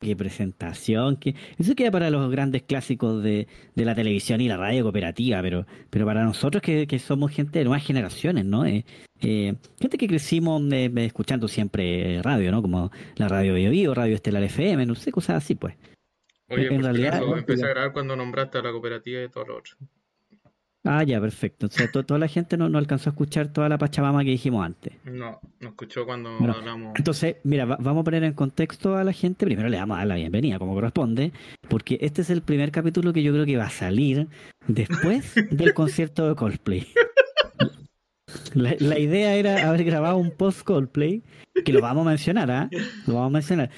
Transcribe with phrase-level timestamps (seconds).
[0.00, 4.56] qué presentación, que eso queda para los grandes clásicos de, de, la televisión y la
[4.56, 8.64] radio cooperativa, pero, pero para nosotros que, que somos gente de nuevas generaciones, ¿no?
[8.64, 8.84] Eh,
[9.20, 12.62] eh, gente que crecimos eh, escuchando siempre radio, ¿no?
[12.62, 15.76] Como la radio Bio, Bio Radio Estelar FM, no sé, cosas así, pues.
[16.48, 17.22] Oye, en realidad...
[17.36, 19.76] empecé a grabar cuando nombraste a la cooperativa y todo lo otro.
[20.84, 21.66] Ah, ya, perfecto.
[21.66, 24.64] O sea, toda la gente no, no, alcanzó a escuchar toda la Pachamama que dijimos
[24.64, 24.94] antes.
[25.04, 26.94] No, no escuchó cuando hablamos.
[26.96, 29.44] Entonces, mira, vamos a poner en contexto a la gente.
[29.44, 31.32] Primero le damos a dar la bienvenida, como corresponde,
[31.68, 34.28] porque este es el primer capítulo que yo creo que va a salir
[34.68, 36.86] después del concierto de Coldplay.
[38.54, 41.22] La, idea era haber grabado un post Coldplay,
[41.64, 42.70] que lo vamos a mencionar, ¿ah?
[43.06, 43.70] Lo vamos a mencionar.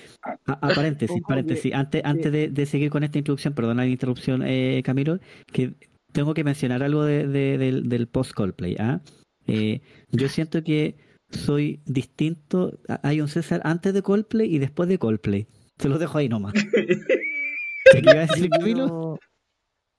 [0.46, 1.74] A, paréntesis, paréntesis.
[1.74, 5.18] Antes, antes de, seguir con esta introducción, perdona la interrupción, eh, Camilo,
[5.52, 5.74] que
[6.12, 8.76] tengo que mencionar algo de, del, post Coldplay.
[8.78, 9.00] ¿ah?
[9.46, 9.80] Eh,
[10.10, 10.96] yo siento que
[11.30, 12.78] soy distinto.
[13.02, 15.46] Hay un César antes de Coldplay y después de Coldplay.
[15.78, 16.52] Se lo dejo ahí nomás.
[17.92, 19.18] ¿Qué iba a decir Camilo?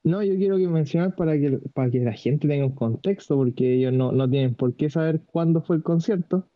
[0.06, 3.76] No, yo quiero que mencionar para que, para que la gente tenga un contexto, porque
[3.76, 6.50] ellos no, no tienen por qué saber cuándo fue el concierto.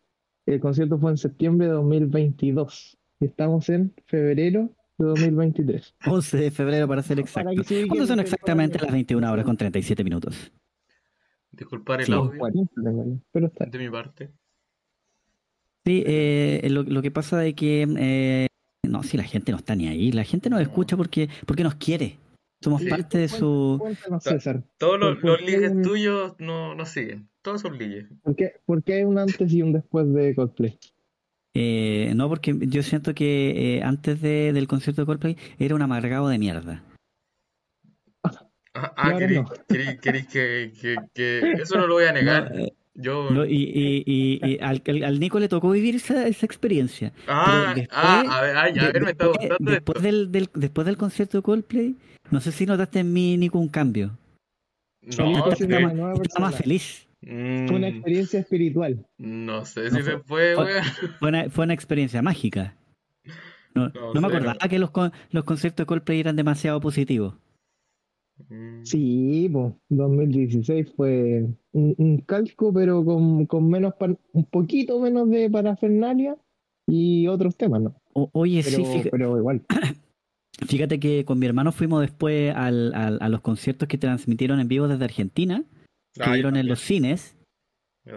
[0.46, 2.98] El concierto fue en septiembre de 2022.
[3.20, 5.94] Y estamos en febrero de 2023.
[6.06, 7.62] 11 de febrero para ser exacto.
[7.86, 10.50] ¿Cuándo son exactamente las 21 horas con 37 minutos?
[11.52, 13.66] Disculpar el audio pero está.
[13.66, 14.30] de mi parte.
[15.84, 18.46] Sí, eh, lo, que pasa es que eh,
[18.82, 21.76] no, si la gente no está ni ahí, la gente nos escucha porque, porque nos
[21.76, 22.18] quiere.
[22.60, 23.80] Somos parte de su.
[24.78, 27.28] Todos los, los ligues tuyos no, no siguen.
[27.40, 28.06] Todos son ligues.
[28.22, 30.78] ¿Por qué, ¿Por qué hay un antes y un después de Coldplay?
[31.60, 35.82] Eh, no, porque yo siento que eh, antes de, del concierto de Coldplay era un
[35.82, 36.84] amargado de mierda.
[38.22, 42.52] Ah, ah queréis, que, que, que, Eso no lo voy a negar.
[42.54, 43.44] Eh, yo...
[43.44, 47.12] y, y, y, al, al, Nico le tocó vivir esa, esa experiencia.
[47.26, 51.38] Ah, ah, a ver, ah, ya, me está gustando después del, del, después del concierto
[51.38, 51.96] de Coldplay,
[52.30, 54.16] no sé si notaste en mí, Nico, un cambio.
[55.16, 57.07] No, estaba más feliz.
[57.28, 57.94] Fue una mm.
[57.94, 59.06] experiencia espiritual.
[59.18, 60.54] No sé si se fue,
[61.18, 62.74] fue, una, fue una experiencia mágica.
[63.74, 64.90] No, me acordaba que los,
[65.30, 67.34] los conciertos de Coldplay eran demasiado positivos.
[68.48, 68.82] Mm.
[68.82, 73.92] Sí, pues 2016 fue un, calco, pero con, con menos
[74.32, 76.34] un poquito menos de parafernalia
[76.86, 78.00] y otros temas, ¿no?
[78.14, 79.62] oye, sí, fíjate, pero igual.
[80.66, 84.88] Fíjate que con mi hermano fuimos después al, a los conciertos que transmitieron en vivo
[84.88, 85.64] desde Argentina
[86.14, 87.36] que dieron en los cines.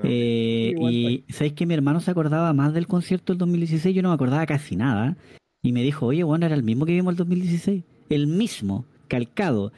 [0.04, 4.10] Eh, y sabéis que mi hermano se acordaba más del concierto del 2016, yo no
[4.10, 5.18] me acordaba casi nada.
[5.64, 7.84] Y me dijo, oye, bueno, era el mismo que vimos el 2016.
[8.10, 9.72] El mismo, calcado.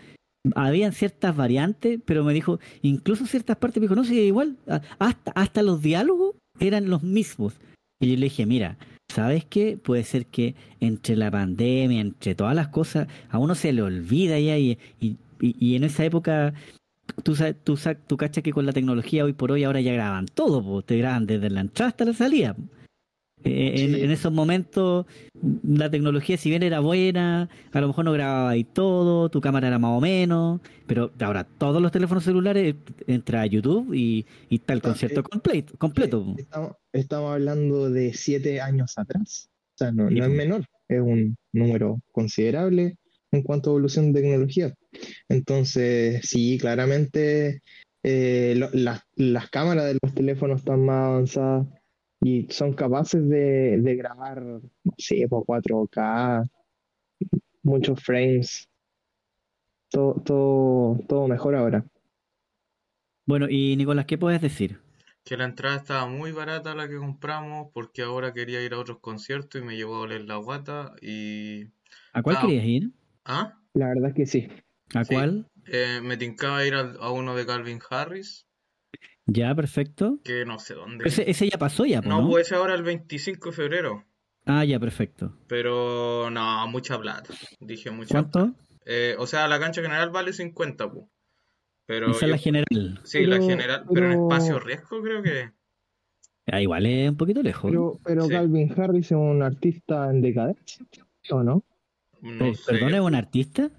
[0.56, 4.57] Habían ciertas variantes, pero me dijo, incluso ciertas partes, me dijo, no, sí, igual,
[5.00, 7.56] hasta, hasta los diálogos eran los mismos.
[8.00, 8.78] Y yo le dije, mira,
[9.12, 9.78] ¿sabes qué?
[9.78, 14.40] Puede ser que entre la pandemia, entre todas las cosas, a uno se le olvida
[14.40, 16.53] ya y, y, y en esa época
[17.24, 17.78] tú, tú,
[18.08, 21.25] tú cachas que con la tecnología hoy por hoy ahora ya graban todo, te graban
[21.25, 22.56] desde la entrada hasta la salida.
[23.46, 25.06] Eh, en, esos momentos
[25.64, 29.68] la tecnología si bien era buena, a lo mejor no grababa ahí todo, tu cámara
[29.68, 32.75] era más o menos, pero ahora todos los teléfonos celulares
[33.06, 35.74] entra a YouTube y, y está el concierto eh, completo.
[35.78, 36.35] completo.
[36.38, 36.46] Eh,
[36.94, 42.00] estamos, hablando de siete años atrás, o sea, no, no es menor, es un número
[42.14, 42.96] considerable
[43.33, 44.73] en cuanto a evolución de tecnología.
[45.27, 47.61] Entonces, sí, claramente
[48.03, 48.55] eh,
[49.16, 51.67] las cámaras de los teléfonos están más avanzadas
[52.22, 54.61] y son capaces de, grabar, no
[54.97, 56.47] sé, por 4K,
[57.63, 58.69] muchos frames,
[59.89, 61.85] todo, todo, todo mejor ahora.
[63.25, 64.79] Bueno, y Nicolás, ¿qué puedes decir?
[65.23, 68.99] Que la entrada estaba muy barata la que compramos porque ahora quería ir a otros
[68.99, 71.67] conciertos y me llevó a oler la guata y...
[72.11, 72.91] ¿A cuál querías ir?
[73.25, 73.59] ¿Ah?
[73.73, 74.47] La verdad es que sí.
[74.94, 75.50] ¿A cuál?
[75.67, 78.47] Eh, me tincaba ir a, uno de Calvin Harris.
[79.25, 80.19] Ya, perfecto.
[80.23, 81.06] Que no sé dónde.
[81.07, 84.06] Ese, ya pasó ya, No, puede ser ahora el 25 de febrero.
[84.45, 85.38] Ah, ya, perfecto.
[85.47, 87.34] Pero no, mucha plata.
[87.61, 88.53] Dije mucha ¿Cuánto?
[88.85, 91.09] Eh, o sea, la cancha general vale 50, pu.
[91.85, 92.99] Pero Esa es la general.
[93.03, 95.52] Sí, la general, pero, en espacio riesgo creo que.
[96.47, 97.72] Ah, igual es un poquito lejos.
[97.72, 100.85] Pero, pero Calvin Harris es un artista en decadencia,
[101.29, 101.64] ¿o no?
[102.23, 103.70] No ¿Perdón, es un artista?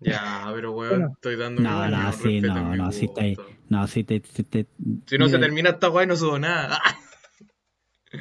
[0.00, 3.34] Ya, pero weón, estoy dando No, no, sí, no, no, si está ahí.
[3.70, 4.22] No, si te.
[4.24, 4.66] Si, te,
[5.06, 6.80] si no se termina esta guay, no subo nada.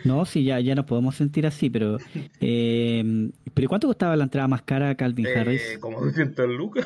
[0.04, 1.98] No, sí, ya, ya nos podemos sentir así, pero.
[2.42, 5.78] Eh, ¿Pero cuánto costaba la entrada más cara a Calvin eh, Harris?
[5.80, 6.86] Como 200 lucas.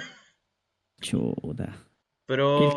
[1.01, 1.75] Chuta.
[2.25, 2.75] Pero.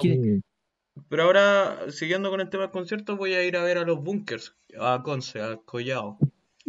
[1.08, 4.02] Pero ahora, siguiendo con el tema del concierto, voy a ir a ver a los
[4.02, 6.18] bunkers, a Conce, a Collao.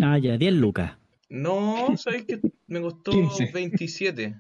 [0.02, 0.98] Ah, ya, 10 lucas.
[1.30, 2.40] No, ¿sabes qué?
[2.74, 3.12] Me costó
[3.54, 4.36] 27.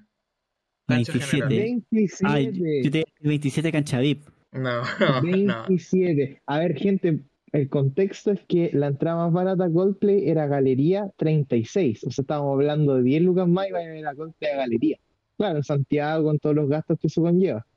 [0.88, 1.47] Cancha 27.
[1.47, 2.25] 27.
[2.27, 4.27] Ay, yo te 27 cancha VIP.
[4.51, 4.81] No,
[5.21, 6.41] 27.
[6.47, 7.19] A ver, gente,
[7.51, 12.06] el contexto es que la entrada más barata Goldplay era Galería 36.
[12.06, 14.57] O sea, estábamos hablando de 10 lucas más y va a ir a Goldplay a
[14.57, 14.97] Galería.
[15.38, 17.68] Claro, en Santiago con todos los gastos que eso conlleva.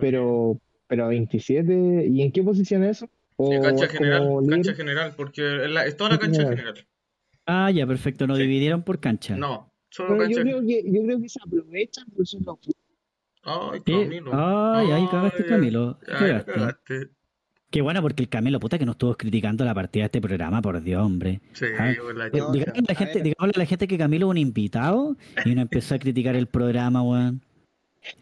[0.00, 3.08] Pero, pero 27, ¿y en qué posición es eso?
[3.62, 6.84] cancha general, cancha general, porque es toda la cancha general.
[7.46, 9.36] Ah, ya, perfecto, no dividieron por cancha.
[9.36, 10.28] No, solo.
[10.28, 12.58] Yo creo, que, yo creo que se aprovechan, por eso no
[13.42, 14.30] Ay, Camilo.
[14.34, 15.98] Ay, ahí cagaste, Camilo.
[16.06, 17.10] Cagaste.
[17.70, 20.62] Qué bueno, porque el Camilo, puta, que nos estuvo criticando la partida de este programa,
[20.62, 21.42] por Dios, hombre.
[21.52, 25.16] Sí, ah, la digámosle, a la gente, a la gente que Camilo es un invitado
[25.44, 27.42] y no empezó a criticar el programa, weón.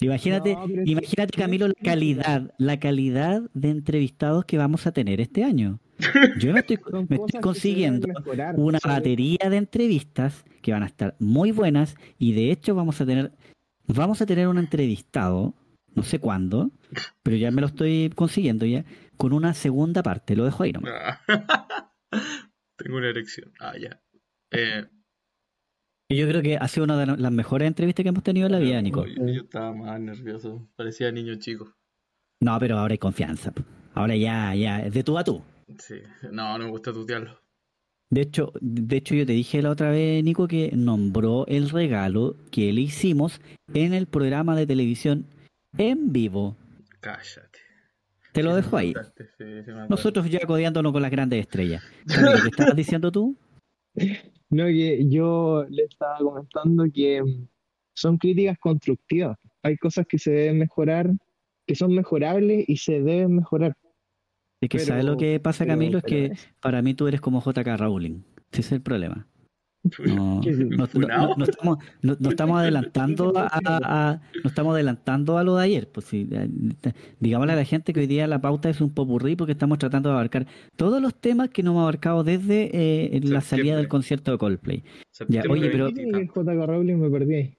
[0.01, 5.79] Imagínate, imagínate, Camilo, la calidad, la calidad de entrevistados que vamos a tener este año.
[6.39, 6.79] Yo me estoy,
[7.09, 8.09] me estoy consiguiendo
[8.57, 13.07] una batería de entrevistas que van a estar muy buenas y de hecho vamos a
[13.07, 13.31] tener,
[13.87, 15.55] vamos a tener un entrevistado,
[15.95, 16.73] no sé cuándo,
[17.23, 18.85] pero ya me lo estoy consiguiendo ya,
[19.17, 20.35] con una segunda parte.
[20.35, 21.21] Lo dejo ahí nomás.
[22.77, 23.53] Tengo una erección.
[23.61, 24.03] Ah, ya.
[24.51, 24.89] Eh,
[26.11, 28.59] yo creo que ha sido una de las mejores entrevistas que hemos tenido en la
[28.59, 29.07] vida, Nico.
[29.07, 30.69] Yo, estaba más nervioso.
[30.75, 31.77] Parecía niño chico.
[32.41, 33.53] No, pero ahora hay confianza.
[33.95, 35.45] Ahora ya, ya, es de tú a tú.
[35.79, 36.03] Sí,
[36.33, 37.41] no, no me gusta tutearlo.
[38.11, 42.37] De hecho, de hecho, yo te dije la otra vez, Nico, que nombró el regalo
[42.51, 43.41] que le hicimos
[43.75, 45.27] en el programa de televisión
[45.77, 46.57] en vivo.
[47.01, 47.59] Cállate.
[48.33, 48.95] Te lo dejo ahí.
[49.89, 51.83] Nosotros ya codeándonos con las grandes estrellas.
[52.07, 53.37] ¿Qué estabas diciendo tú?
[54.51, 57.23] No, que yo le estaba comentando que
[57.95, 59.39] son críticas constructivas.
[59.63, 61.11] Hay cosas que se deben mejorar,
[61.67, 63.75] que son mejorables y se deben mejorar.
[64.61, 65.99] Es que, ¿sabes lo que pasa, Camilo?
[65.99, 68.23] es que para mí tú eres como JK Rowling.
[68.53, 69.27] Ese es el problema.
[70.05, 70.85] No, no,
[71.45, 75.89] estamos, no, estamos adelantando a, no estamos adelantando a lo de ayer.
[75.89, 76.29] Pues sí,
[77.21, 80.09] digámosle a la gente que hoy día la pauta es un popurrí porque estamos tratando
[80.09, 84.33] de abarcar todos los temas que no hemos abarcado desde eh, la salida del concierto
[84.33, 84.83] de Coldplay.
[85.29, 87.57] Ya, oye, pero me perdí.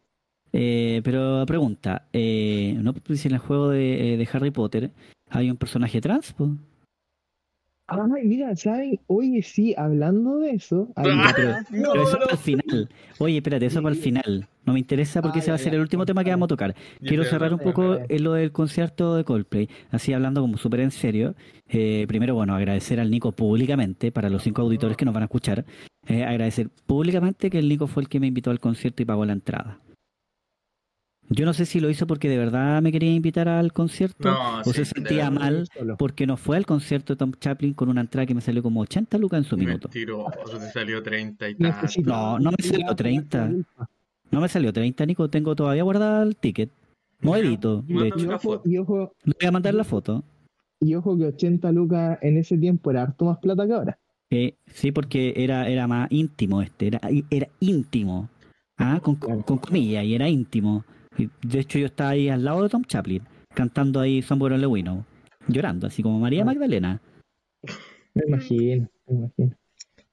[0.53, 2.93] Eh, pero pregunta, eh, ¿no?
[2.93, 4.91] Pues en el juego de, eh, de Harry Potter
[5.29, 6.33] hay un personaje trans?
[6.33, 6.51] Pues?
[7.87, 8.99] Ay, mira, ¿saben?
[9.07, 10.89] Oye, sí, hablando de eso.
[10.95, 12.89] pero, eso para el final.
[13.17, 14.47] Oye, espérate, eso para el final.
[14.65, 16.75] No me interesa porque ese va a ser el último tema que vamos a tocar.
[16.99, 19.69] Quiero cerrar un poco en lo del concierto de Coldplay.
[19.91, 21.35] Así hablando como súper en serio.
[21.69, 25.27] Eh, primero, bueno, agradecer al Nico públicamente, para los cinco auditores que nos van a
[25.27, 25.63] escuchar.
[26.07, 29.23] Eh, agradecer públicamente que el Nico fue el que me invitó al concierto y pagó
[29.23, 29.79] la entrada.
[31.29, 34.33] Yo no sé si lo hizo porque de verdad me quería invitar al concierto
[34.65, 38.25] o se sentía mal porque no fue al concierto de Tom Chaplin con una entrada
[38.25, 39.89] que me salió como 80 lucas en su minuto.
[39.89, 41.75] Mentiroso, te salió 30 y tal.
[42.03, 43.51] No, no me salió 30.
[44.31, 45.29] No me salió 30, Nico.
[45.29, 46.69] Tengo todavía guardado el ticket.
[47.21, 48.61] Moedito, de hecho.
[48.63, 50.23] Y ojo, voy a mandar la foto.
[50.79, 53.99] Y ojo que 80 lucas en ese tiempo era harto más plata que ahora.
[54.29, 58.29] Eh, sí, porque era, era más íntimo este, era, era íntimo.
[58.77, 60.85] Ah, con, con comillas, y era íntimo.
[61.17, 63.23] De hecho, yo estaba ahí al lado de Tom Chaplin,
[63.53, 65.05] cantando ahí Somewhere Le Lewino,
[65.47, 67.01] llorando, así como María Magdalena.
[68.13, 69.55] Me imagino, me imagino.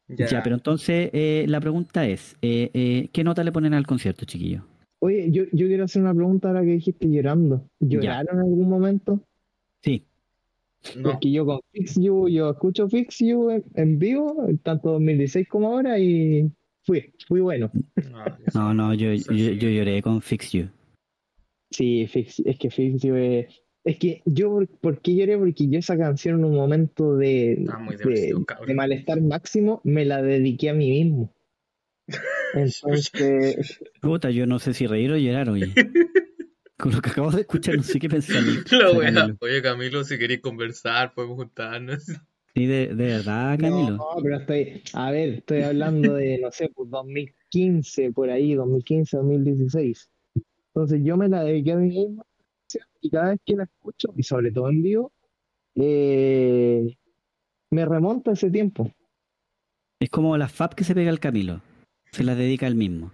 [0.08, 4.26] Ya, pero entonces eh, la pregunta es, eh, eh, ¿qué nota le ponen al concierto,
[4.26, 4.66] chiquillo?
[5.00, 7.66] Oye, yo, yo quiero hacer una pregunta ahora que dijiste llorando.
[7.80, 9.20] ¿Lloraron en algún momento?
[9.82, 10.04] Sí.
[11.02, 15.98] Porque yo con Fix You, yo escucho Fix You en, vivo, tanto 2016 como ahora,
[15.98, 16.50] y
[16.82, 17.70] fui, fui bueno.
[18.54, 20.68] No, no, yo, yo, yo lloré con Fix You.
[21.74, 22.12] Sí, es
[22.58, 23.04] que Fix
[23.84, 25.36] es que yo, ¿por qué lloré?
[25.36, 27.66] Porque yo esa canción en un momento de,
[28.66, 31.34] de, malestar máximo me la dediqué a mí mismo.
[32.54, 33.80] Entonces.
[34.00, 35.72] Puta, yo no sé si reír o llorar, oye.
[36.78, 38.42] Con lo que acabo de escuchar, no sé qué pensar.
[39.40, 42.04] Oye, Camilo, si queréis conversar, podemos juntarnos.
[42.54, 43.96] Sí, de, de verdad, Camilo.
[43.96, 49.16] No, pero estoy, a ver, estoy hablando de, no sé, pues 2015, por ahí, 2015,
[49.16, 50.10] 2016.
[50.74, 52.26] Entonces yo me la dediqué a mí mismo
[53.00, 55.12] y cada vez que la escucho, y sobre todo en vivo,
[55.76, 56.96] eh,
[57.70, 58.90] me remonta ese tiempo.
[60.00, 61.60] Es como la FAP que se pega al Camilo,
[62.10, 63.12] se la dedica al mismo.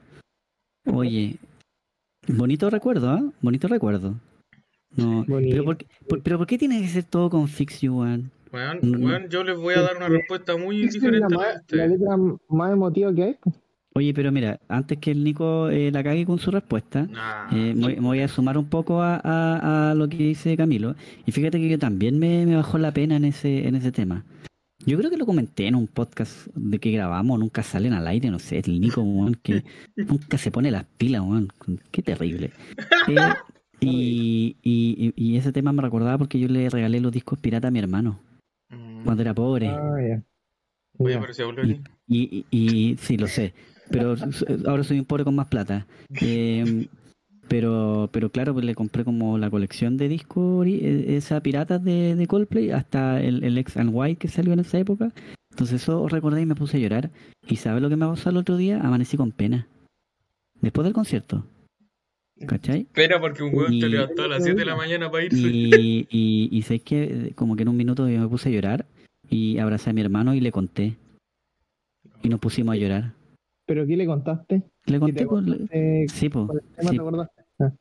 [0.87, 1.37] Oye,
[2.29, 3.33] bonito recuerdo, ¿ah?
[3.43, 4.15] Bonito recuerdo.
[4.97, 5.87] No, pero por, qué,
[6.23, 8.31] pero ¿por qué tiene que ser todo con Fix You One?
[8.53, 11.35] Bueno, yo les voy a dar una respuesta muy diferente.
[11.35, 12.17] La, la letra
[12.49, 13.39] más emotiva que hay.
[14.01, 17.07] Oye, pero mira, antes que el Nico eh, la cague con su respuesta,
[17.53, 20.97] eh, me, voy a sumar un poco a, lo que dice Camilo.
[21.27, 24.25] Y fíjate que yo también me, bajó la pena en ese, en ese tema.
[24.87, 28.31] Yo creo que lo comenté en un podcast de que grabamos, nunca salen al aire,
[28.31, 29.05] no sé, el Nico,
[29.43, 29.65] que
[29.97, 31.23] nunca se pone las pilas.
[31.91, 32.53] Qué terrible.
[33.07, 33.17] Eh,
[33.81, 37.71] y, y, y, ese tema me recordaba porque yo le regalé los discos pirata a
[37.71, 38.19] mi hermano
[38.71, 39.05] mm.
[39.05, 39.69] cuando era pobre.
[39.69, 40.23] Ah,
[42.07, 43.53] y, y, sí, lo sé,
[43.91, 44.15] pero
[44.67, 45.87] ahora soy un pobre con más plata.
[46.21, 46.87] Eh,
[47.49, 52.15] pero, pero claro, pues le compré como la colección de discos, e, esa pirata de,
[52.15, 55.13] de Coldplay, hasta el, el X and Y que salió en esa época.
[55.51, 57.11] Entonces eso recordé y me puse a llorar.
[57.49, 58.81] ¿Y sabes lo que me pasó el otro día?
[58.81, 59.67] Amanecí con pena.
[60.61, 61.45] Después del concierto.
[62.47, 62.85] ¿Cachai?
[62.85, 65.37] Pena porque un hueón te levantó a las 7 de la mañana para irse.
[65.39, 68.87] Y, y, y sé que como que en un minuto yo me puse a llorar
[69.29, 70.97] y abracé a mi hermano y le conté.
[72.23, 73.13] Y nos pusimos a llorar.
[73.71, 74.65] ¿Pero qué le contaste?
[74.87, 75.47] Le conté, con...
[76.09, 76.49] sí, pues.
[76.81, 76.99] Sí.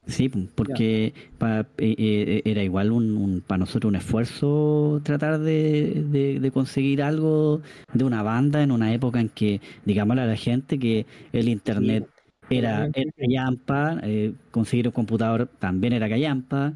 [0.06, 7.64] Sí, porque eh, eh, era igual un, para nosotros un esfuerzo tratar de, conseguir algo
[7.92, 12.08] de una banda en una época en que, digámosle a la gente que el internet
[12.52, 16.76] era, callampa, eh, conseguir un computador también era callampa.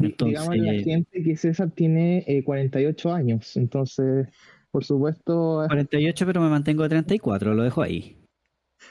[0.00, 4.26] Entonces, a la gente que César tiene 48 años, entonces,
[4.72, 5.64] por supuesto...
[5.68, 8.17] 48, pero me mantengo de 34, lo dejo ahí.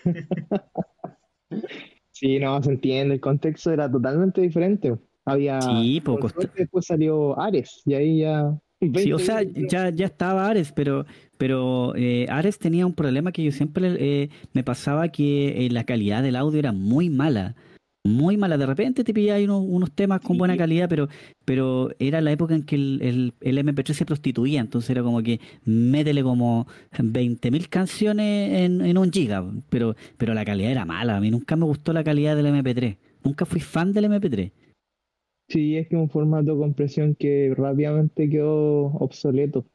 [2.19, 4.95] Sí, no, se entiende, el contexto era totalmente diferente.
[5.23, 5.61] Había.
[5.61, 6.29] Sí, poco.
[6.55, 8.57] Después salió Ares, y ahí ya.
[8.95, 11.05] Sí, o sea, ya, ya estaba Ares, pero,
[11.37, 15.83] pero eh, Ares tenía un problema que yo siempre eh, me pasaba que eh, la
[15.83, 17.55] calidad del audio era muy mala
[18.07, 18.57] muy mala.
[18.57, 21.07] De repente te pillas unos, unos temas con buena calidad, pero,
[21.45, 25.39] pero era la época en que el, el, MP3 se prostituía, entonces era como que
[25.65, 31.17] métele como 20.000 canciones en, en, un giga, pero, pero la calidad era mala.
[31.17, 32.97] A mí nunca me gustó la calidad del MP3.
[33.23, 34.51] Nunca fui fan del MP3.
[35.49, 39.65] Sí, es que un formato de compresión que rápidamente quedó obsoleto.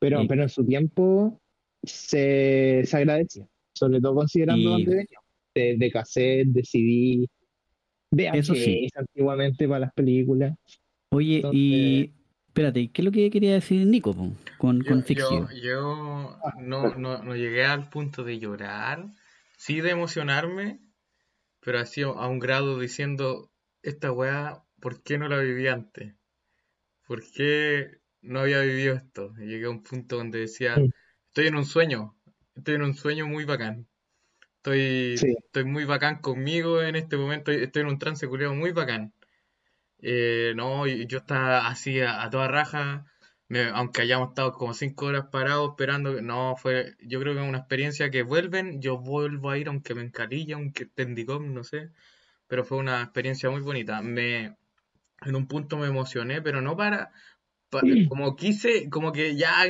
[0.00, 1.40] Pero, pero en su tiempo
[1.82, 5.18] se, se agradecía, sobre todo considerando dónde venía.
[5.54, 7.28] De, de cassette, de CD,
[8.10, 8.88] eso sí.
[8.94, 10.54] antiguamente para las películas.
[11.10, 12.12] Oye, y
[12.48, 14.14] espérate, ¿qué es lo que quería decir Nico
[14.58, 15.48] con, con ficción?
[15.62, 19.06] Yo, no, no, no, llegué al punto de llorar,
[19.56, 20.80] sí de emocionarme,
[21.60, 23.50] pero así a un grado diciendo,
[23.82, 26.14] esta weá, ¿por qué no la viví antes?
[27.06, 29.32] ¿Por qué no había vivido esto?
[29.38, 30.76] Y llegué a un punto donde decía,
[31.28, 32.16] estoy en un sueño,
[32.54, 33.87] estoy en un sueño muy bacán.
[34.74, 39.14] Estoy, estoy muy bacán conmigo en este momento, estoy en un trance culiado muy bacán.
[40.00, 43.06] Eh, no, yo estaba así a, toda raja,
[43.74, 47.58] aunque hayamos estado como cinco horas parados esperando, no, fue, yo creo que es una
[47.58, 51.90] experiencia que vuelven, yo vuelvo a ir aunque me encalille, aunque en no sé,
[52.46, 54.02] pero fue una experiencia muy bonita.
[54.02, 54.56] Me,
[55.22, 57.12] en un punto me emocioné, pero no para,
[58.08, 59.64] como quise, como que ya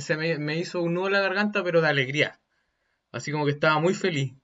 [0.00, 2.40] se me, me hizo un nudo en la garganta, pero de alegría.
[3.12, 4.34] Así como que estaba muy feliz.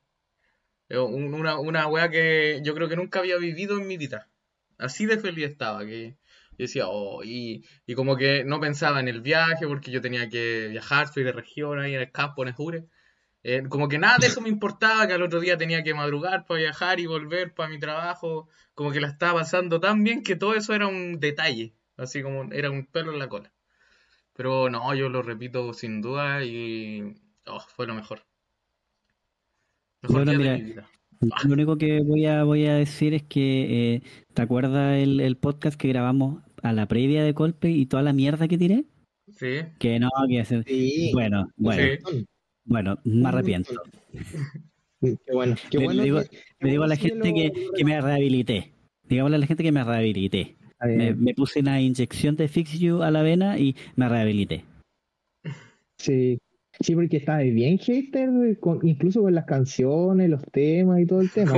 [0.88, 4.30] Eh, una, una que yo creo que nunca había vivido en mi vida.
[4.78, 6.16] Así de feliz estaba, que
[6.52, 7.64] yo decía, oh, y,
[7.97, 11.78] como que no pensaba en el viaje porque yo tenía que viajar, soy de región
[11.80, 12.87] ahí en el campo, en Jure.
[13.42, 16.47] Eh, como que nada de eso me importaba, que al otro día tenía que madrugar
[16.47, 18.49] para viajar y volver para mi trabajo.
[18.75, 22.52] Como que la estaba pasando tan bien que todo eso era un detalle, así como
[22.52, 23.52] era un pelo en la cola.
[24.35, 27.14] Pero no, yo lo repito sin duda y
[27.47, 28.25] oh, fue lo mejor
[30.09, 30.61] bueno, mira,
[31.21, 34.03] lo único que voy a, voy a decir es que, eh,
[34.35, 38.13] ¿te acuerdas el, el, podcast que grabamos a la previa de golpe y toda la
[38.13, 38.85] mierda que tiré?
[39.37, 39.61] Sí.
[39.79, 40.65] Que no, que hacer.
[41.13, 41.83] Bueno, bueno.
[42.67, 43.75] Bueno, me arrepiento.
[45.01, 45.95] Qué bueno, qué bueno.
[45.95, 46.21] Le digo,
[46.61, 48.73] digo a la gente que, que, me rehabilité.
[49.07, 50.57] Digámosle a la gente que me rehabilité.
[50.81, 54.65] Me, me, puse una inyección de Fix You a la vena y me rehabilité.
[55.99, 56.39] Sí,
[56.81, 58.31] Sí, porque está bien hater,
[58.83, 61.52] incluso con las canciones, los temas y todo el tema.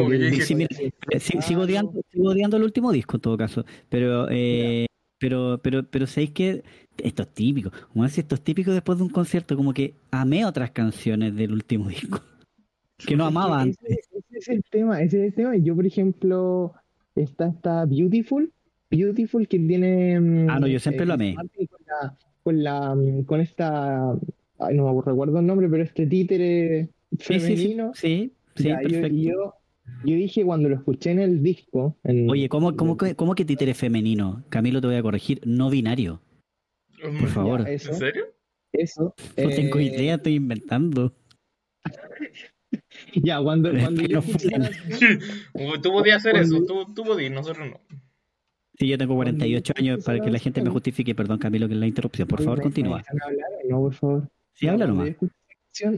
[1.40, 4.86] sigo, odiando, el último disco en todo caso, pero eh,
[5.18, 6.62] pero pero pero sabéis que
[6.98, 10.44] esto es típico, como si esto es típico después de un concierto, como que amé
[10.44, 12.20] otras canciones del último disco
[12.98, 13.78] que no amaba antes.
[13.84, 15.56] Ese, es el tema, ese es el tema.
[15.56, 16.72] Yo, por ejemplo,
[17.14, 18.52] está esta Beautiful,
[18.90, 20.20] Beautiful que tiene...
[20.20, 21.36] Mm, ah, no, yo siempre lo amé.
[22.42, 24.14] con, la, mm, con esta
[24.58, 27.92] ay, no recuerdo el nombre, pero este títere femenino.
[27.94, 29.16] Sí, sí, perfecto.
[29.16, 29.54] Yo,
[30.04, 31.96] yo, dije cuando lo escuché en el disco.
[32.28, 34.44] Oye, ¿cómo, cómo, cómo que títere femenino?
[34.48, 36.20] Camilo, te voy a corregir, no binario.
[37.00, 37.68] Por favor.
[37.68, 38.26] ¿En serio?
[38.72, 39.14] Eso.
[39.36, 41.14] No tengo eh, idea, estoy inventando.
[43.14, 44.20] ya, cuando, cuando yo
[45.82, 47.80] Tú podías hacer eso, tú, tú podías, nosotros no.
[48.78, 51.14] Sí, yo tengo 48 años para que la gente me justifique.
[51.14, 52.28] Perdón, Camilo, que es la interrupción.
[52.28, 53.02] Por favor, continúa.
[53.68, 54.28] No, por favor.
[54.56, 55.10] Sí, habla nomás.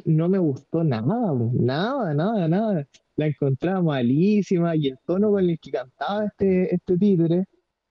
[0.04, 2.86] No me gustó nada, nada, nada, nada.
[3.16, 7.44] La encontraba malísima y el tono con el que cantaba este, este títere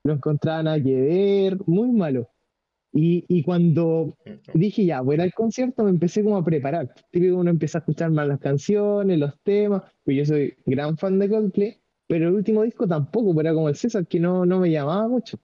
[0.04, 2.30] lo encontraba nada que ver, muy malo.
[2.94, 4.16] Y, y, cuando
[4.54, 6.94] dije ya, voy al concierto, me empecé como a preparar.
[7.12, 11.20] Típico uno empieza a escuchar más las canciones, los temas, pues yo soy gran fan
[11.20, 14.72] de Coldplay, pero el último disco tampoco, era como el César, que no, no me
[14.72, 15.38] llamaba mucho.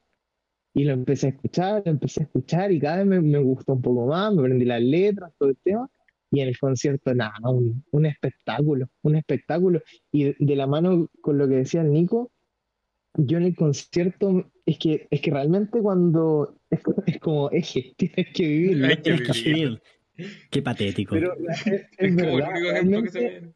[0.74, 3.74] Y lo empecé a escuchar, lo empecé a escuchar y cada vez me, me gustó
[3.74, 5.90] un poco más, me aprendí las letras, todo el tema.
[6.32, 9.82] Y en el concierto, nada, un, un espectáculo, un espectáculo.
[10.12, 12.32] Y de, la mano con lo que decía el Nico,
[13.16, 18.48] yo en el concierto, es que, es que realmente cuando es, como eje, tienes que
[18.48, 19.04] vivir.
[19.04, 19.78] que
[20.50, 21.16] Qué patético.
[21.16, 21.36] Pero
[21.98, 23.54] es, verdad, realmente,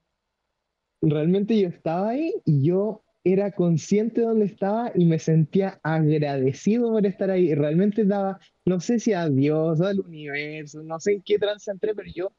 [1.01, 3.03] realmente yo estaba ahí y yo
[3.33, 7.53] era consciente de dónde estaba y me sentía agradecido por estar ahí.
[7.53, 11.93] Realmente daba, no sé si a Dios, al universo, no sé en qué trance entré,
[11.93, 12.33] pero yo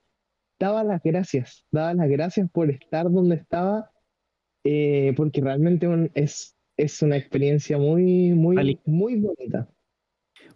[0.58, 3.90] daba las gracias, daba las gracias por estar donde estaba,
[4.64, 9.68] eh, porque realmente es, es una experiencia muy, muy, muy bonita.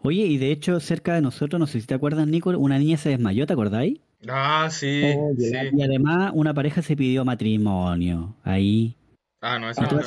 [0.00, 2.96] Oye, y de hecho, cerca de nosotros, no sé si te acuerdas, Nico, una niña
[2.96, 4.00] se desmayó, ¿te acordáis?
[4.28, 5.52] Ah, sí, oh, sí.
[5.72, 8.96] Y además, una pareja se pidió matrimonio ahí.
[9.42, 10.00] Ah, no, eso no.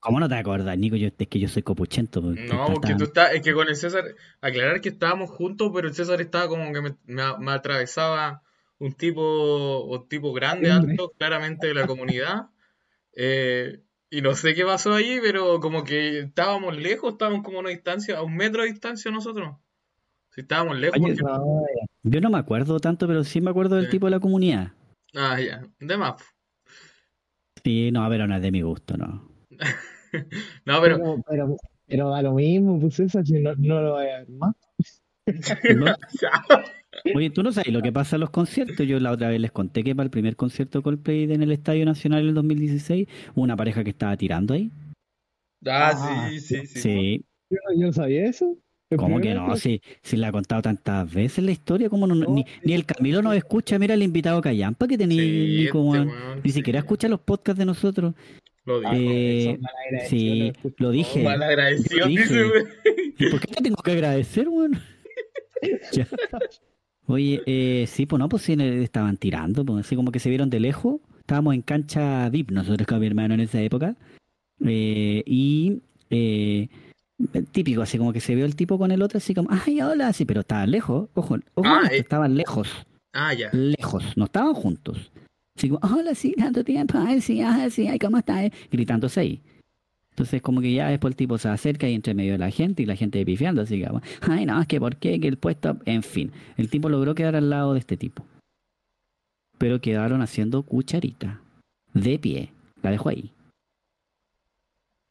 [0.00, 0.96] ¿Cómo no te acuerdas, Nico?
[0.96, 2.22] Yo, es que yo soy copuchento.
[2.22, 4.04] No, porque tú estás, es que con el César,
[4.40, 8.42] aclarar que estábamos juntos, pero el César estaba como que me, me, atravesaba
[8.78, 12.46] un tipo, un tipo grande, alto, claramente de la comunidad.
[13.14, 17.60] Eh, y no sé qué pasó ahí, pero como que estábamos lejos, estábamos como a
[17.60, 19.56] una distancia, a un metro de distancia nosotros.
[20.30, 20.98] Si estábamos lejos.
[22.02, 24.72] yo no me acuerdo tanto, pero sí me acuerdo del tipo de la comunidad.
[25.14, 25.62] Ah, ya.
[25.78, 26.22] De más.
[27.64, 29.28] Sí, no, pero no es de mi gusto, no.
[30.64, 31.22] no, pero...
[31.28, 31.56] pero...
[31.86, 32.10] pero...
[32.10, 34.54] da lo mismo, pues eso, si no, no lo voy a ver más.
[37.14, 38.86] Oye, tú no sabes lo que pasa en los conciertos.
[38.86, 41.84] Yo la otra vez les conté que para el primer concierto Coldplay en el Estadio
[41.84, 44.70] Nacional en el 2016 hubo una pareja que estaba tirando ahí.
[45.66, 46.80] Ah, sí, sí, sí.
[46.80, 47.24] sí.
[47.50, 48.56] Yo, no sabía eso.
[48.96, 49.56] ¿Cómo que no?
[49.56, 53.22] Si, si la ha contado tantas veces la historia, ¿cómo no, ni, ni, el Camilo
[53.22, 53.78] nos escucha?
[53.78, 57.66] Mira el invitado Callampa que tenía ni, como, este ni siquiera escucha los podcasts de
[57.66, 58.14] nosotros.
[58.64, 59.50] Lo dije.
[59.50, 59.58] Eh,
[60.08, 61.22] sí, lo dije.
[61.22, 62.06] Mal agradecido,
[63.30, 64.80] ¿Por qué te tengo que agradecer, weón?
[67.06, 70.50] Oye, eh, sí, pues no, pues sí, estaban tirando, pues así como que se vieron
[70.50, 71.00] de lejos.
[71.18, 73.96] Estábamos en cancha VIP nosotros con mi hermano en esa época.
[74.64, 76.68] Eh, y eh,
[77.52, 80.12] típico, así como que se vio el tipo con el otro, así como, ay, hola,
[80.12, 82.68] sí, pero estaban lejos, ojo, ojo, ah, estaban lejos.
[83.12, 83.50] Ah, ya.
[83.52, 85.10] Lejos, no estaban juntos.
[85.56, 88.50] Así como, hola, sí, tanto tiempo, ay, sí, ay, sí, ay, ¿cómo estás?
[88.70, 89.40] Gritándose ahí.
[90.10, 92.82] Entonces, como que ya después el tipo se acerca y entre medio de la gente
[92.82, 93.88] y la gente pifiando, así que,
[94.22, 96.32] ay, no, es que por qué, que el puesto, en fin.
[96.56, 98.26] El tipo logró quedar al lado de este tipo.
[99.56, 101.40] Pero quedaron haciendo cucharita,
[101.94, 102.52] de pie.
[102.82, 103.32] La dejó ahí.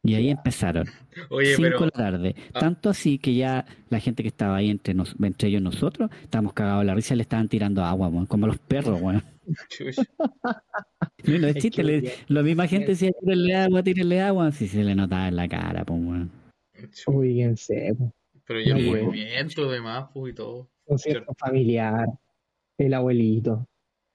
[0.02, 0.86] Y ahí empezaron.
[1.28, 2.34] Oye, Cinco de la tarde.
[2.54, 2.60] Ah.
[2.60, 6.54] Tanto así que ya la gente que estaba ahí entre, nos, entre ellos nosotros, estábamos
[6.54, 9.22] cagados la risa, le estaban tirando agua, como los perros, bueno.
[11.24, 14.94] no, es chiste, le, la misma gente decía, tírenle agua, tírenle agua, si se le
[14.94, 16.30] notaba en la cara, pues, bueno.
[17.56, 18.12] Serio.
[18.46, 20.68] Pero ya el movimiento de más, y todo.
[20.86, 22.08] Concierto familiar,
[22.78, 23.68] el abuelito,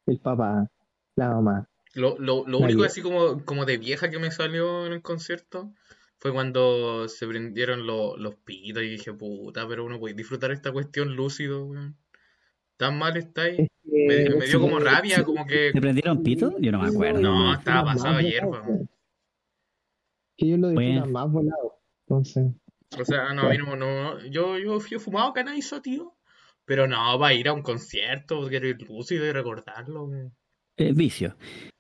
[0.08, 0.68] el papá,
[1.16, 1.70] la mamá.
[1.96, 5.74] Lo, lo, lo único así como, como de vieja que me salió en el concierto
[6.18, 11.16] fue cuando se prendieron los pitos y dije, puta, pero uno puede disfrutar esta cuestión
[11.16, 11.98] lúcido, weón.
[12.78, 13.68] Tan mal está ahí.
[13.84, 15.72] me, dio como rabia, como que.
[15.72, 16.54] ¿Se prendieron pitos?
[16.60, 17.22] Yo no me acuerdo.
[17.22, 18.90] No, estaba pasado ayer, weón.
[20.36, 21.80] Que yo lo disfrutan más volado.
[22.02, 22.44] Entonces.
[23.00, 26.14] O sea, no, no, no, yo, yo fui fumado canaizo, tío.
[26.66, 30.10] Pero no, va a ir a un concierto, quiero ir lúcido y recordarlo.
[30.78, 31.36] Eh, vicio.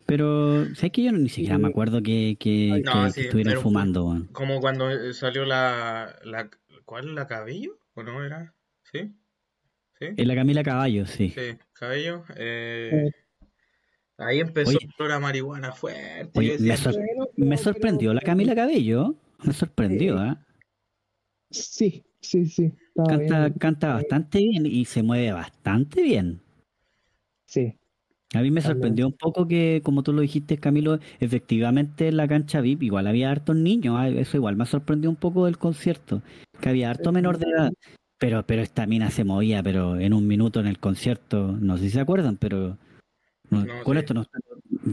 [0.05, 2.83] Pero, ¿sabes que yo ni siquiera me acuerdo que, que,
[3.15, 4.25] estuvieran fumando?
[4.31, 6.49] Como cuando salió la, la.
[6.85, 7.15] ¿Cuál?
[7.15, 7.79] ¿La Cabello?
[7.95, 8.53] ¿O no era?
[8.83, 9.15] ¿Sí?
[9.99, 10.05] ¿Sí?
[10.15, 11.29] En la Camila Caballo, sí.
[11.29, 12.23] Sí, Cabello.
[12.35, 13.11] Eh,
[14.17, 16.57] ahí empezó la marihuana fuerte.
[17.37, 19.15] me, sorprendió la Camila Cabello.
[19.43, 20.35] Me sorprendió, ¿eh?
[21.49, 22.71] Sí, sí, sí.
[23.07, 26.41] Canta, canta bastante bien y se mueve bastante bien.
[27.45, 27.77] Sí.
[28.33, 32.27] A mí me sorprendió un poco que, como tú lo dijiste, Camilo, efectivamente en la
[32.27, 33.95] cancha VIP igual había hartos niños.
[33.97, 36.21] Ah, eso igual me sorprendió un poco del concierto,
[36.59, 37.71] que había harto menor de edad.
[38.17, 41.85] Pero, pero esta mina se movía, pero en un minuto en el concierto, no sé
[41.85, 42.77] si se acuerdan, pero
[43.83, 44.25] con esto no,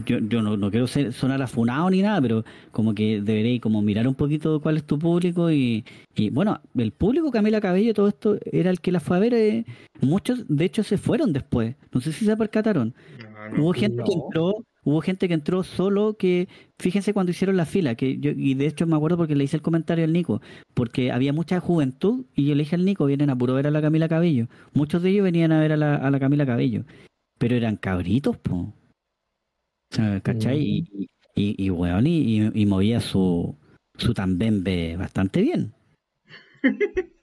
[0.05, 4.07] yo, yo no, no quiero sonar afunado ni nada, pero como que deberéis como mirar
[4.07, 8.37] un poquito cuál es tu público y, y bueno, el público Camila Cabello, todo esto
[8.51, 9.65] era el que la fue a ver, eh,
[10.01, 12.93] muchos de hecho se fueron después, no sé si se percataron.
[13.57, 16.47] hubo gente que entró, hubo gente que entró solo que,
[16.79, 19.57] fíjense cuando hicieron la fila, que yo, y de hecho me acuerdo porque le hice
[19.57, 20.41] el comentario al Nico,
[20.73, 23.71] porque había mucha juventud y yo le dije al Nico, vienen a puro ver a
[23.71, 26.83] la Camila Cabello, muchos de ellos venían a ver a la, a la Camila Cabello,
[27.37, 28.73] pero eran cabritos, po.
[30.23, 30.59] ¿Cachai?
[30.59, 33.55] Y, y, y, weón, y, y, movía su,
[33.97, 35.73] su tambembe bastante bien.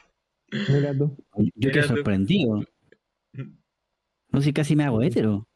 [1.54, 2.64] Yo quedé sorprendido.
[4.32, 5.46] No sé, casi me hago hétero.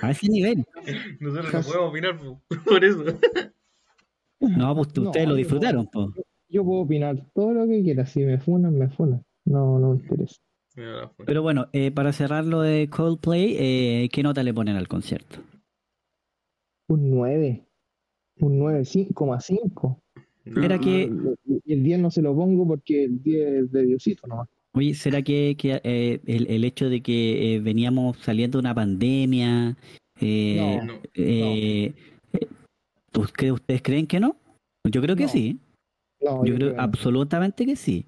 [0.00, 0.64] A ese nivel.
[1.20, 2.18] Nosotros no podemos opinar
[2.64, 3.04] por eso.
[4.40, 6.12] No, pues ustedes lo disfrutaron, po.
[6.48, 8.06] Yo puedo opinar todo lo que quiera.
[8.06, 9.24] Si me funan, me funan.
[9.44, 10.36] No, no me interesa.
[11.24, 15.38] Pero bueno, eh, para cerrar lo de Coldplay, eh, ¿qué nota le ponen al concierto?
[16.88, 17.66] Un 9.
[18.40, 20.00] Un 9,5.
[20.62, 21.10] Era que.
[21.64, 24.48] Y el 10 no se lo pongo porque el 10 es de Diosito nomás.
[24.76, 28.74] Oye, ¿será que, que eh, el, el, hecho de que eh, veníamos saliendo de una
[28.74, 29.76] pandemia.
[30.20, 31.94] Eh, no, eh,
[33.16, 34.36] ¿Ustedes creen que no?
[34.84, 35.60] Yo creo que sí.
[36.20, 38.06] yo, yo, creo, absolutamente que sí.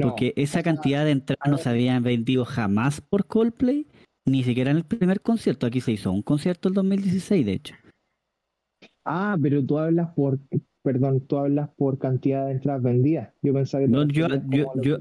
[0.00, 3.86] porque esa cantidad de entradas no se habían vendido jamás por Coldplay,
[4.26, 5.66] ni siquiera en el primer concierto.
[5.66, 7.74] Aquí se hizo un concierto el 2016, de hecho.
[9.04, 10.38] Ah, pero tú hablas por,
[10.82, 13.30] perdón, tú hablas por cantidad de entradas vendidas.
[13.42, 14.98] Yo pensaba que no, yo, yo, yo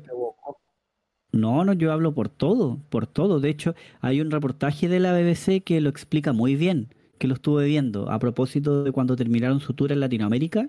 [1.32, 3.40] no, no, yo hablo por todo, por todo.
[3.40, 7.36] De hecho, hay un reportaje de la BBC que lo explica muy bien, que lo
[7.36, 10.68] estuve viendo a propósito de cuando terminaron su tour en Latinoamérica,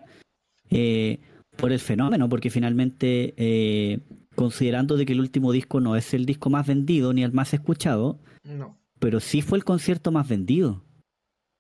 [0.71, 1.21] eh,
[1.57, 4.01] por el fenómeno, porque finalmente, eh,
[4.37, 7.53] considerando de que el último disco no es el disco más vendido ni el más
[7.53, 8.79] escuchado, no.
[9.01, 10.83] pero sí fue el concierto más vendido.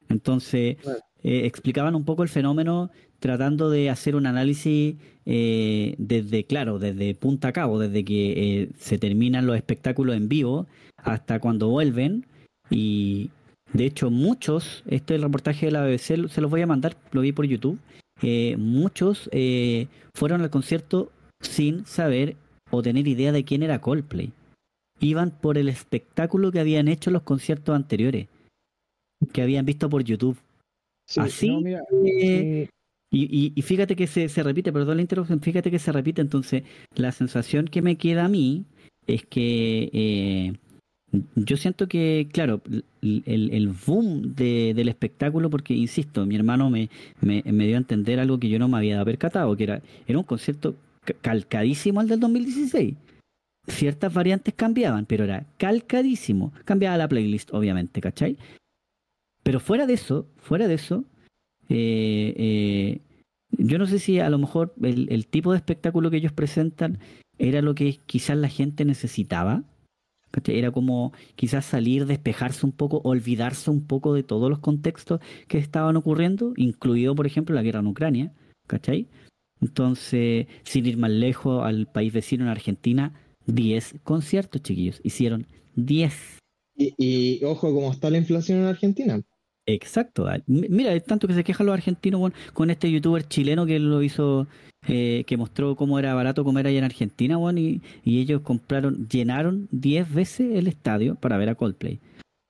[0.09, 0.77] Entonces,
[1.25, 7.15] eh, explicaban un poco el fenómeno tratando de hacer un análisis eh, desde, claro, desde
[7.15, 12.27] punta a cabo, desde que eh, se terminan los espectáculos en vivo hasta cuando vuelven.
[12.71, 13.31] Y
[13.73, 16.97] de hecho, muchos, este es el reportaje de la BBC, se los voy a mandar,
[17.13, 17.79] lo vi por YouTube.
[18.59, 19.31] muchos
[20.15, 22.37] fueron al concierto sin saber
[22.71, 24.33] o tener idea de quién era Coldplay.
[24.99, 28.29] Iban por el espectáculo que habían hecho los conciertos anteriores,
[29.33, 30.39] que habían visto por YouTube.
[31.17, 31.51] Así,
[32.07, 32.69] eh,
[33.11, 36.62] y, y, fíjate que se, se repite, perdón la interrupción, fíjate que se repite, entonces
[36.95, 38.65] la sensación que me queda a mí
[39.07, 40.53] es que eh,
[41.35, 42.62] yo siento que, claro,
[43.03, 46.88] el, el boom de, del espectáculo, porque insisto, mi hermano me,
[47.21, 50.19] me, me, dio a entender algo que yo no me había percatado, que era, era
[50.19, 50.75] un concierto
[51.21, 52.95] calcadísimo al del 2016.
[53.69, 56.53] Ciertas variantes cambiaban, pero era calcadísimo.
[56.65, 58.37] Cambiaba la playlist, obviamente, ¿cachai?
[59.42, 61.05] Pero fuera de eso, fuera de eso,
[61.68, 63.00] eh, eh,
[63.50, 66.98] yo no sé si a lo mejor el, tipo de espectáculo que ellos presentan
[67.38, 69.64] era lo que quizás la gente necesitaba.
[70.46, 75.59] Era como quizás salir, despejarse un poco, olvidarse un poco de todos los contextos que
[75.59, 78.33] estaban ocurriendo, incluido, por ejemplo, la guerra en Ucrania.
[78.66, 79.09] ¿Cachai?
[79.61, 83.12] Entonces, sin ir más lejos, al país vecino en Argentina,
[83.46, 85.00] 10 conciertos, chiquillos.
[85.05, 86.38] Hicieron 10.
[86.76, 89.22] Y, y, ojo, ¿cómo está la inflación en Argentina?
[89.66, 90.27] Exacto.
[90.27, 94.03] Ah, mira, es tanto que se quejan los argentinos con este youtuber chileno que lo
[94.03, 94.48] hizo,
[94.88, 99.68] eh, que mostró cómo era barato comer allá en Argentina, bueno, y, ellos compraron, llenaron
[99.70, 102.01] 10 veces el estadio para ver a Coldplay.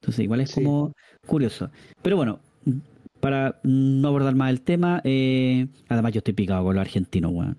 [0.01, 0.93] Entonces, igual es como
[1.27, 1.71] curioso.
[2.03, 2.41] Pero bueno,
[3.21, 7.57] para no abordar más el tema, eh, además yo estoy picado con los argentinos, weón.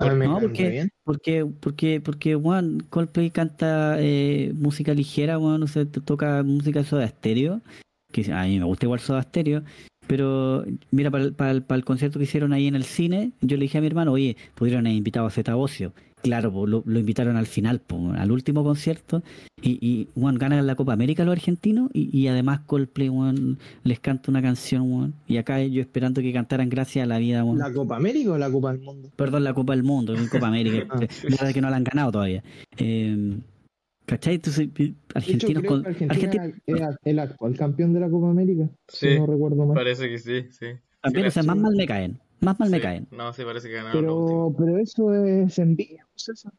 [0.00, 5.84] Ah, no, porque, porque, porque, porque, Juan, Coldplay canta eh, música ligera, Juan, o sea,
[5.84, 7.60] toca música soda estéreo,
[8.10, 9.62] que a mí me gusta igual soda estéreo,
[10.06, 13.76] pero mira, para para el concierto que hicieron ahí en el cine, yo le dije
[13.76, 15.92] a mi hermano, oye, pudieron haber invitado a Zeta Ocio.
[16.22, 17.82] Claro, lo, lo, invitaron al final,
[18.16, 19.22] al último concierto,
[19.60, 24.00] y, y Juan ganan la Copa América los argentinos, y, y además Coldplay Juan, les
[24.00, 27.44] canta una canción, y acá yo esperando que cantaran Gracias a la vida.
[27.56, 29.10] ¿La Copa América o la Copa del Mundo?
[29.16, 30.86] Perdón, la Copa del Mundo, la Copa América,
[31.40, 32.42] ah, que no la han ganado todavía.
[32.78, 33.38] Eh,
[34.06, 34.34] ¿Cachai?
[34.34, 34.68] Entonces,
[35.14, 35.86] argentinos con.
[35.86, 38.68] Argentina era el actual campeón de la Copa América.
[38.88, 39.74] Sí, si no recuerdo mal.
[39.74, 40.66] Parece que sí, sí.
[41.00, 42.18] También, o sea, más mal me caen.
[42.40, 43.06] Más mal me caen.
[43.10, 44.00] No, sí, parece que ganaron.
[44.00, 46.52] Pero, pero eso es envidia, César.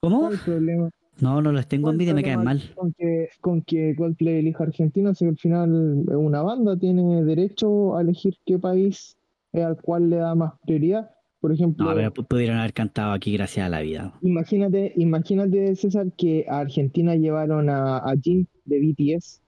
[0.00, 0.20] ¿Cómo?
[0.20, 0.90] ¿Cuál es el problema?
[1.20, 2.62] No, no les tengo envidia, me caen mal.
[2.74, 8.02] Con que, con que Coldplay elija Argentina, si al final una banda tiene derecho a
[8.02, 9.16] elegir qué país
[9.52, 11.10] es al cual le da más prioridad.
[11.40, 11.86] Por ejemplo.
[11.86, 14.12] No, pero pudieron haber cantado aquí gracias a la vida.
[14.22, 19.40] Imagínate, imagínate, César, que a Argentina llevaron a, a Jin de BTS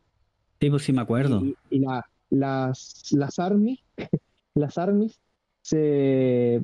[0.61, 1.43] Sí, pues sí me acuerdo.
[1.71, 3.79] Y, la, las, las armies,
[4.55, 5.21] las armies
[5.63, 6.63] se,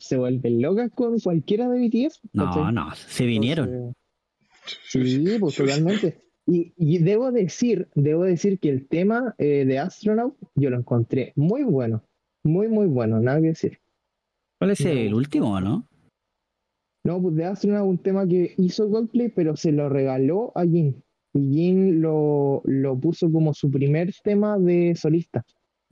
[0.00, 2.20] se vuelven locas con cualquiera de BTS.
[2.32, 3.94] No, no, se vinieron.
[4.88, 6.22] sí, pues totalmente.
[6.46, 11.32] Y, y, debo decir, debo decir que el tema eh, de Astronaut yo lo encontré
[11.36, 12.04] muy bueno,
[12.42, 13.78] muy muy bueno, nada que decir.
[14.58, 15.88] ¿Cuál es el último, no?
[17.02, 21.02] No, pues de Astronaut un tema que hizo Goldplay, pero se lo regaló a Jin.
[21.32, 25.44] Y Jin lo, lo puso como su primer tema de solista.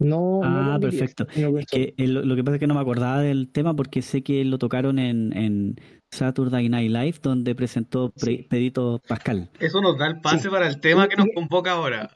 [0.04, 1.26] No, ah, perfecto.
[1.26, 4.58] que lo que pasa es que no me acordaba del tema porque sé que lo
[4.58, 5.76] tocaron en, en
[6.12, 8.12] Saturday Night Live, donde presentó
[8.48, 9.50] Pedito Pascal.
[9.60, 12.10] Eso nos da el pase para el tema que nos convoca ahora.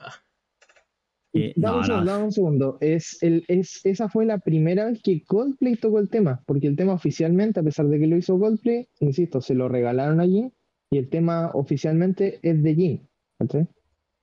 [1.33, 5.22] Eh, dame, un segundo, un segundo, Es el, es, esa fue la primera vez que
[5.22, 8.88] Coldplay tocó el tema, porque el tema oficialmente, a pesar de que lo hizo Coldplay,
[9.01, 10.53] insisto, se lo regalaron a Jin,
[10.90, 13.09] y el tema oficialmente es de Jin.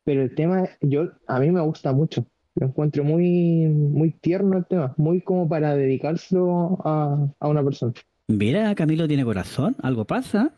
[0.06, 2.26] Pero el tema, yo, a mí me gusta mucho.
[2.56, 7.94] Lo encuentro muy, muy tierno el tema, muy como para dedicárselo a, a una persona.
[8.28, 10.54] Mira, Camilo tiene corazón, algo pasa.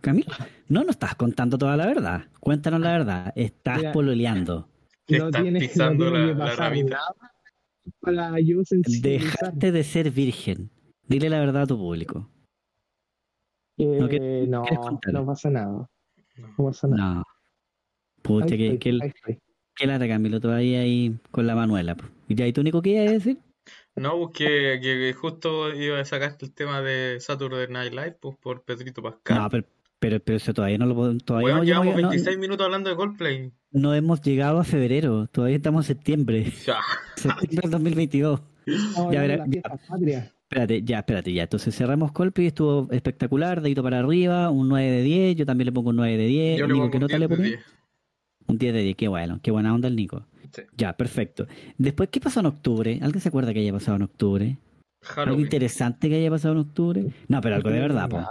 [0.00, 0.32] Camilo,
[0.68, 2.24] no nos estás contando toda la verdad.
[2.40, 3.32] Cuéntanos la verdad.
[3.34, 4.68] Estás pololeando.
[5.08, 7.14] No tienes, no tiene que pasar nada
[8.00, 8.62] para yo
[9.00, 10.70] Dejaste de ser virgen.
[11.08, 12.28] Dile la verdad a tu público.
[13.78, 14.64] Eh, no,
[15.12, 15.88] no, pasa nada.
[16.58, 17.14] No pasa nada.
[17.14, 17.24] No.
[18.22, 18.98] Pucha, que, que,
[19.76, 21.96] que, lata, Camilo, todavía ahí con la Manuela.
[22.28, 23.38] ¿Y ya, ¿y tú, único que ibas a decir?
[23.94, 28.62] No, pues que, justo iba a sacarte el tema de Saturday Night Live pues, por
[28.62, 29.38] Pedrito Pascal.
[29.38, 29.64] No, pero,
[29.98, 33.52] pero, pero eso todavía no lo todavía bueno, llevamos 26 minutos hablando de Coldplay.
[33.70, 36.52] No hemos llegado a febrero, todavía estamos en septiembre.
[36.66, 36.80] Ya.
[37.16, 38.40] Septiembre del 2022.
[39.12, 39.62] ya, verá, ya,
[40.42, 41.42] espérate, ya, espérate, ya.
[41.44, 45.72] Entonces cerramos Coldplay, estuvo espectacular, dedito para arriba, un 9 de 10, yo también le
[45.72, 46.58] pongo un 9 de 10.
[46.58, 47.60] Yo le pongo un 10 de 10.
[48.48, 50.24] Un 10 de 10, qué bueno, qué buena onda el Nico.
[50.76, 51.46] Ya, perfecto.
[51.76, 52.98] Después, ¿qué pasó en octubre?
[53.02, 54.58] ¿Alguien se acuerda que haya pasado en octubre?
[55.16, 57.06] ¿Algo interesante que haya pasado en octubre?
[57.28, 58.24] No, pero algo de verdad, pues.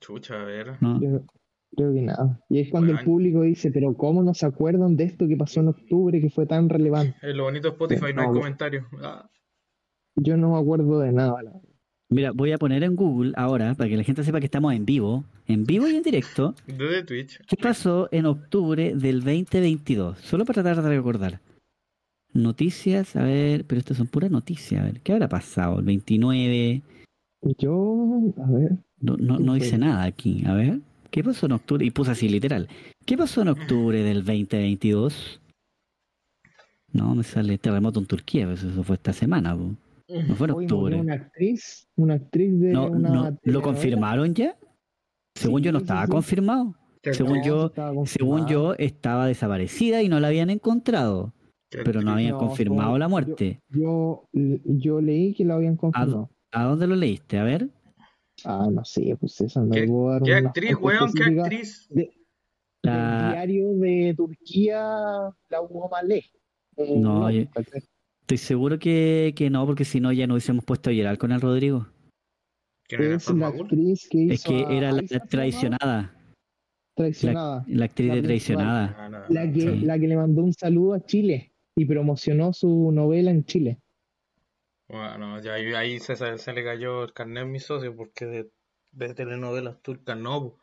[0.00, 0.76] Chucha, a ver.
[0.80, 1.00] No.
[1.00, 2.40] creo que nada.
[2.48, 5.60] Y es cuando el público dice, pero ¿cómo no se acuerdan de esto que pasó
[5.60, 7.16] en octubre que fue tan relevante?
[7.22, 8.86] Es lo bonito de Spotify, no, hay comentarios.
[9.02, 9.28] Ah.
[10.16, 11.34] Yo no me acuerdo de nada.
[12.10, 14.86] Mira, voy a poner en Google ahora para que la gente sepa que estamos en
[14.86, 16.54] vivo, en vivo y en directo.
[16.66, 17.38] Desde Twitch.
[17.46, 20.18] ¿Qué pasó en octubre del 2022?
[20.18, 21.40] Solo para tratar de recordar.
[22.32, 24.80] Noticias, a ver, pero estas son puras noticias.
[24.80, 25.80] A ver, ¿qué habrá pasado?
[25.80, 26.82] El 29.
[27.58, 28.72] Yo, a ver.
[29.00, 30.44] No, no, no hice nada aquí.
[30.46, 31.84] A ver, ¿qué pasó en octubre?
[31.84, 32.68] Y puse así literal.
[33.04, 35.40] ¿Qué pasó en octubre del 2022?
[36.92, 39.56] No, me sale terremoto en Turquía, pues eso fue esta semana.
[40.08, 41.00] No fue en octubre.
[41.00, 44.56] Una actriz, una actriz de una ¿Lo confirmaron ya?
[45.34, 46.74] Según yo no estaba confirmado.
[47.02, 47.72] Según yo,
[48.06, 51.34] según yo estaba desaparecida y no la habían encontrado.
[51.70, 53.60] Pero no habían confirmado la muerte.
[53.68, 56.30] Yo, yo, leí que lo habían confirmado.
[56.50, 57.38] ¿A, dónde lo leíste?
[57.38, 57.68] A ver.
[58.44, 59.86] Ah, no sé, pues eso no ¿Qué,
[60.24, 61.12] ¿qué actriz, weón?
[61.12, 61.86] ¿Qué actriz?
[61.90, 62.10] De,
[62.82, 64.80] diario de Turquía,
[65.50, 66.24] la Hugo Malé.
[66.76, 67.42] Eh, no, yo,
[68.28, 71.32] Estoy seguro que, que no, porque si no ya no hubiésemos puesto a llorar con
[71.32, 71.88] el Rodrigo.
[72.90, 76.14] Es la actriz que hizo Es que era la, traicionada.
[76.94, 77.64] Traicionada.
[77.66, 79.24] La, actriz de traicionada.
[79.30, 83.46] La que, la que le mandó un saludo a Chile y promocionó su novela en
[83.46, 83.80] Chile.
[84.90, 88.50] Bueno, ya ahí, se, se, le cayó el carnet a mi socio porque de,
[88.92, 90.58] de telenovelas turcas no.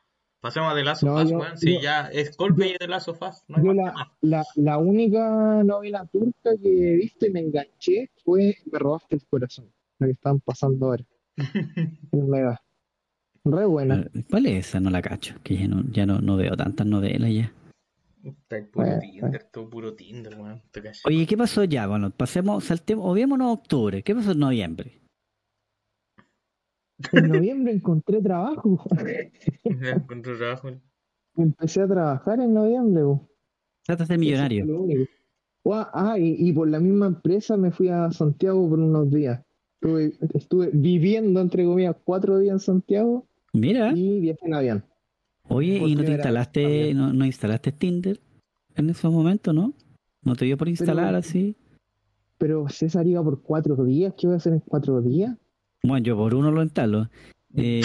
[0.46, 3.44] Pasemos a The Last of Us, Si ya es golpe y The Last of Us.
[3.48, 8.78] No la, la, la, única novela turca que he visto y me enganché fue Me
[8.78, 9.74] robaste el corazón.
[9.98, 11.04] La que están pasando ahora.
[13.44, 14.08] Re buena.
[14.30, 14.80] ¿Cuál es esa?
[14.80, 15.34] No la cacho.
[15.42, 17.52] Que ya no, ya no, no veo tantas novelas ya.
[18.24, 20.62] Está puro Tinder, todo puro Tinder, weón.
[21.06, 21.88] Oye, ¿qué pasó ya?
[21.88, 24.04] Bueno, pasemos, saltemos, obviémonos a octubre.
[24.04, 25.02] ¿Qué pasó en noviembre?
[27.12, 28.84] En noviembre encontré trabajo.
[29.64, 30.70] encontré trabajo.
[31.38, 33.04] Empecé a trabajar en noviembre.
[33.86, 34.66] Trata de ser millonario.
[35.72, 39.44] Ah, y, por la misma empresa me fui a Santiago por unos días.
[40.34, 43.28] Estuve, viviendo, entre comillas, cuatro días en Santiago.
[43.54, 43.92] Mira.
[43.96, 44.86] Y viajé en avión.
[45.48, 48.20] Oye, ¿y no te instalaste, no, no, instalaste Tinder
[48.76, 49.74] en esos momentos, no?
[50.24, 51.56] ¿No te dio por instalar así?
[52.38, 54.14] Pero César iba por cuatro días.
[54.18, 55.38] ¿Qué voy a hacer en cuatro días?
[55.88, 57.10] Bueno, yo por uno lo instalo.
[57.58, 57.84] Eh,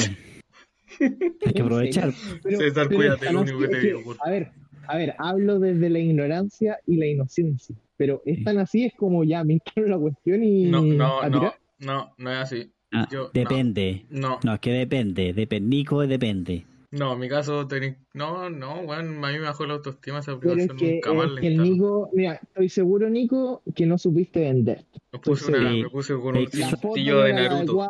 [0.98, 2.12] hay que aprovechar.
[2.12, 4.16] César, cuídate, lo único que te digo.
[4.18, 4.50] A ver,
[4.88, 7.76] a ver, hablo desde la ignorancia y la inocencia.
[7.96, 10.64] Pero es tan así, es como ya me instalo la cuestión y.
[10.64, 12.72] No, no, no, no, no es así.
[12.90, 14.06] Ah, depende.
[14.10, 14.40] No.
[14.42, 14.54] no.
[14.54, 15.32] es que depende.
[15.32, 15.68] Depende.
[15.68, 16.66] Nico, depende.
[16.92, 17.68] No, en mi caso,
[18.14, 21.40] no, no, bueno, a mí me bajó la autoestima esa aplicación, es que, nunca más
[21.40, 24.84] que el Nico, mira, estoy seguro, Nico, que no supiste vender.
[25.12, 27.88] Me puse, me puse con un cintillo de Naruto.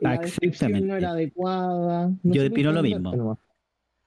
[0.00, 2.12] la descripción no era adecuada.
[2.24, 3.38] Yo opino lo mismo.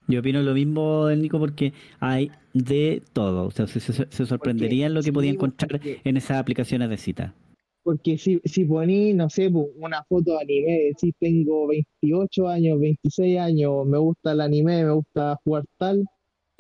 [0.08, 3.46] Yo opino lo mismo del Nico porque hay de todo.
[3.46, 7.34] O sea, se, se, sorprenderían lo que podía encontrar en esas aplicaciones de cita.
[7.84, 13.40] Porque si, si poní, no sé, una foto de anime, si tengo 28 años, 26
[13.40, 16.06] años, me gusta el anime, me gusta jugar tal.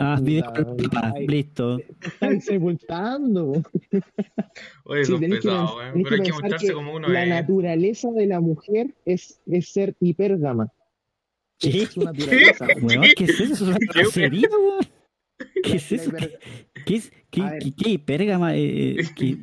[0.03, 0.51] Ah, video
[1.27, 1.79] listo.
[2.01, 3.61] Están sepultando.
[4.85, 8.95] Oye, sí, pesado, que, pero hay que mostrarse como uno La naturaleza de la mujer
[9.05, 10.73] es, es ser hipergama.
[11.59, 11.83] ¿Qué?
[11.83, 12.65] Es su naturaleza.
[13.15, 13.53] ¿Qué es eso?
[13.53, 14.49] ¿Es una grosería,
[15.63, 16.11] ¿Qué es eso?
[16.83, 18.55] ¿Qué, es, qué, qué, qué hipergama?
[18.55, 19.37] Eh, eh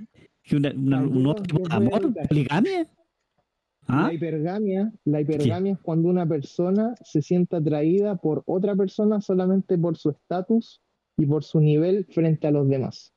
[0.49, 2.15] ¿qué, una, un otro tipo de amor?
[2.29, 2.87] ¿Poligamia?
[3.87, 4.09] ¿Ah?
[4.09, 9.79] La hipergamia, la hipergamia es cuando una persona se siente atraída por otra persona solamente
[9.79, 10.83] por su estatus
[11.17, 13.15] y por su nivel frente a los demás.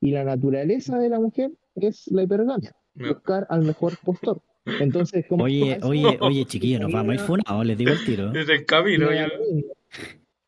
[0.00, 4.42] Y la naturaleza de la mujer es la hipergamia, buscar al mejor postor.
[4.80, 8.30] Entonces, como oye, oye, oye, chiquillo, nos vamos a ir funados, les digo el tiro.
[8.32, 9.08] Desde el camino,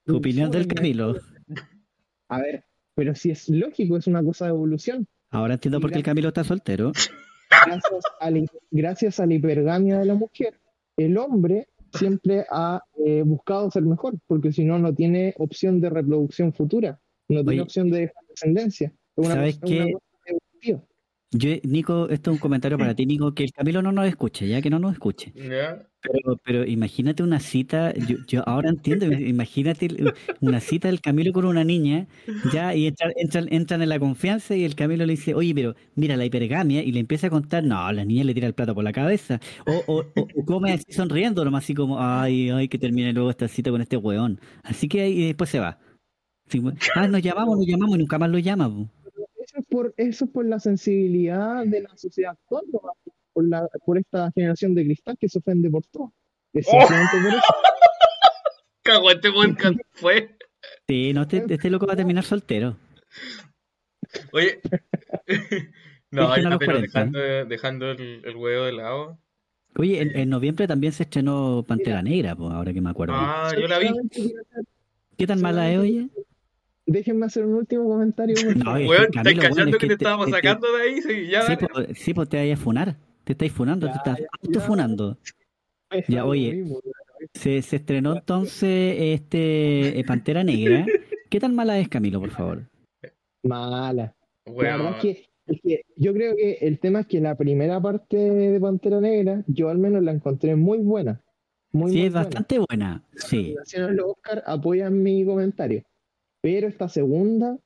[0.04, 1.14] Tu opinión del Camilo.
[2.28, 2.64] A ver,
[2.94, 5.06] pero si es lógico, es una cosa de evolución.
[5.30, 6.92] Ahora entiendo por qué el Camilo está soltero.
[8.70, 10.58] Gracias a, la, hipergamia de la mujer,
[10.96, 15.90] el hombre siempre ha eh, buscado ser mejor, porque si no, no tiene opción de
[15.90, 18.92] reproducción futura, no tiene opción de descendencia.
[19.16, 19.94] ¿Sabes qué?
[21.30, 24.48] Yo, Nico, esto es un comentario para ti, Nico, que el Camilo no nos escuche,
[24.48, 25.34] ya que no nos escuche.
[25.34, 29.88] Pero, pero imagínate una cita, yo, yo ahora entiendo, imagínate
[30.40, 32.06] una cita del Camilo con una niña,
[32.50, 33.12] ya, y entran,
[33.48, 36.92] entran, en la confianza y el Camilo le dice, oye, pero mira la hipergamia, y
[36.92, 39.82] le empieza a contar, no, la niña le tira el plato por la cabeza, o,
[39.86, 43.70] o, o, come así sonriendo, nomás así como, ay, ay, que termine luego esta cita
[43.70, 44.40] con este weón.
[44.62, 45.78] Así que ahí después se va.
[46.94, 48.97] ah, nos llamamos, nos llamamos y nunca más lo llama eso es
[49.78, 52.64] por, eso por la sensibilidad de la sociedad actual,
[53.32, 56.12] por, la, por esta generación de cristal que se ofende por todo.
[56.52, 57.40] Es simplemente por eso.
[58.82, 59.56] Cago, este buen
[59.92, 60.36] fue.
[60.88, 62.76] Sí, no, este, este, loco va a terminar soltero.
[64.32, 64.60] Oye,
[66.10, 69.18] no, pero dejando, dejando el, el, huevo de lado.
[69.76, 73.14] Oye, en, noviembre también se estrenó Pantera Negra, pues, ahora que me acuerdo.
[73.16, 73.94] Ah, yo la vi.
[75.16, 76.08] ¿Qué tan mala es, oye?
[76.88, 78.34] Déjenme hacer un último comentario.
[78.64, 81.02] No, weón, ¿estás cachando que, te, estábamos sacando de ahí?
[81.02, 82.96] Sí, ya, sí, pues, sí, pues te vayas a funar.
[83.24, 85.18] Te estáis funando, te estás autofunando.
[86.08, 86.64] Ya, oye,
[87.34, 90.86] se, se, estrenó entonces este eh, Pantera Negra.
[91.28, 92.62] ¿Qué tan mala es, Camilo, por favor?
[93.42, 94.14] Mala.
[94.46, 98.60] La verdad es que, yo creo que el tema es que la primera parte de
[98.60, 101.20] Pantera Negra, yo al menos la encontré muy buena.
[101.70, 103.04] Muy, sí, es bastante buena.
[103.14, 103.54] Sí.
[103.76, 105.84] Los Oscar apoyan mi comentario.
[106.40, 107.58] Pero esta segunda,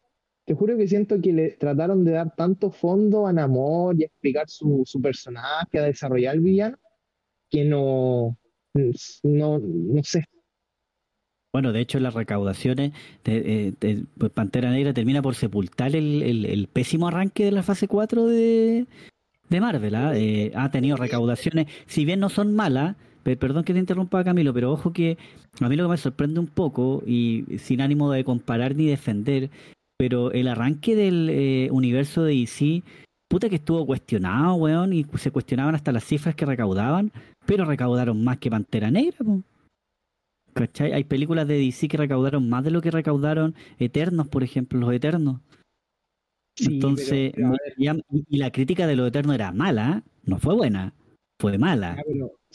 [0.44, 4.48] te juro que siento que le trataron de dar tanto fondo a Namor y explicar
[4.48, 6.78] su, su personaje, a desarrollar el villano,
[7.50, 8.36] que no,
[8.74, 10.24] no, no sé.
[11.52, 12.92] Bueno, de hecho, las recaudaciones
[13.24, 17.88] de, eh, pues, Pantera Negra termina por sepultar el, el, pésimo arranque de la fase
[17.88, 18.86] 4 de,
[19.50, 19.94] de Marvel.
[19.94, 20.16] ¿ah?
[20.16, 24.72] Eh, ha tenido recaudaciones, si bien no son malas, Perdón que te interrumpa, Camilo, pero
[24.72, 25.16] ojo que
[25.60, 29.50] a mí lo que me sorprende un poco, y sin ánimo de comparar ni defender,
[29.96, 32.82] pero el arranque del eh, universo de DC,
[33.28, 37.12] puta que estuvo cuestionado, weón, y se cuestionaban hasta las cifras que recaudaban,
[37.46, 39.24] pero recaudaron más que Pantera Negra,
[40.52, 40.92] ¿cachai?
[40.92, 44.92] Hay películas de DC que recaudaron más de lo que recaudaron Eternos, por ejemplo, los
[44.92, 45.40] Eternos.
[46.58, 47.32] Entonces,
[47.78, 50.92] y, la crítica de los Eternos era mala, no fue buena,
[51.42, 51.96] fue mala.
[51.98, 52.02] Ah,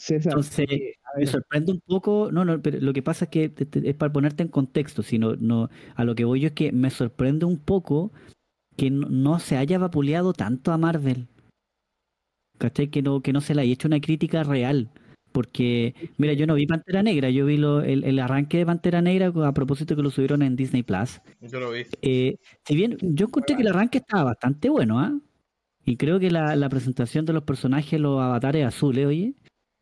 [0.08, 0.66] entonces,
[1.18, 3.52] me sorprende un poco, no, no, pero lo que pasa es que
[3.84, 6.88] es para ponerte en contexto, sino no, a lo que voy yo es que me
[6.88, 8.12] sorprende un poco
[8.78, 11.28] que no, se haya vapuleado tanto a Marvel.
[12.56, 12.88] ¿Cachai?
[12.88, 14.90] Que no, que no se le haya hecho una crítica real.
[15.32, 19.30] Porque, mira, yo no vi Pantera Negra, yo vi lo, el, arranque de Pantera Negra
[19.46, 21.20] a propósito que lo subieron en Disney Plus.
[21.42, 21.82] Yo lo vi.
[22.00, 25.12] Eh, si bien yo encontré que el arranque estaba bastante bueno, ¿ah?
[25.88, 29.32] Y creo que la, la presentación de los personajes, los avatares azules, oye,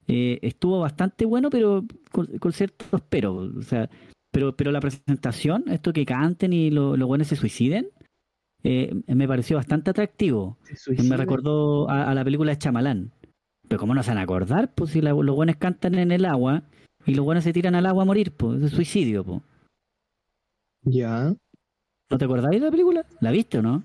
[0.07, 3.35] eh, estuvo bastante bueno, pero con, ciertos pero.
[3.35, 3.91] O sea,
[4.31, 7.89] pero, pero la presentación, esto que canten y los lo buenos se suiciden,
[8.63, 10.59] eh, me pareció bastante atractivo.
[11.09, 13.11] Me recordó a, la película de Chamalán.
[13.67, 14.73] Pero ¿cómo no se van a acordar?
[14.77, 16.63] Pues si los buenos cantan en el agua
[17.05, 19.43] y los buenos se tiran al agua a morir, pues es suicidio, pues.
[20.83, 21.35] Ya.
[22.11, 23.05] ¿No te acordáis de la película?
[23.21, 23.83] ¿La viste o no?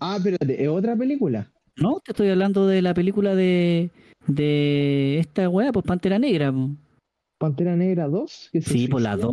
[0.00, 1.50] Ah, pero ¿es otra película?
[1.76, 3.90] No, te estoy hablando de la película de
[4.28, 6.52] de esta weá, pues Pantera Negra.
[7.38, 8.50] Pantera Negra 2.
[8.60, 9.32] sí, por la 2.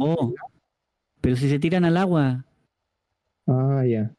[1.21, 2.45] Pero si se tiran al agua.
[3.47, 4.13] Ah, ya.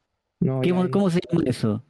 [0.90, 1.82] ¿Cómo se llama eso?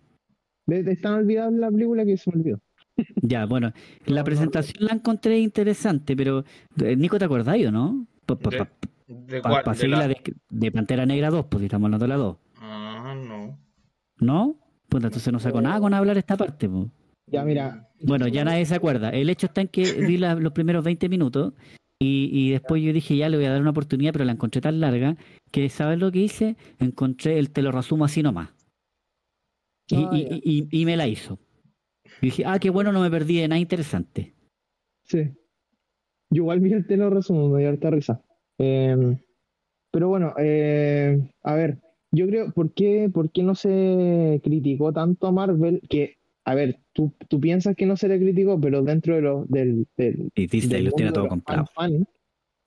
[0.66, 2.60] Están olvidados la película que se me olvidó.
[3.22, 3.72] Ya, bueno,
[4.06, 6.44] la presentación la encontré interesante, pero
[6.82, 8.06] eh, Nico, ¿te acordáis o no?
[8.24, 8.70] Para
[9.06, 10.08] de, la...
[10.48, 12.36] de, Pantera Negra 2, pues estamos hablando de la 2.
[14.16, 14.56] Ah, no.
[14.88, 16.70] Pues entonces no saco nada con hablar esta parte.
[17.26, 17.88] Ya, mira.
[18.02, 19.10] Bueno, ya nadie se acuerda.
[19.10, 21.54] El hecho está en que vi los primeros 20 minutos
[21.98, 24.60] y, y, después yo dije, ya le voy a dar una oportunidad, pero la encontré
[24.60, 25.16] tan larga
[25.50, 26.56] que, ¿sabes lo que hice?
[26.78, 28.50] Encontré el te lo resumo así nomás.
[29.88, 31.38] Y, ah, y, y, me la hizo.
[32.20, 34.34] Y dije, ah, qué bueno, no me perdí de nada interesante.
[35.04, 35.22] Sí.
[36.30, 38.22] Yo igual vi el te lo resumo, me dio harta risa.
[38.58, 39.18] Em,
[39.90, 41.78] pero bueno, eh, a ver,
[42.16, 45.82] yo creo, ¿por qué, ¿por qué no se criticó tanto a Marvel?
[45.88, 49.48] Que, a ver, tú, tú piensas que no se le criticó, pero dentro de los
[49.48, 51.66] del, del, y del tiene todo comprado.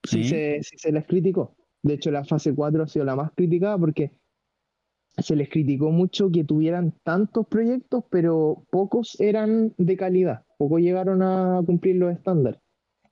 [0.04, 1.56] sí, se, sí se les criticó.
[1.82, 4.12] De hecho, la fase 4 ha sido la más criticada porque
[5.18, 11.22] se les criticó mucho que tuvieran tantos proyectos, pero pocos eran de calidad, pocos llegaron
[11.24, 12.62] a cumplir los estándares.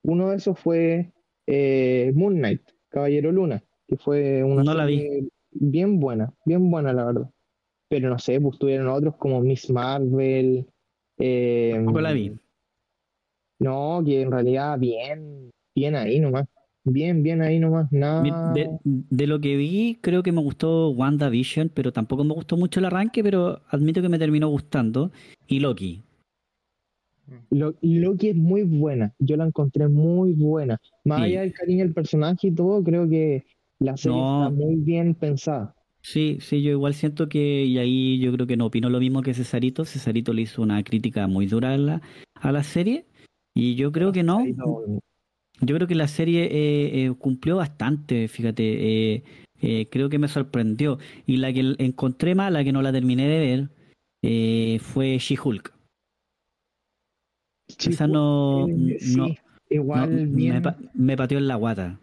[0.03, 1.11] Uno de esos fue
[1.47, 5.29] eh, Moon Knight, Caballero Luna, que fue una no la vi.
[5.59, 7.29] Bien buena, bien buena la verdad.
[7.89, 10.65] Pero no sé, pues tuvieron otros como Miss Marvel.
[11.17, 12.37] Eh, la vi.
[13.59, 16.45] No, que en realidad bien, bien ahí nomás.
[16.89, 18.23] Bien, bien ahí nomás, nada.
[18.53, 22.85] De, lo que vi, creo que me gustó WandaVision, pero tampoco me gustó mucho el
[22.85, 25.11] arranque, pero admito que me terminó gustando.
[25.47, 26.03] Y Loki.
[27.49, 30.79] Loki es muy buena, yo la encontré muy buena.
[31.03, 33.43] Más allá del cariño del personaje y todo, creo que
[33.79, 35.75] la serie está muy bien pensada.
[36.01, 39.21] Sí, sí, yo igual siento que, y ahí yo creo que no opino lo mismo
[39.21, 39.83] que Cesarito.
[39.85, 42.01] Cesarito le hizo una crítica muy dura a la,
[42.35, 43.05] a la serie,
[43.53, 44.45] y yo creo que no.
[45.59, 49.23] Yo creo que la serie eh, eh, cumplió bastante, fíjate.
[49.59, 50.99] Eh, creo que me sorprendió.
[51.25, 53.39] Y la que encontré mala, que no la terminé de
[54.21, 55.73] ver, fue She-Hulk.
[57.79, 58.67] Esa no.
[58.67, 59.35] no
[59.69, 60.27] igual
[60.93, 61.99] me, pateó en la guata.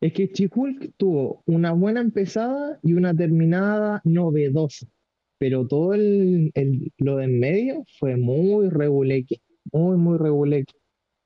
[0.00, 4.86] Es que She-Hulk tuvo una buena empezada y una terminada novedosa.
[5.38, 9.40] Pero todo el, el lo de en medio fue muy reguleque.
[9.72, 10.74] Muy, muy reguleque.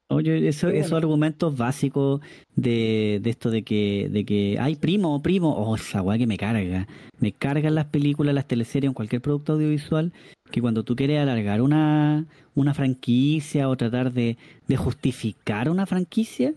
[0.09, 2.21] Oye, eso, esos argumentos básicos
[2.55, 6.37] de, de, esto de que, de que, ay, primo, primo, oh, esa weá que me
[6.37, 6.87] carga.
[7.19, 10.13] Me cargan las películas, las teleseries, en cualquier producto audiovisual,
[10.51, 14.37] que cuando tú quieres alargar una, una franquicia o tratar de,
[14.69, 16.53] de justificar una franquicia,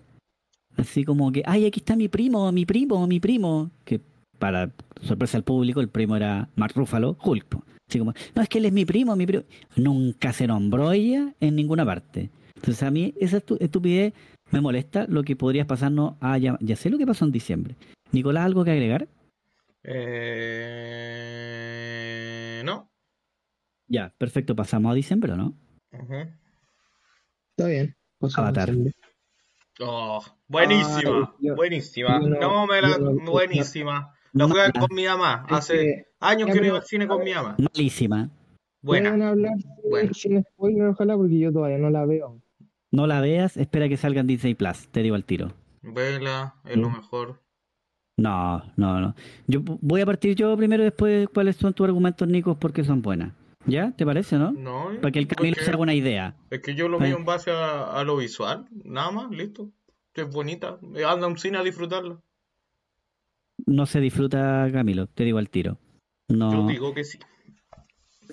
[0.78, 4.02] así como que, ay, aquí está mi primo, mi primo, mi primo, que
[4.40, 4.72] para
[5.02, 7.58] sorpresa del público, el primo era Mark Ruffalo, Hulk.
[7.88, 9.44] Así como, no, es que él es mi primo, mi primo.
[9.76, 12.32] Nunca se nombró ella en ninguna parte.
[12.56, 14.14] Entonces a mí esa estupidez
[14.52, 16.38] me molesta lo que podrías pasarnos a...
[16.38, 17.76] Ya, ya sé lo que pasó en diciembre.
[18.12, 19.08] Nicolás, ¿algo que agregar?
[19.84, 21.04] Eh...
[22.66, 22.90] No.
[23.88, 24.56] Ya, perfecto.
[24.56, 25.54] Pasamos a diciembre, ¿no?
[25.92, 27.96] Está bien.
[28.36, 28.72] Avatar.
[29.80, 32.20] Oh, buenísima, buenísima.
[32.20, 34.14] No, me la, buenísima.
[34.34, 35.46] La juegan con mi mamá.
[35.50, 37.56] Hace años que no iba al cine con mi mamá.
[37.58, 38.30] Malísima.
[38.82, 39.10] Buena.
[39.10, 39.54] Pueden hablar
[40.14, 42.40] sin spoiler, ojalá, porque yo todavía no la veo
[42.96, 45.52] no la veas, espera que salga en Disney Plus, te digo al tiro.
[45.82, 47.42] Vela, es lo mejor.
[48.18, 49.16] No, no, no.
[49.48, 53.34] Yo voy a partir yo primero después cuáles son tus argumentos, Nicos, porque son buenas.
[53.68, 53.92] ¿Ya?
[53.92, 54.52] ¿Te parece, no?
[54.52, 54.92] No.
[55.02, 56.36] Para que el Camilo se haga una idea.
[56.50, 59.70] Es que yo lo veo en base a, lo visual, nada más, listo.
[60.16, 60.80] Que es bonita.
[61.08, 62.22] Anda a un cine a disfrutarla.
[63.66, 65.78] No se disfruta, Camilo, te digo al tiro.
[66.30, 66.54] No.
[66.54, 67.20] Yo digo que sí.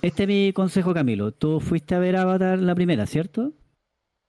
[0.01, 1.33] Este es mi consejo, Camilo.
[1.33, 3.53] Tú fuiste a ver Avatar la primera, ¿cierto?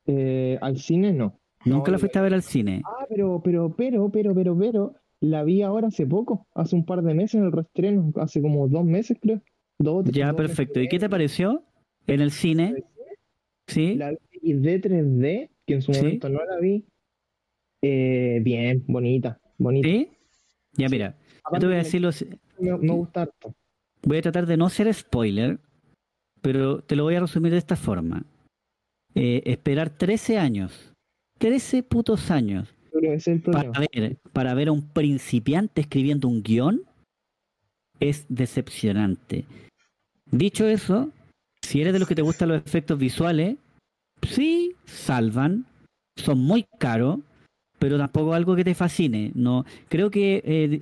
[0.07, 1.39] Eh, al cine no.
[1.63, 2.81] Nunca la fuiste a ver al cine.
[2.85, 7.03] Ah, pero, pero, pero, pero, pero, pero, la vi ahora hace poco, hace un par
[7.03, 9.41] de meses en el reestreno, hace como dos meses creo.
[9.77, 10.81] Dos, ya, perfecto.
[10.81, 11.63] ¿Y qué te pareció
[12.07, 12.83] en el cine?
[13.67, 13.95] Sí.
[13.95, 16.85] La vi de 3D, que en su momento no la vi.
[17.85, 19.87] Eh, bien, bonita, bonita.
[19.89, 20.09] ¿Sí?
[20.77, 21.17] Ya, mira,
[21.51, 22.01] yo te voy a decir
[22.57, 23.53] Me, me gusta harto.
[24.03, 25.59] Voy a tratar de no ser spoiler,
[26.41, 28.23] pero te lo voy a resumir de esta forma.
[29.15, 30.93] Eh, esperar 13 años,
[31.39, 32.73] 13 putos años,
[33.51, 36.83] para ver, para ver a un principiante escribiendo un guion,
[37.99, 39.43] es decepcionante.
[40.31, 41.11] Dicho eso,
[41.61, 43.57] si eres de los que te gustan los efectos visuales,
[44.25, 45.65] sí, salvan,
[46.15, 47.19] son muy caros,
[47.83, 49.33] pero tampoco algo que te fascine.
[49.35, 50.81] No, creo que eh,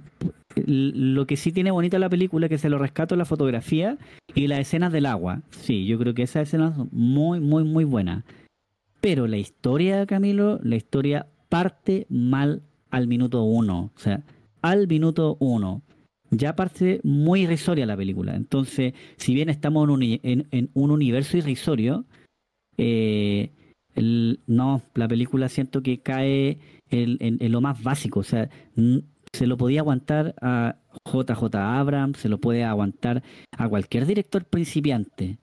[0.68, 3.98] lo que sí tiene bonita la película, que se lo rescato la fotografía
[4.36, 5.42] y las escenas del agua.
[5.50, 8.24] Sí, yo creo que esas escenas son muy, muy, muy buenas.
[9.00, 13.90] Pero la historia, Camilo, la historia parte mal al minuto uno.
[13.96, 14.22] O sea,
[14.62, 15.82] al minuto uno.
[16.30, 18.36] Ya parte muy irrisoria la película.
[18.36, 22.06] Entonces, si bien estamos en un, universo irrisorio,
[22.78, 23.50] eh,
[24.46, 26.60] no, la película siento que cae
[26.92, 28.20] en, lo más básico.
[28.20, 28.50] O sea,
[29.34, 30.76] se lo podía aguantar a
[31.06, 33.24] JJ Abrams, se lo puede aguantar
[33.58, 35.40] a cualquier director principiante,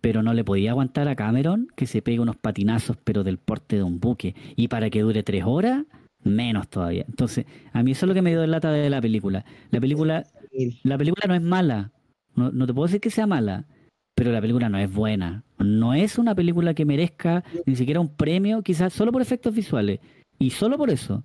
[0.00, 3.76] pero no le podía aguantar a Cameron que se pegue unos patinazos, pero del porte
[3.76, 4.34] de un buque.
[4.56, 5.84] Y para que dure tres horas,
[6.24, 7.04] menos todavía.
[7.08, 9.44] Entonces, a mí eso es lo que me dio el lata de la película.
[9.70, 10.26] La película,
[10.82, 11.92] la película no es mala.
[12.34, 13.66] No, no, te puedo decir que sea mala,
[14.14, 15.44] pero la película no es buena.
[15.58, 20.00] No es una película que merezca ni siquiera un premio, quizás solo por efectos visuales.
[20.38, 21.24] Y solo por eso.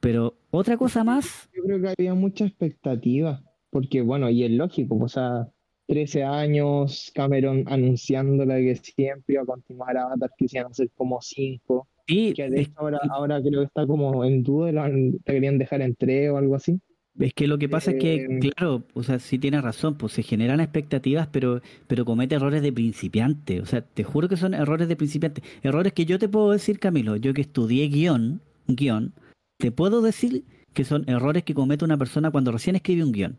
[0.00, 1.48] Pero otra cosa más.
[1.54, 3.42] Yo creo que había mucha expectativa.
[3.70, 5.48] Porque, bueno, y es lógico, o sea,
[5.88, 11.20] 13 años, Cameron anunciándola que siempre iba a continuar Avatar, que iban a ser como
[11.20, 14.90] 5 Sí, que de hecho ahora, ahora creo que está como en duda, la,
[15.24, 16.80] querían dejar en tres o algo así.
[17.18, 20.12] Es que lo que pasa es que, eh, claro, o sea, sí tienes razón, pues
[20.12, 23.60] se generan expectativas, pero, pero comete errores de principiante.
[23.60, 25.42] O sea, te juro que son errores de principiante.
[25.62, 29.14] Errores que yo te puedo decir, Camilo, yo que estudié guion, guion,
[29.58, 30.44] te puedo decir
[30.74, 33.38] que son errores que comete una persona cuando recién escribe un guion.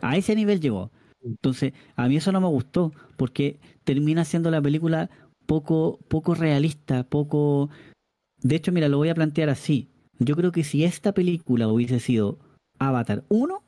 [0.00, 0.90] A ese nivel llegó.
[1.22, 5.10] Entonces, a mí eso no me gustó, porque termina siendo la película
[5.46, 7.68] poco, poco realista, poco,
[8.40, 9.88] de hecho, mira, lo voy a plantear así.
[10.18, 12.38] Yo creo que si esta película hubiese sido
[12.78, 13.62] Avatar 1,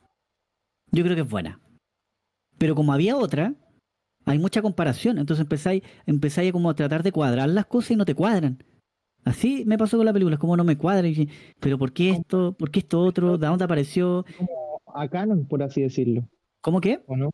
[0.91, 1.59] yo creo que es buena.
[2.57, 3.55] Pero como había otra,
[4.25, 5.17] hay mucha comparación.
[5.17, 8.63] Entonces empezáis, empezáis como a tratar de cuadrar las cosas y no te cuadran.
[9.23, 11.07] Así me pasó con la película, es como no me cuadra.
[11.59, 12.53] Pero ¿por qué esto?
[12.53, 13.37] ¿Por qué esto otro?
[13.37, 14.25] ¿De dónde apareció?
[14.93, 16.27] A canon, por así decirlo.
[16.61, 17.01] ¿Cómo qué?
[17.07, 17.31] ¿O no?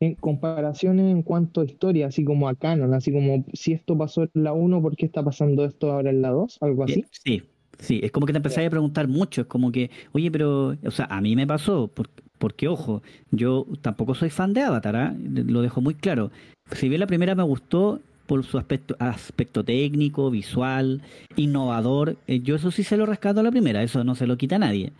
[0.00, 4.22] en comparaciones en cuanto a historia, así como a canon, así como si esto pasó
[4.22, 6.58] en la 1, ¿por qué está pasando esto ahora en la 2?
[6.62, 7.04] Algo así.
[7.10, 7.42] Sí,
[7.80, 10.90] sí, es como que te empecé a preguntar mucho, es como que, oye, pero, o
[10.90, 11.90] sea, a mí me pasó,
[12.38, 15.14] porque, ojo, yo tampoco soy fan de Avatar, ¿ah?
[15.18, 16.30] lo dejo muy claro.
[16.72, 21.02] Si bien la primera me gustó por su aspecto, aspecto técnico, visual,
[21.36, 24.36] innovador, eh, yo eso sí se lo rescato a la primera, eso no se lo
[24.36, 24.92] quita a nadie.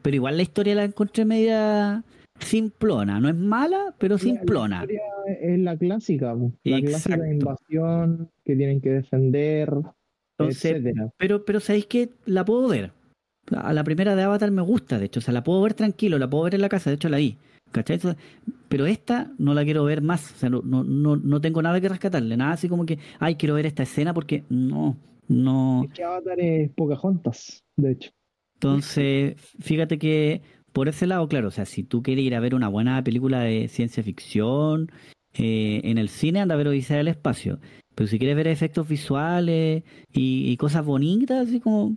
[0.00, 2.04] Pero igual la historia la encontré media
[2.38, 4.86] simplona, no es mala, pero simplona.
[5.26, 9.72] es la clásica, la clásica de invasión que tienen que defender,
[10.38, 11.10] etcétera.
[11.16, 12.92] Pero, pero sabéis que la puedo ver.
[13.56, 16.18] A la primera de Avatar me gusta, de hecho, o sea, la puedo ver tranquilo,
[16.18, 17.36] la puedo ver en la casa, de hecho la vi.
[17.70, 18.00] ¿Cachai?
[18.68, 21.88] Pero esta no la quiero ver más, o sea, no, no, no, tengo nada que
[21.88, 24.96] rescatarle, nada así como que, ay, quiero ver esta escena porque no,
[25.28, 25.84] no.
[25.84, 28.10] Es que Avatar es Pocahontas, de hecho.
[28.54, 32.54] Entonces, fíjate que por ese lado, claro, o sea, si tú quieres ir a ver
[32.54, 34.90] una buena película de ciencia ficción
[35.34, 37.58] eh, en el cine, anda a ver Odisea del Espacio.
[37.98, 39.82] Pero si quieres ver efectos visuales
[40.12, 41.96] y, cosas bonitas, así como,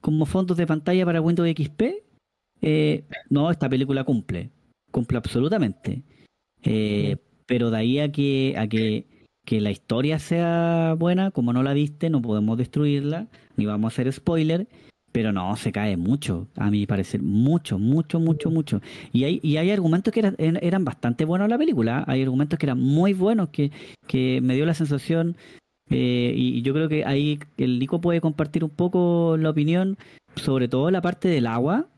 [0.00, 1.82] como fondos de pantalla para Windows XP,
[2.62, 4.52] eh, no, esta película cumple.
[4.92, 6.04] Cumple absolutamente.
[6.62, 11.64] Eh, pero de ahí a que, a que, que la historia sea buena, como no
[11.64, 13.26] la viste, no podemos destruirla,
[13.56, 14.68] ni vamos a hacer spoiler.
[15.12, 18.80] Pero no, se cae mucho, a mi parecer, mucho, mucho, mucho, mucho.
[19.12, 22.66] Y hay, y hay argumentos que eran, bastante buenos en la película, hay argumentos que
[22.66, 23.72] eran muy buenos, que,
[24.06, 25.36] que me dio la sensación,
[25.90, 29.98] eh, y yo creo que ahí el Nico puede compartir un poco la opinión,
[30.36, 31.88] sobre todo la parte del agua,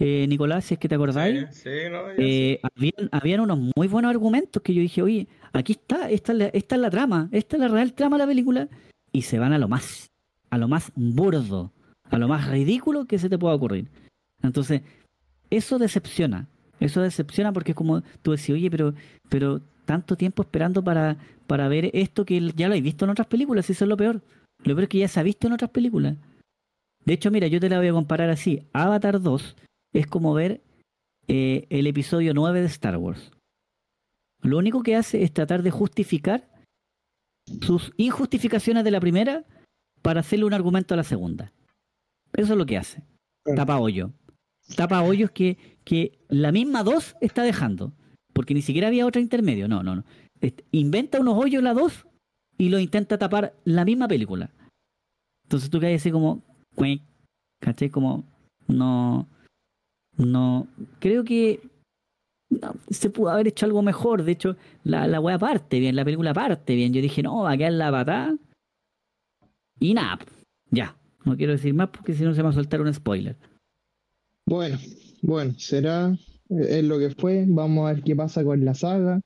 [0.00, 1.46] eh, Nicolás, si es que te acordáis.
[1.52, 6.10] Sí, no, eh, habían, habían, unos muy buenos argumentos que yo dije, oye, aquí está,
[6.10, 8.68] esta es, la, esta es la trama, esta es la real trama de la película,
[9.12, 10.10] y se van a lo más,
[10.48, 11.70] a lo más burdo
[12.10, 13.88] a lo más ridículo que se te pueda ocurrir.
[14.42, 14.82] Entonces,
[15.48, 16.48] eso decepciona.
[16.78, 18.94] Eso decepciona porque es como tú decís, oye, pero,
[19.28, 23.26] pero tanto tiempo esperando para, para ver esto que ya lo he visto en otras
[23.26, 24.22] películas, eso es lo peor.
[24.64, 26.16] Lo peor es que ya se ha visto en otras películas.
[27.04, 28.62] De hecho, mira, yo te la voy a comparar así.
[28.72, 29.56] Avatar 2
[29.92, 30.60] es como ver
[31.28, 33.30] eh, el episodio 9 de Star Wars.
[34.42, 36.48] Lo único que hace es tratar de justificar
[37.62, 39.44] sus injustificaciones de la primera
[40.02, 41.52] para hacerle un argumento a la segunda.
[42.32, 43.02] Eso es lo que hace.
[43.56, 44.12] Tapa hoyo.
[44.76, 47.92] Tapa hoyos que, que la misma 2 está dejando.
[48.32, 49.68] Porque ni siquiera había otra intermedio.
[49.68, 50.04] No, no, no.
[50.72, 52.06] Inventa unos hoyos la 2
[52.58, 54.50] y lo intenta tapar la misma película.
[55.44, 56.42] Entonces tú caes así como.
[57.60, 57.90] ¿Caché?
[57.90, 58.24] Como.
[58.68, 59.26] No.
[60.16, 60.66] No.
[61.00, 61.60] Creo que.
[62.90, 64.22] se pudo haber hecho algo mejor.
[64.22, 66.92] De hecho, la, la wea parte bien, la película parte bien.
[66.92, 68.36] Yo dije, no, va a quedar la patada.
[69.80, 70.18] Y nada,
[70.70, 70.94] ya.
[71.24, 73.36] No quiero decir más porque si no se va a soltar un spoiler.
[74.46, 74.78] Bueno,
[75.22, 76.16] bueno, será
[76.50, 77.44] es lo que fue.
[77.46, 79.20] Vamos a ver qué pasa con la saga.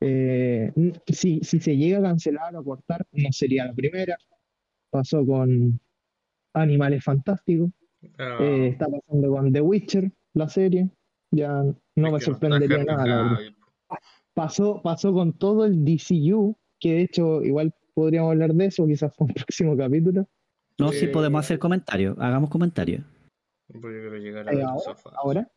[0.00, 0.72] Eh,
[1.06, 4.16] si, si se llega a cancelar o cortar, no sería la primera.
[4.90, 5.80] Pasó con,
[6.54, 7.70] Animales Fantásticos.
[8.18, 10.90] Ah, Eh, está pasando con The Witcher, la serie.
[11.30, 11.62] Ya
[11.96, 13.40] no me sorprendería nada, la.
[14.34, 19.14] Pasó, pasó con todo el DCU, que de hecho igual podríamos hablar de eso, quizás
[19.16, 20.28] para un próximo capítulo.
[20.82, 23.04] No, si Eh, podemos hacer comentarios, hagamos comentarios.
[23.68, 25.50] Voy a llegar a Eh, ahora, ahora,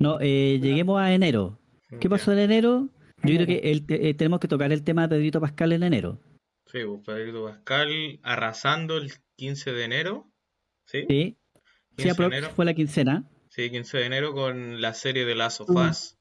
[0.00, 1.60] No, eh, lleguemos a enero.
[2.00, 2.88] ¿Qué pasó en enero?
[3.22, 6.18] Yo creo que el- eh, tenemos que tocar el tema de Pedrito Pascal en enero.
[6.66, 10.26] Sí, pues Pedrito Pascal arrasando el 15 de enero.
[10.86, 11.06] ¿Sí?
[11.08, 11.36] Sí,
[11.96, 12.50] 15 sí de aprox enero.
[12.56, 13.30] fue la quincena.
[13.50, 15.76] Sí, 15 de enero con la serie de Last of Mm.
[15.90, 16.18] Us.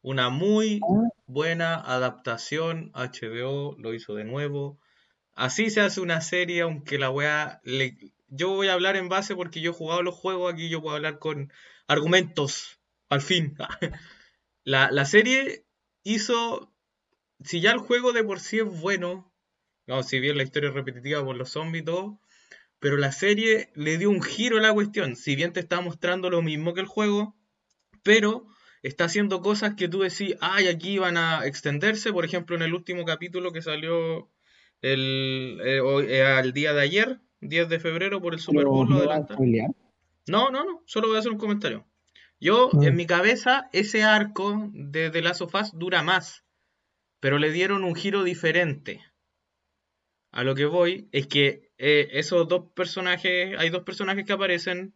[0.00, 1.08] Una muy Ah.
[1.26, 2.90] buena adaptación.
[2.94, 4.78] HBO lo hizo de nuevo.
[5.34, 7.60] Así se hace una serie, aunque la wea.
[7.64, 7.96] le-
[8.28, 10.52] Yo voy a hablar en base porque yo he jugado los juegos.
[10.52, 11.52] Aquí yo puedo hablar con
[11.86, 12.80] argumentos.
[13.08, 13.56] Al fin.
[14.64, 15.64] La, la serie
[16.04, 16.72] hizo.
[17.44, 19.32] Si ya el juego de por sí es bueno.
[19.86, 22.20] No, si bien la historia es repetitiva por los zombies y todo.
[22.80, 25.16] Pero la serie le dio un giro a la cuestión.
[25.16, 27.36] Si bien te está mostrando lo mismo que el juego,
[28.04, 28.46] pero
[28.82, 32.12] está haciendo cosas que tú decís, ay, aquí van a extenderse.
[32.12, 34.31] Por ejemplo, en el último capítulo que salió
[34.82, 38.88] el, eh, hoy- eh, al día de ayer, 10 de febrero, por el Super Bowl,
[38.88, 39.36] lo ¿me vas a adelantaron.
[39.38, 39.70] spoilear?
[40.28, 41.86] No, no, no, solo voy a hacer un comentario.
[42.40, 42.78] Yo, Ah.
[42.82, 46.44] en mi cabeza, ese arco de The Last of Us dura más,
[47.20, 49.00] pero le dieron un giro diferente.
[50.32, 54.94] A lo que voy es que eh, esos dos personajes, hay dos personajes que aparecen.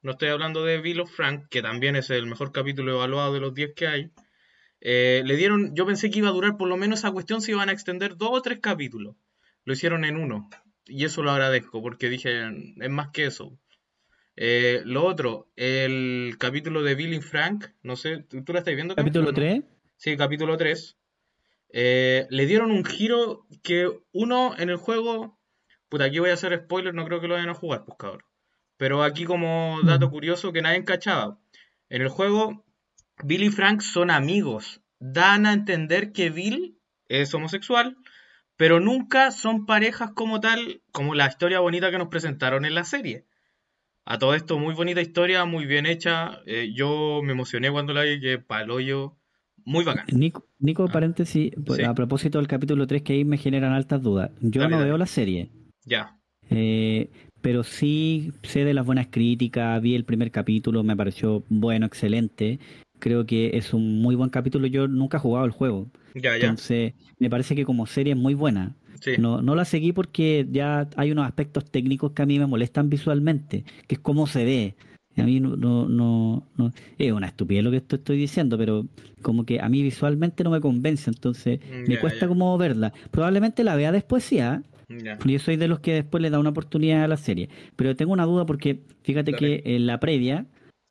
[0.00, 3.40] No estoy hablando de Bill of Frank, que también es el mejor capítulo evaluado de
[3.40, 4.10] los 10 que hay.
[4.84, 7.52] Eh, le dieron, yo pensé que iba a durar por lo menos esa cuestión, se
[7.52, 9.14] iban a extender dos o tres capítulos.
[9.64, 10.50] Lo hicieron en uno.
[10.86, 12.48] Y eso lo agradezco, porque dije,
[12.80, 13.56] es más que eso.
[14.34, 18.74] Eh, lo otro, el capítulo de Bill y Frank, no sé, ¿tú, tú la estás
[18.74, 18.96] viendo?
[18.96, 19.34] Capítulo o no?
[19.34, 19.62] 3.
[19.96, 20.96] Sí, capítulo 3.
[21.68, 25.38] Eh, le dieron un giro que uno en el juego,
[25.88, 28.24] puta, aquí voy a hacer spoiler, no creo que lo vayan a jugar, pues cabrón.
[28.78, 31.38] Pero aquí como dato curioso que nadie encachaba,
[31.88, 32.64] en el juego
[33.22, 37.96] Bill y Frank son amigos, dan a entender que Bill es homosexual,
[38.56, 42.84] pero nunca son parejas como tal, como la historia bonita que nos presentaron en la
[42.84, 43.26] serie.
[44.04, 46.40] A todo esto, muy bonita historia, muy bien hecha.
[46.46, 49.16] eh, yo me emocioné cuando la vi, que paloyo,
[49.64, 50.06] muy bacán.
[50.12, 50.92] Nico, Nico, Ah.
[50.92, 51.84] paréntesis, pues, Sí.
[51.84, 54.30] a propósito del capítulo 3, que ahí me generan altas dudas.
[54.40, 54.88] Yo Dale, no dale.
[54.90, 55.50] veo la serie,
[55.84, 56.18] Ya,
[56.50, 57.10] eh,
[57.40, 62.58] pero sí sé de las buenas críticas, vi el primer capítulo, me pareció bueno, excelente.
[63.02, 66.34] Creo que es un muy buen capítulo, yo nunca he jugado el juego, ya, ya.
[66.36, 68.76] entonces me parece que como serie es muy buena.
[69.00, 72.46] Sí, No, no la seguí porque ya hay unos aspectos técnicos que a mí me
[72.46, 74.76] molestan visualmente, que es cómo se ve.
[75.16, 78.86] A mí no, no, no, no- es una estupidez lo que esto estoy diciendo, pero
[79.20, 82.92] como que a mí visualmente no me convence, entonces Mm, me cuesta como verla.
[83.10, 84.62] Probablemente la vea después sí, ¿ah?
[84.88, 85.18] ya.
[85.24, 87.48] Yo soy de los que después le da una oportunidad a la serie.
[87.74, 89.62] Pero tengo una duda porque fíjate Dale.
[89.62, 90.46] que en la previa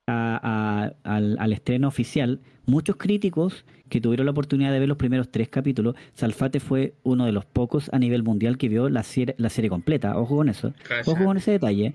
[0.08, 4.98] a- a- al, al estreno oficial, muchos críticos que tuvieron la oportunidad de ver los
[4.98, 9.04] primeros tres capítulos, Salfate fue uno de los pocos a nivel mundial que vio la
[9.04, 10.18] serie, la serie completa.
[10.18, 10.74] Ojo con eso.
[11.06, 11.94] Ojo con ese detalle.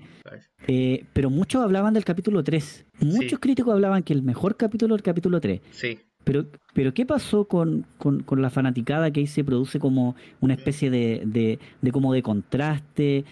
[0.67, 2.85] Eh, pero muchos hablaban del capítulo 3.
[2.99, 3.37] Muchos Sí.
[3.37, 5.61] críticos hablaban que el mejor capítulo es el capítulo 3.
[5.71, 5.97] Sí,
[6.27, 10.53] Pero, pero ¿qué pasó con, con, con la fanaticada que ahí se produce como una
[10.53, 13.25] especie de, de, de como de contraste?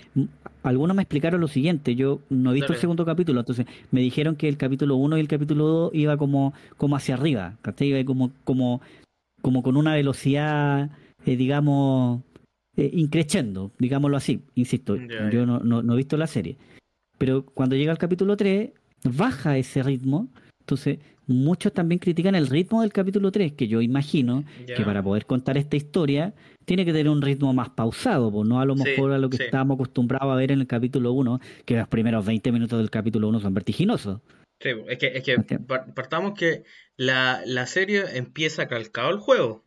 [0.64, 2.78] Algunos me explicaron lo siguiente, yo no he visto Dale.
[2.78, 6.18] el segundo capítulo, entonces me dijeron que el capítulo 1 y el capítulo 2 iba
[6.18, 7.90] como, como hacia arriba, ¿cachai?
[7.90, 8.82] Iba como, como,
[9.42, 10.90] como con una velocidad,
[11.26, 12.22] eh, digamos,
[12.78, 15.46] eh, increciendo, digámoslo así, insisto, Ya, yo ya.
[15.46, 16.58] no, no, no he visto la serie.
[17.18, 18.72] Pero cuando llega el capítulo 3,
[19.04, 20.30] baja ese ritmo,
[20.62, 20.98] entonces
[21.28, 25.58] muchos también critican el ritmo del capítulo 3, que yo imagino que para poder contar
[25.58, 26.34] esta historia
[26.66, 29.30] tiene que tener un ritmo más pausado, pues no a lo Sí, mejor a lo
[29.30, 29.44] que sí.
[29.44, 33.28] estábamos acostumbrados a ver en el capítulo 1, que los primeros 20 minutos del capítulo
[33.30, 34.22] 1 son vertiginosos.
[34.62, 35.38] Sí, es que, es que
[35.96, 36.64] partamos que
[36.98, 39.64] la, la serie empieza calcado el juego.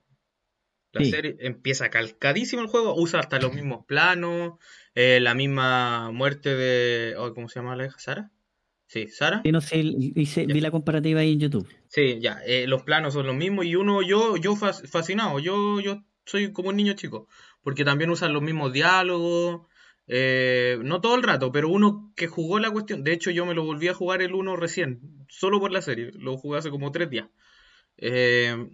[0.93, 1.11] La Sí.
[1.11, 4.55] serie empieza calcadísimo el juego, usa hasta los mismos planos,
[4.95, 7.15] eh, la misma muerte de...
[7.19, 7.99] oh, ¿Cómo se llama la hija?
[7.99, 8.31] ¿Sara?
[8.89, 9.43] Sí, ¿Sara?
[9.45, 11.69] Y no sé, hice, vi la comparativa ahí en YouTube.
[11.89, 15.79] Sí, ya, eh, los planos son los mismos y uno, yo, yo fas- fascinado, yo,
[15.81, 17.29] yo soy como un niño chico,
[17.63, 19.67] porque también usan los mismos diálogos,
[20.07, 23.55] eh, no todo el rato, pero uno que jugó la cuestión, de hecho yo me
[23.55, 26.91] lo volví a jugar el uno recién, solo por la serie, lo jugué hace como
[26.91, 27.29] tres días.
[27.99, 28.71] Eh,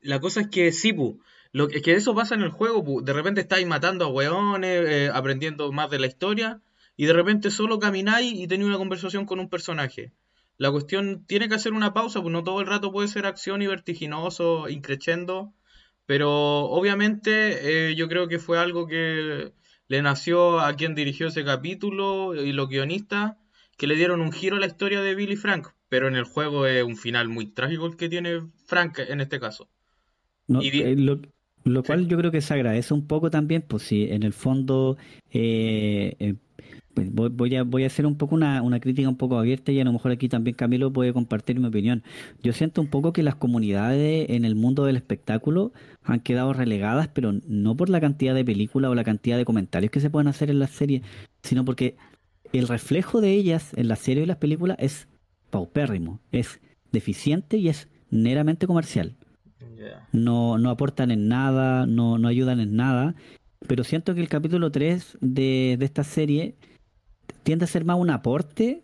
[0.00, 1.20] la cosa es que sí, pu,
[1.52, 5.10] lo, es que eso pasa en el juego, pu, de repente estáis matando a weones,
[5.10, 6.60] aprendiendo más de la historia,
[6.96, 10.12] y de repente solo camináis y tenéis una conversación con un personaje.
[10.58, 13.62] La cuestión tiene que hacer una pausa, pues no todo el rato puede ser acción
[13.62, 15.52] y vertiginoso, increchendo,
[16.06, 16.30] pero
[16.66, 19.52] obviamente eh, yo creo que fue algo que
[19.88, 23.36] le nació a quien dirigió ese capítulo y los guionistas
[23.76, 26.66] que le dieron un giro a la historia de Billy Frank, pero en el juego
[26.66, 29.68] es un final muy trágico el que tiene Frank en este caso.
[30.48, 30.96] Eh,
[31.64, 34.96] lo, cual yo creo que se agradece un poco también, pues si en el fondo
[35.30, 36.34] eh, eh,
[36.94, 39.80] pues voy, a, voy a hacer un poco una, una, crítica un poco abierta y
[39.80, 42.02] a lo mejor aquí también Camilo puede compartir mi opinión.
[42.42, 45.72] Yo siento un poco que las comunidades en el mundo del espectáculo
[46.02, 49.90] han quedado relegadas, pero no por la cantidad de películas o la cantidad de comentarios
[49.90, 51.02] que se pueden hacer en las series,
[51.42, 51.96] sino porque
[52.52, 55.08] el reflejo de ellas en las series y las películas es
[55.50, 56.60] paupérrimo, es
[56.92, 59.16] deficiente y es meramente comercial.
[60.12, 63.14] No, no aportan en nada, no, no ayudan en nada,
[63.66, 66.54] pero siento que el capítulo 3 de, de esta serie
[67.42, 68.82] tiende a ser más un aporte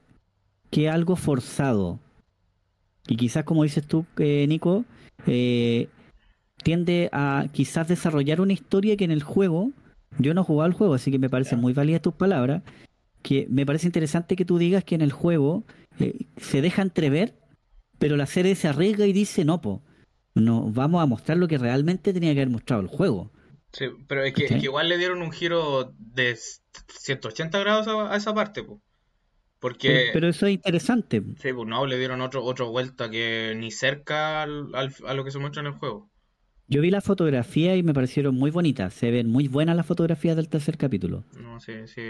[0.70, 1.99] que algo forzado.
[3.07, 4.84] Y quizás, como dices tú, eh, Nico,
[5.26, 5.89] eh,
[6.62, 9.70] tiende a quizás desarrollar una historia que en el juego,
[10.18, 12.62] yo no he jugado al juego, así que me parecen muy válidas tus palabras,
[13.22, 15.64] que me parece interesante que tú digas que en el juego
[15.99, 17.34] eh, se deja entrever,
[17.99, 19.82] pero la serie se arriesga y dice, no, po,
[20.34, 23.30] no, vamos a mostrar lo que realmente tenía que haber mostrado el juego.
[23.72, 26.36] Sí, pero es que, igual le dieron un giro de
[26.88, 28.80] 180 grados a, esa parte, pues.
[29.58, 30.10] Porque...
[30.12, 31.22] Pero eso es interesante.
[31.40, 35.32] Sí, pues no, le dieron otro, otra vuelta que ni cerca al, a lo que
[35.32, 36.08] se muestra en el juego.
[36.68, 38.94] Yo vi la fotografía y me parecieron muy bonitas.
[38.94, 41.24] Se ven muy buenas las fotografías del tercer capítulo.
[41.40, 42.02] No, sí, sí.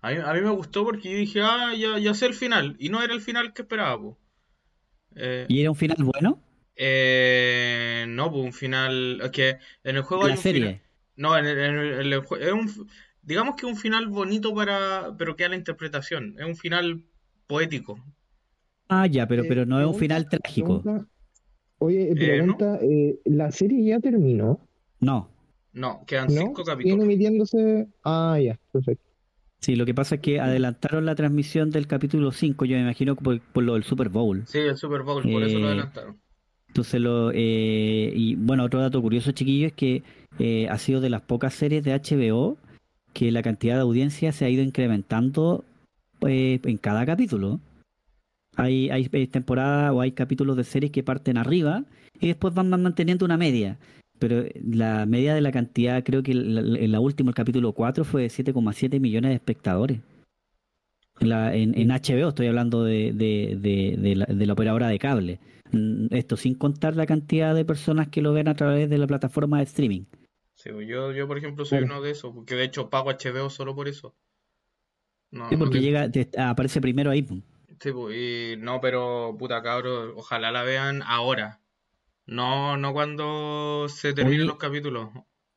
[0.00, 2.76] A mí, a mí me gustó porque yo dije, ah, ya, ya sé el final.
[2.78, 4.16] Y no era el final que esperaba, pues.
[5.48, 6.41] ¿Y era un final bueno?
[6.76, 9.20] Eh, no, pues un final.
[9.22, 10.82] Es que en el juego hay un serie.
[11.16, 12.88] no, en el, es un.
[13.22, 15.14] Digamos que un final bonito para.
[15.18, 16.36] Pero que a la interpretación.
[16.38, 17.04] Es un final
[17.46, 17.98] poético.
[18.88, 20.82] Ah, ya, pero, pero no es un final trágico.
[21.78, 24.60] oye, eh, pregunta, eh, ¿la serie ya terminó?
[25.00, 25.30] No.
[25.72, 27.04] No, quedan cinco capítulos.
[27.04, 27.88] emitiéndose.
[28.04, 29.12] Ah, ya, perfecto.
[29.60, 33.14] Sí, lo que pasa es que adelantaron la transmisión del capítulo 5, yo me imagino
[33.14, 34.42] por, por lo del Super Bowl.
[34.46, 36.21] Sí, el Super Bowl, por eso lo adelantaron.
[36.72, 40.02] Entonces, lo, eh, y bueno, otro dato curioso, chiquillo, es que
[40.38, 42.56] eh, ha sido de las pocas series de HBO
[43.12, 45.66] que la cantidad de audiencia se ha ido incrementando
[46.26, 47.60] eh, en cada capítulo.
[48.56, 51.84] Hay, hay temporadas o hay capítulos de series que parten arriba
[52.18, 53.76] y después van manteniendo una media.
[54.18, 58.22] Pero la media de la cantidad, creo que en la última, el capítulo 4, fue
[58.22, 60.00] de 7,7 millones de espectadores.
[61.20, 65.40] En, la, en, HBO estoy hablando de, de, la, de la operadora de cable.
[65.72, 69.06] Mm, esto sin contar la cantidad de personas que lo ven a través de la
[69.06, 70.04] plataforma de streaming.
[70.54, 73.74] Sí, yo, yo por ejemplo soy uno de esos, porque de hecho pago HBO solo
[73.74, 74.14] por eso.
[75.30, 77.26] No, sí, porque llega, aparece primero ahí.
[77.80, 81.60] Sí, pues, y no, pero puta cabro, ojalá la vean ahora.
[82.26, 85.10] No, no cuando se terminen los capítulos.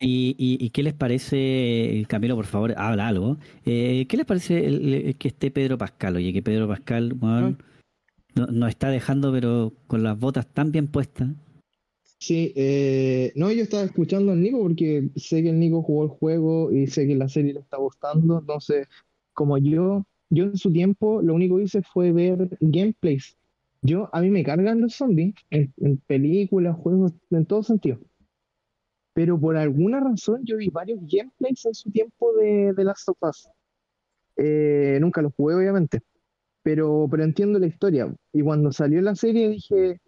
[0.08, 3.38] ¿Y, y, qué les parece, Camilo, por favor, habla algo?
[3.66, 6.16] Eh, ¿Qué les parece que esté Pedro Pascal?
[6.18, 7.58] Oye, que Pedro Pascal, bueno,
[8.36, 11.30] nos está dejando, pero con las botas tan bien puestas.
[12.20, 16.10] Sí, eh, no, yo estaba escuchando al Nico porque sé que el Nico jugó el
[16.10, 18.40] juego y sé que la serie le está gustando.
[18.40, 18.88] Entonces,
[19.34, 23.38] como yo, yo en su tiempo lo único que hice fue ver gameplays.
[23.82, 28.00] Yo, a mí me cargan los zombies en, películas, juegos, en todo sentido.
[29.16, 33.18] Pero por alguna razón yo vi varios gameplays en su tiempo de, de Last of
[33.22, 33.50] Us.
[34.38, 36.02] Eh, nunca los jugué, obviamente
[36.66, 38.12] pero, pero entiendo la historia.
[38.34, 40.00] Y cuando salió la serie dije,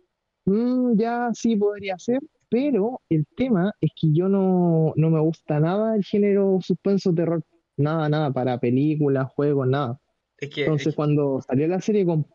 [0.46, 5.60] mm, ya sí podría ser, pero el tema es que yo no, no me gusta
[5.60, 7.44] nada el género suspenso terror,
[7.78, 10.02] nada, nada, para películas, juegos, nada.
[10.40, 12.26] Entonces cuando salió la serie con,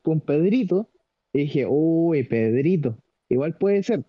[0.00, 0.88] con Pedrito,
[1.34, 2.96] dije, uy, Pedrito,
[3.28, 4.02] igual puede ser,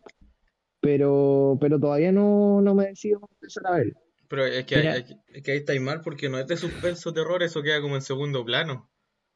[0.80, 3.94] pero, pero todavía no, no me decido empezar a ver.
[4.28, 7.64] Pero es que, es que ahí está mal porque no es de suspenso terror, eso
[7.64, 8.90] queda como en segundo plano.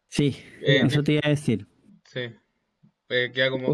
[0.08, 1.68] Sí, eh, eso te iba a decir.
[2.06, 2.32] Sí.
[3.10, 3.74] Eh, queda como,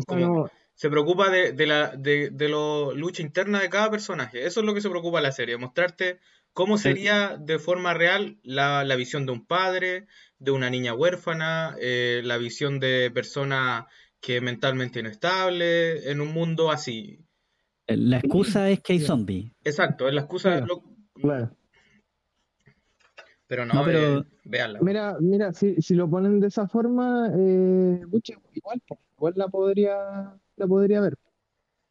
[0.73, 4.45] se preocupa de, de la de, de lo lucha interna de cada personaje.
[4.45, 6.19] Eso es lo que se preocupa la serie, mostrarte
[6.53, 10.07] cómo sería de forma real la, la visión de un padre,
[10.37, 13.87] de una niña huérfana, eh, la visión de persona
[14.21, 17.25] que mentalmente no estable, en un mundo así.
[17.97, 19.51] La excusa es que hay zombies.
[19.63, 20.65] Exacto, es la excusa.
[21.15, 21.51] claro.
[23.47, 24.25] Pero no, pero, eh,
[24.81, 28.01] Mira, mira si, si, lo ponen de esa forma, eh,
[28.53, 28.81] igual,
[29.17, 31.17] igual la podría, la podría ver.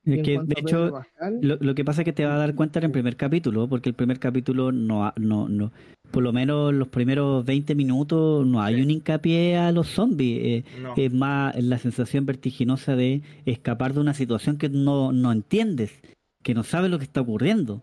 [0.08, 1.00] Es que, de hecho,
[1.42, 3.68] lo, lo, que pasa es que te va a dar cuenta en el primer capítulo,
[3.68, 5.70] porque el primer capítulo no, no, no
[6.10, 10.40] por lo menos los primeros 20 minutos no hay un hincapié a los zombies.
[10.42, 10.64] Eh,
[10.96, 16.00] es más la sensación vertiginosa de escapar de una situación que no, no entiendes,
[16.42, 17.82] que no sabes lo que está ocurriendo.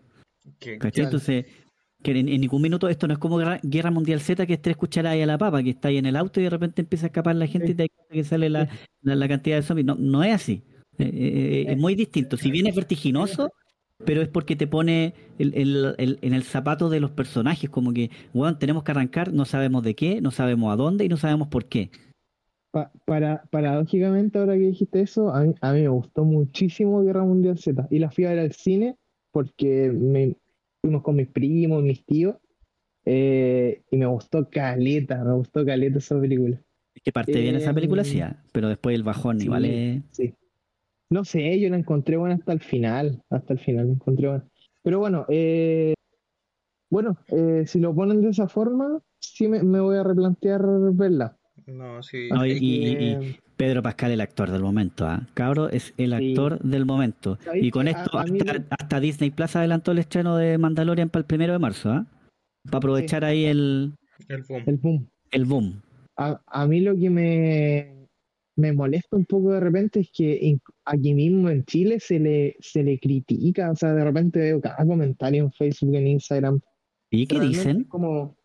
[0.60, 1.46] Entonces,
[2.02, 5.20] que en, ningún minuto esto no es como Guerra, Mundial Z que es tres cucharadas
[5.20, 7.36] a la papa, que está ahí en el auto y de repente empieza a escapar
[7.36, 8.68] la gente y te que sale la,
[9.02, 9.86] la, cantidad de zombies.
[9.86, 10.62] No, no es así.
[10.98, 12.36] Eh, eh, es muy distinto.
[12.36, 13.52] Si bien es vertiginoso,
[14.04, 18.84] pero es porque te pone en el zapato de los personajes, como que, bueno, tenemos
[18.84, 21.90] que arrancar, no sabemos de qué, no sabemos a dónde y no sabemos por qué.
[23.04, 27.98] para, paradójicamente, ahora que dijiste eso, a mí, me gustó muchísimo Guerra Mundial Z y
[27.98, 28.96] la fui a ver al cine
[29.30, 30.36] porque me,
[30.82, 32.36] fuimos con mis primos, mis tíos,
[33.04, 36.60] eh, y me gustó Caleta, me gustó Caleta esa película.
[36.94, 40.02] Es que parte bien esa película, sí, ah, pero después el bajón igual es...
[40.10, 40.34] Sí.
[41.10, 44.44] No sé, yo la encontré buena hasta el final, hasta el final la encontré buena.
[44.82, 45.94] Pero bueno, eh,
[46.90, 51.36] bueno, eh, si lo ponen de esa forma, sí me, voy a replantear verla.
[51.66, 52.28] No, sí.
[52.60, 55.06] y, Pedro Pascal, el actor del momento.
[55.06, 55.26] ¿ah?
[55.34, 57.38] Cabro es el actor del momento.
[57.54, 61.58] Y con esto, hasta, Disney Plus adelantó el estreno de Mandalorian para el primero de
[61.58, 61.90] marzo.
[61.90, 62.06] ¿ah?
[62.64, 63.94] Para aprovechar ahí el,
[64.28, 64.62] el boom.
[64.66, 65.08] El boom.
[65.30, 65.82] El boom.
[66.16, 67.95] A, mí lo que me,
[68.56, 72.82] me molesta un poco de repente es que aquí mismo en Chile se le, se
[72.82, 76.60] le critica, o sea, de repente veo cada comentario en Facebook, en Instagram.
[77.10, 77.84] ¿Y qué dicen?
[77.84, 78.36] Como,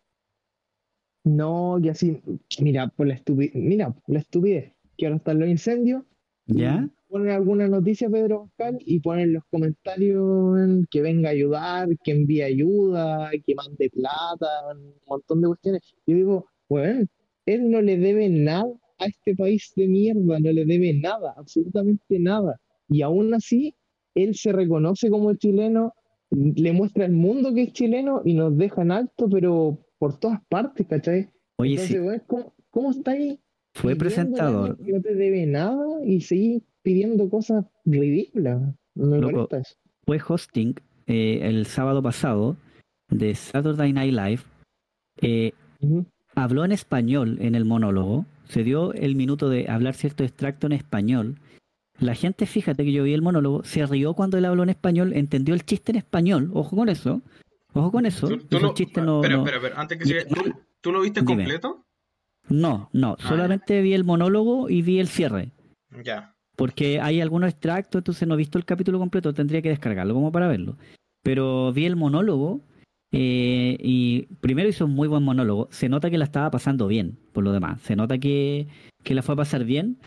[1.24, 2.20] no, que así,
[2.60, 6.02] mira, por la estupidez, mira, la estupidez, que ahora están los incendios.
[6.46, 6.88] ¿Ya?
[7.08, 12.42] Ponen alguna noticia Pedro Pascal y ponen los comentarios que venga a ayudar, que envíe
[12.42, 15.82] ayuda, que mande plata, un montón de cuestiones.
[16.06, 17.06] Yo digo, bueno,
[17.46, 18.64] él no le debe nada
[19.02, 22.60] a este país de mierda, no le debe nada, absolutamente nada.
[22.88, 23.74] Y aún así,
[24.14, 25.94] él se reconoce como chileno,
[26.30, 30.40] le muestra al mundo que es chileno y nos deja en alto, pero por todas
[30.48, 31.28] partes, ¿cachai?
[31.56, 33.38] Oye, Entonces, ¿cómo, ¿cómo, está ahí?
[33.74, 34.78] Fue presentador.
[34.80, 38.62] No te debe nada y seguís pidiendo cosas ridículas.
[40.04, 40.74] Fue hosting
[41.06, 42.56] eh, el sábado pasado
[43.08, 44.42] de Saturday Night Live.
[45.20, 45.52] Eh,
[46.34, 50.72] habló en español en el monólogo se dio el minuto de hablar cierto extracto en
[50.72, 51.38] español.
[51.98, 55.12] La gente, fíjate que yo vi el monólogo, se rió cuando él habló en español,
[55.14, 56.50] entendió el chiste en español.
[56.52, 57.22] Ojo con eso.
[57.74, 58.28] Ojo con eso.
[58.28, 60.22] ¿Tú, lo, chiste no, espera, espera, antes que siga,
[60.80, 61.84] ¿tú, lo viste completo?
[62.48, 65.52] No, no, ah, solamente vi el monólogo y vi el cierre.
[66.02, 66.34] Ya.
[66.56, 70.32] Porque hay algunos extractos, entonces no he visto el capítulo completo, tendría que descargarlo como
[70.32, 70.76] para verlo.
[71.22, 72.62] Pero vi el monólogo
[73.12, 75.68] eh, y primero hizo un muy buen monólogo.
[75.70, 77.80] Se nota que la estaba pasando bien, por lo demás.
[77.82, 78.66] Se nota que,
[79.04, 79.98] que la fue a pasar bien.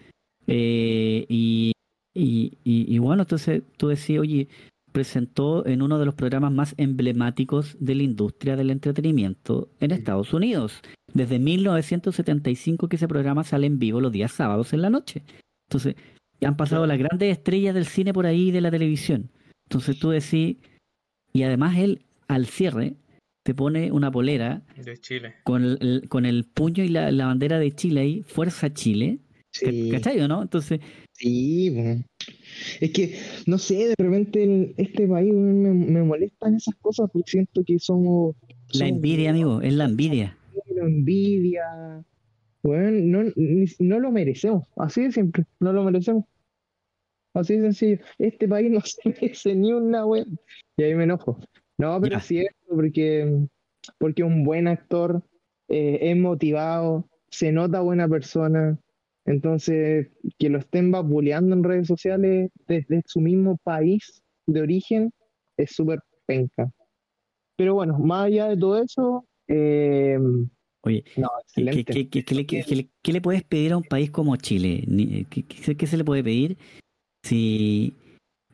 [0.47, 1.71] Eh, y,
[2.13, 4.47] y, y, bueno, entonces tú decías, oye,
[4.91, 10.33] presentó en uno de los programas más emblemáticos de la industria del entretenimiento en Estados
[10.33, 10.81] Unidos.
[11.13, 15.23] Desde 1975 que ese programa sale en vivo los días sábados en la noche.
[15.67, 15.95] Entonces,
[16.43, 19.29] han pasado las grandes estrellas del cine por ahí de la televisión.
[19.67, 20.57] Entonces tú decís,
[21.33, 22.95] y además él al cierre
[23.43, 25.35] te pone una polera de Chile.
[25.43, 29.19] Con el, con el puño y la, bandera de Chile ahí, Fuerza Chile.
[29.51, 29.89] Sí.
[29.91, 30.41] ¿Cachai o no?
[30.41, 30.79] Entonces.
[31.13, 31.73] Sí,
[32.81, 37.63] es que, no sé, de repente este país me, me molestan esas cosas porque siento
[37.65, 38.35] que somos.
[38.73, 40.37] La envidia, amigo, es la envidia.
[40.75, 42.03] La envidia.
[42.63, 43.31] Bueno, no,
[43.79, 46.25] no lo merecemos, así de simple, no lo merecemos.
[47.35, 47.99] Así de sencillo.
[48.17, 50.25] Este país no se merece ni una web.
[50.77, 51.39] Y ahí me enojo.
[51.77, 53.47] No, pero es cierto, porque,
[53.97, 55.23] porque un buen actor
[55.67, 58.77] eh, es motivado, se nota buena persona,
[59.25, 65.11] entonces que lo estén vapuleando en redes sociales desde su mismo país de origen
[65.57, 66.69] es súper penca.
[67.57, 70.19] Pero bueno, más allá de todo eso, eh,
[70.85, 75.25] Oye, ¿qué, le, puedes pedir a un país como Chile?
[75.31, 76.57] ¿Qué, se le puede pedir
[77.23, 77.95] si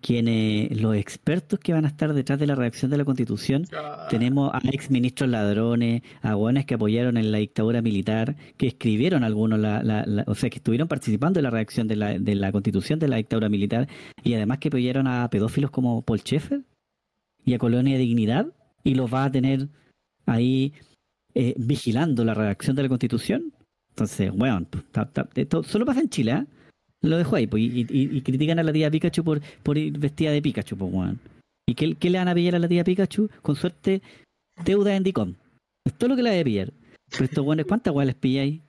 [0.02, 4.08] quienes los expertos que van a estar detrás de la redacción de la constitución ah.
[4.10, 9.24] tenemos a ex ministros ladrones a buenos que apoyaron en la dictadura militar que escribieron
[9.24, 13.00] algunos la, o sea que estuvieron participando en la redacción de la, de la constitución
[13.00, 13.88] de la dictadura militar
[14.24, 16.64] y además que apoyaron a pedófilos como Paul Schaeffer
[17.46, 18.48] y a Colonia de Dignidad
[18.84, 19.70] y los va a tener
[20.26, 20.74] ahí
[21.36, 23.54] eh, vigilando la redacción de la constitución
[23.92, 24.66] entonces bueno
[25.64, 26.46] solo pasa en Chile ¿eh?
[27.02, 30.42] Lo dejo ahí, pues, y, critican a la tía Pikachu por, por ir vestida de
[30.42, 31.20] Pikachu, pues, weón.
[31.68, 33.30] ¿Y qué, qué, le van a pillar a la tía Pikachu?
[33.42, 34.02] Con suerte,
[34.64, 35.34] deuda en Dicom.
[35.86, 36.72] Es todo lo que le va a pillar.
[37.10, 38.62] Pero estos weones, ¿cuántas weas les pilláis?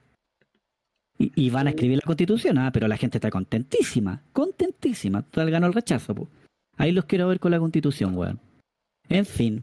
[1.18, 5.22] Y, y van a escribir la constitución, ah, pero la gente está contentísima, contentísima.
[5.22, 6.28] Total ganó el rechazo, pues.
[6.78, 8.40] Ahí los quiero ver con la constitución, weón.
[9.08, 9.62] En fin.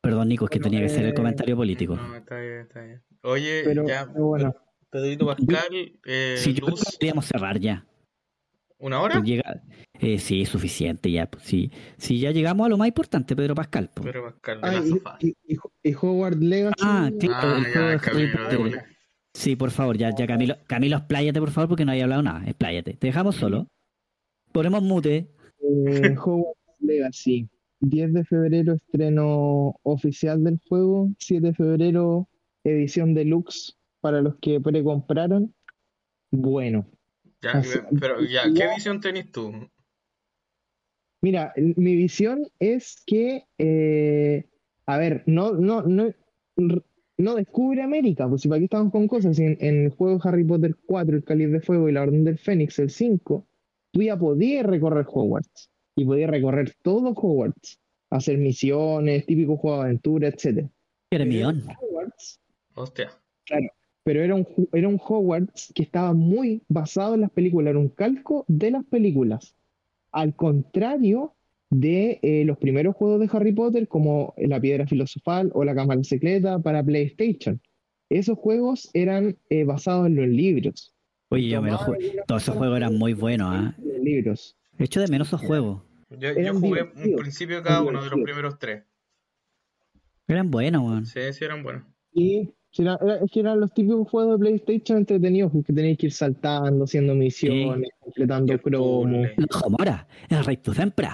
[0.00, 1.96] Perdón, Nico, es que tenía que ser el comentario político.
[1.96, 3.02] No, está bien, está bien.
[3.22, 4.04] Oye, ya.
[4.04, 4.54] Bueno.
[4.90, 7.86] Pedrito Pascal, eh, sí, yo podríamos cerrar ya.
[8.78, 9.20] ¿Una hora?
[9.20, 9.42] Pues
[10.00, 11.28] eh, sí, es suficiente ya.
[11.28, 11.70] Pues, sí.
[11.96, 13.90] sí, ya llegamos a lo más importante, Pedro Pascal.
[13.92, 14.06] Pues.
[14.06, 16.74] Pedro Pascal, de ah, y, y, Howard Legacy.
[16.80, 18.84] Ah, claro, ah,
[19.34, 22.44] Sí, por favor, ya, ya Camilo, Camilo, expláyate, por favor, porque no hay hablado nada.
[22.46, 22.94] Expláyate.
[22.94, 23.68] Te dejamos solo.
[24.52, 25.28] Ponemos mute.
[25.60, 27.48] Eh, Howard Legacy.
[27.80, 31.10] 10 de febrero estreno oficial del juego.
[31.18, 32.28] 7 de febrero
[32.64, 35.54] edición deluxe para los que precompraron.
[36.30, 36.86] Bueno,
[37.40, 37.62] ya,
[38.00, 39.52] pero ya, ¿qué visión tenés tú?
[41.20, 44.48] Mira, mi visión es que, eh,
[44.86, 46.12] a ver, no, no, no,
[47.16, 50.44] no descubre América, pues si para aquí estamos con cosas, en, en el juego Harry
[50.44, 53.46] Potter 4, el Cáliz de Fuego y la Orden del Fénix, el 5,
[53.92, 57.80] tú ya podías recorrer Hogwarts y podías recorrer todo Hogwarts,
[58.10, 60.68] hacer misiones, típico juego de aventura, etc.
[61.10, 62.40] Hogwarts,
[62.74, 63.10] Hostia.
[63.44, 63.68] Claro,
[64.08, 67.90] pero era un, era un Hogwarts que estaba muy basado en las películas, era un
[67.90, 69.54] calco de las películas.
[70.12, 71.34] Al contrario
[71.68, 76.02] de eh, los primeros juegos de Harry Potter, como La Piedra Filosofal o La Cámara
[76.04, 77.60] Secreta para PlayStation.
[78.08, 80.94] Esos juegos eran eh, basados en los libros.
[81.28, 81.78] Oye, yo me lo
[82.26, 83.76] Todos esos juegos eran muy buenos, ¿ah?
[84.02, 84.56] libros.
[84.78, 85.82] Hecho de menos esos juegos.
[86.18, 88.84] Yo, jugué un principio cada uno de los primeros tres.
[90.26, 91.04] Eran buenos, weón.
[91.04, 91.84] Sí, sí, eran buenos.
[92.14, 96.84] Y es que eran los típicos juegos de PlayStation entretenidos, porque tenéis que ir saltando,
[96.84, 99.28] haciendo misiones, completando cromos.
[99.50, 101.08] Jomora, el rey tu siempre.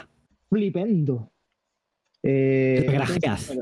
[0.48, 1.30] Flipendo.
[2.22, 3.56] Eh, Gracias.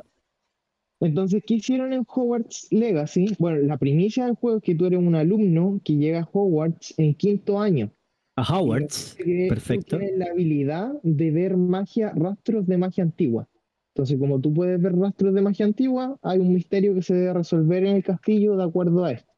[1.01, 3.35] Entonces, ¿qué hicieron en Hogwarts Legacy?
[3.39, 6.95] Bueno, la primicia del juego es que tú eres un alumno que llega a Hogwarts
[6.97, 7.91] en quinto año.
[8.37, 9.17] A Hogwarts,
[9.49, 9.99] perfecto.
[9.99, 13.49] Tienes la habilidad de ver magia, rastros de magia antigua.
[13.95, 17.35] Entonces, como tú puedes ver rastros de magia antigua, hay un misterio que se debe
[17.35, 19.31] resolver en el castillo de acuerdo a esto.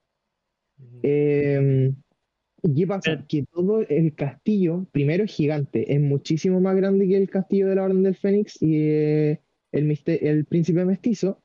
[1.02, 1.92] Eh,
[2.62, 3.24] ¿Y qué pasa?
[3.28, 7.74] Que todo el castillo, primero es gigante, es muchísimo más grande que el castillo de
[7.74, 9.40] la Orden del Fénix y eh,
[9.72, 11.42] el, el príncipe mestizo.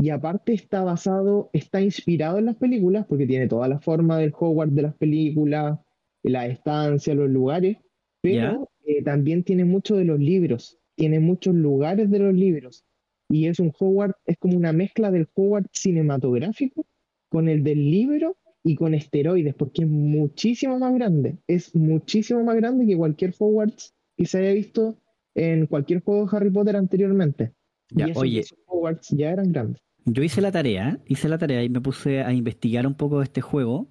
[0.00, 4.32] Y aparte está basado, está inspirado en las películas, porque tiene toda la forma del
[4.36, 5.78] Hogwarts de las películas,
[6.22, 7.76] la estancia, los lugares,
[8.20, 12.84] pero eh, también tiene mucho de los libros tiene muchos lugares de los libros
[13.30, 16.84] y es un Hogwarts, es como una mezcla del Hogwarts cinematográfico
[17.30, 22.56] con el del libro y con esteroides, porque es muchísimo más grande, es muchísimo más
[22.56, 24.98] grande que cualquier Hogwarts que se haya visto
[25.34, 27.54] en cualquier juego de Harry Potter anteriormente.
[27.92, 29.80] Ya, oye, Hogwarts ya eran grandes.
[30.04, 33.24] Yo hice la tarea, hice la tarea y me puse a investigar un poco de
[33.24, 33.88] este juego,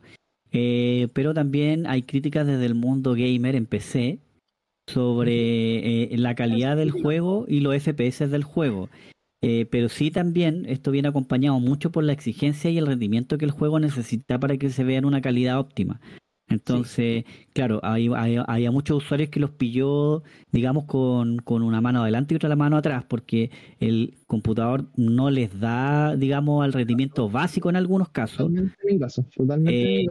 [0.52, 4.20] eh, pero también hay críticas desde el mundo gamer en PC
[4.94, 8.90] sobre eh, la calidad del juego y los FPS del juego.
[9.42, 13.46] Eh, pero sí también esto viene acompañado mucho por la exigencia y el rendimiento que
[13.46, 16.02] el juego necesita para que se vea en una calidad óptima.
[16.50, 18.10] Entonces, claro, hay,
[18.48, 22.56] hay, muchos usuarios que los pilló, digamos, con, con, una mano adelante y otra la
[22.56, 28.52] mano atrás, porque el computador no les da, digamos, al rendimiento básico en algunos casos.
[29.68, 30.08] Eh,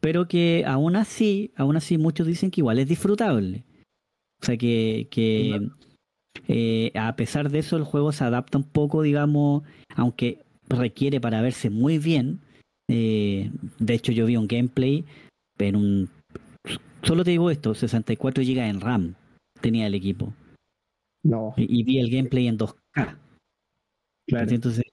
[0.00, 3.64] pero que aún así, aún así muchos dicen que igual es disfrutable.
[4.44, 5.70] O sea que, que
[6.48, 9.62] eh, a pesar de eso el juego se adapta un poco, digamos,
[9.96, 12.40] aunque requiere para verse muy bien.
[12.90, 15.06] Eh, de hecho yo vi un gameplay
[15.56, 16.10] en un...
[17.02, 19.14] Solo te digo esto, 64 GB en RAM
[19.62, 20.34] tenía el equipo.
[21.22, 21.54] No.
[21.56, 23.16] Y, vi el gameplay en 2K.
[24.26, 24.50] Claro.
[24.50, 24.84] Entonces,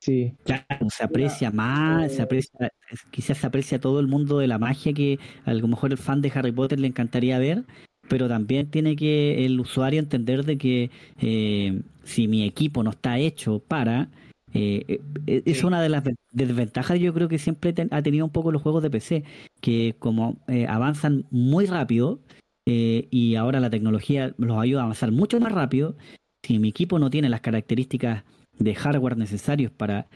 [0.00, 0.34] sí.
[0.44, 2.72] Claro, se aprecia más, se aprecia,
[3.12, 6.22] quizás se aprecia todo el mundo de la magia que a lo mejor el fan
[6.22, 7.64] de Harry Potter le encantaría ver,
[8.08, 10.90] pero también tiene que el usuario entender de que
[11.20, 14.08] eh, si mi equipo no está hecho para
[14.52, 18.52] eh, eh, es una de las desventajas yo creo que siempre ha tenido un poco
[18.52, 19.24] los juegos de PC
[19.60, 20.38] que como
[20.68, 22.20] avanzan muy rápido
[22.68, 25.96] y ahora la tecnología los ayuda a avanzar mucho más rápido
[26.44, 28.24] si mi equipo no tiene las características
[28.58, 30.08] de hardware necesarios para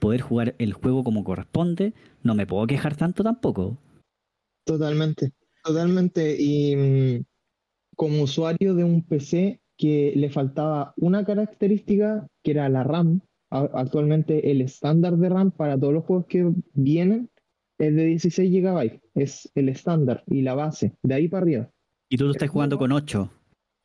[0.00, 3.78] poder jugar el juego como corresponde no me puedo quejar tanto tampoco.
[4.66, 5.32] Totalmente
[5.64, 7.24] totalmente y mm,
[7.96, 13.20] como usuario de un PC que le faltaba una característica que era la RAM.
[13.50, 17.30] Actualmente el estándar de RAM para todos los juegos que vienen
[17.78, 21.70] es de 16 GB, es el estándar y la base, de ahí para arriba.
[22.08, 23.30] ¿Y tú lo estás jugando con 8?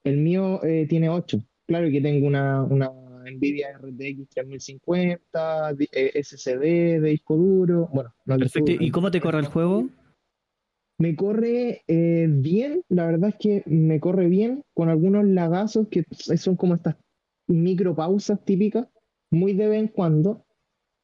[0.03, 1.43] El mío eh, tiene 8.
[1.68, 2.89] Claro que tengo una, una
[3.32, 5.76] Nvidia RTX 3050,
[6.24, 6.62] SSD
[6.99, 7.89] de disco duro.
[7.93, 8.72] Bueno, Perfecto.
[8.80, 9.88] ¿Y cómo te corre el juego?
[11.00, 16.04] Me corre eh, bien, la verdad es que me corre bien, con algunos lagazos que
[16.12, 16.97] son como estas
[17.47, 18.88] micropausas típicas,
[19.32, 20.45] muy de vez en cuando,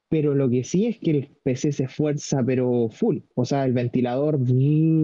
[0.09, 3.71] pero lo que sí es que el PC se esfuerza, pero full, o sea, el
[3.71, 4.37] ventilador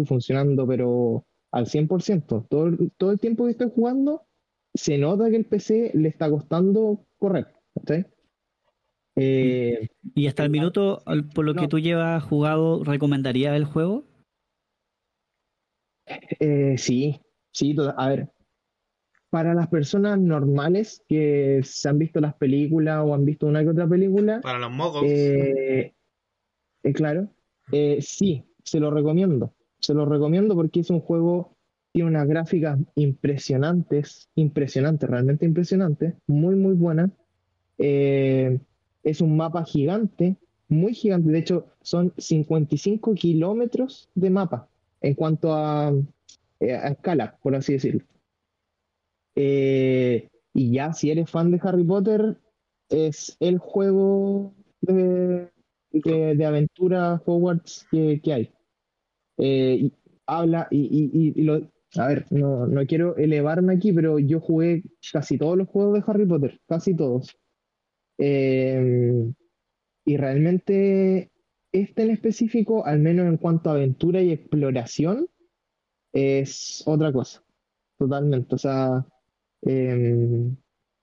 [0.06, 2.48] funcionando, pero al 100%.
[2.50, 4.24] Todo, todo el tiempo que estoy jugando,
[4.74, 7.48] se nota que el PC le está costando correr.
[9.16, 11.02] Eh, ¿Y hasta el minuto,
[11.34, 14.11] por lo que tú llevas jugado, recomendaría el juego?
[16.40, 18.30] Eh, sí, sí, a ver,
[19.30, 23.70] para las personas normales que se han visto las películas o han visto una que
[23.70, 24.42] otra película.
[24.42, 25.04] Para los mogos.
[25.06, 25.94] Eh,
[26.84, 27.30] eh, claro,
[28.00, 29.54] sí, se lo recomiendo.
[29.80, 31.56] Se lo recomiendo porque es un juego,
[31.92, 37.12] tiene unas gráficas impresionantes, impresionantes, realmente impresionantes, muy, muy buenas.
[37.78, 40.36] es un mapa gigante,
[40.68, 41.32] muy gigante.
[41.32, 44.71] De hecho, son 55 kilómetros de mapa
[45.02, 45.92] en cuanto a,
[46.60, 48.06] eh, a escala, por así decirlo.
[49.36, 52.38] Eh, y ya, si eres fan de Harry Potter,
[52.90, 55.50] es el juego de,
[55.92, 58.52] de, aventura Hogwarts que, hay.
[59.38, 59.90] Eh,
[60.28, 65.38] habla y, y, lo, a ver, no, no, quiero elevarme aquí, pero yo jugué casi
[65.38, 67.36] todos los juegos de Harry Potter, casi todos.
[68.18, 71.31] y realmente
[71.72, 75.28] este en específico, al menos en cuanto a aventura y exploración,
[76.14, 77.44] es otra cosa,
[77.98, 78.56] totalmente.
[78.56, 79.06] O sea,
[79.62, 80.56] em,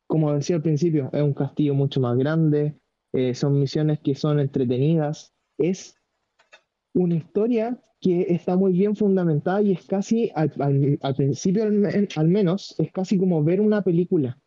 [0.06, 2.78] como decía al principio, es un castillo mucho más grande,
[3.12, 5.94] eh, son misiones que son entretenidas, es
[6.94, 10.50] una historia que está muy bien fundamentada y es casi, al,
[11.16, 14.38] principio al, menos, es casi como ver una película.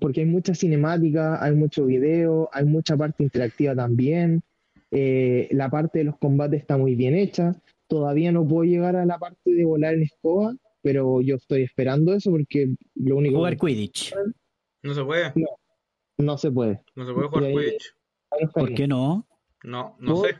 [0.00, 4.42] Porque hay mucha cinemática, hay mucho video, hay mucha parte interactiva también.
[4.90, 7.60] Eh, la parte de los combates está muy bien hecha.
[7.86, 12.12] Todavía no puedo llegar a la parte de volar en escoba, pero yo estoy esperando
[12.14, 13.38] eso porque lo único.
[13.38, 14.14] Jugar Quidditch.
[14.82, 15.32] No se puede.
[15.34, 15.48] No,
[16.18, 16.82] no se puede.
[16.94, 17.94] No se puede jugar Quidditch.
[18.52, 19.26] ¿Por qué no?
[19.64, 20.36] No, no sé.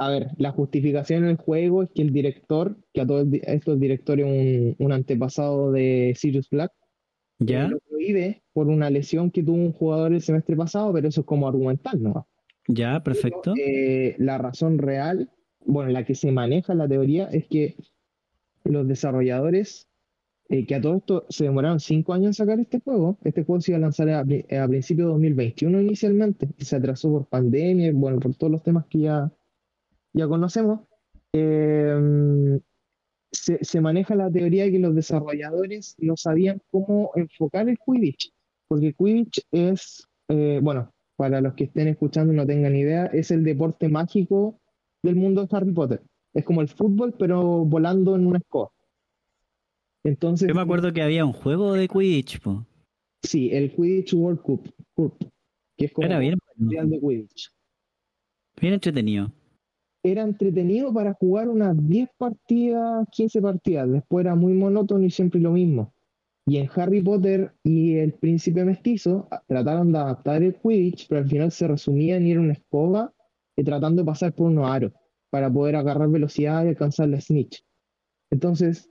[0.00, 3.80] A ver, la justificación en el juego es que el director, que a todos estos
[3.80, 6.72] directores un, un antepasado de Sirius Black,
[7.40, 7.66] ¿Ya?
[7.66, 11.26] lo prohíbe por una lesión que tuvo un jugador el semestre pasado, pero eso es
[11.26, 12.28] como argumental, ¿no?
[12.68, 13.54] Ya, perfecto.
[13.56, 15.30] Eh, la razón real,
[15.64, 17.76] bueno, la que se maneja en la teoría es que
[18.62, 19.88] los desarrolladores,
[20.50, 23.62] eh, que a todo esto se demoraron cinco años en sacar este juego, este juego
[23.62, 27.90] se iba a lanzar a, a principios de 2021 inicialmente, y se atrasó por pandemia,
[27.94, 29.32] bueno, por todos los temas que ya,
[30.12, 30.80] ya conocemos.
[31.32, 32.60] Em,
[33.32, 38.30] se, se, maneja la teoría de que los desarrolladores no sabían cómo enfocar el Quidditch,
[38.68, 43.32] porque Quidditch es, eh, bueno, para los que estén escuchando y no tengan idea, es
[43.32, 44.60] el deporte mágico
[45.02, 46.00] del mundo de Harry Potter.
[46.32, 48.70] Es como el fútbol, pero volando en una escoba.
[50.04, 52.64] Entonces, Yo me acuerdo que había un juego de Quidditch, po.
[53.24, 54.72] Sí, el Quidditch World Cup,
[55.76, 57.50] que es como Era bien, mundial de Quidditch.
[58.60, 59.32] Bien entretenido.
[60.04, 63.90] Era entretenido para jugar unas 10 partidas, 15 partidas.
[63.90, 65.92] Después era muy monótono y siempre lo mismo.
[66.48, 71.20] Y en Harry Potter y el príncipe mestizo ah, trataron de adaptar el Quidditch, pero
[71.20, 73.12] al final se resumía en ir a una escoba
[73.54, 74.92] y tratando de pasar por unos aros
[75.28, 77.62] para poder agarrar velocidad y alcanzar la snitch.
[78.30, 78.90] Entonces,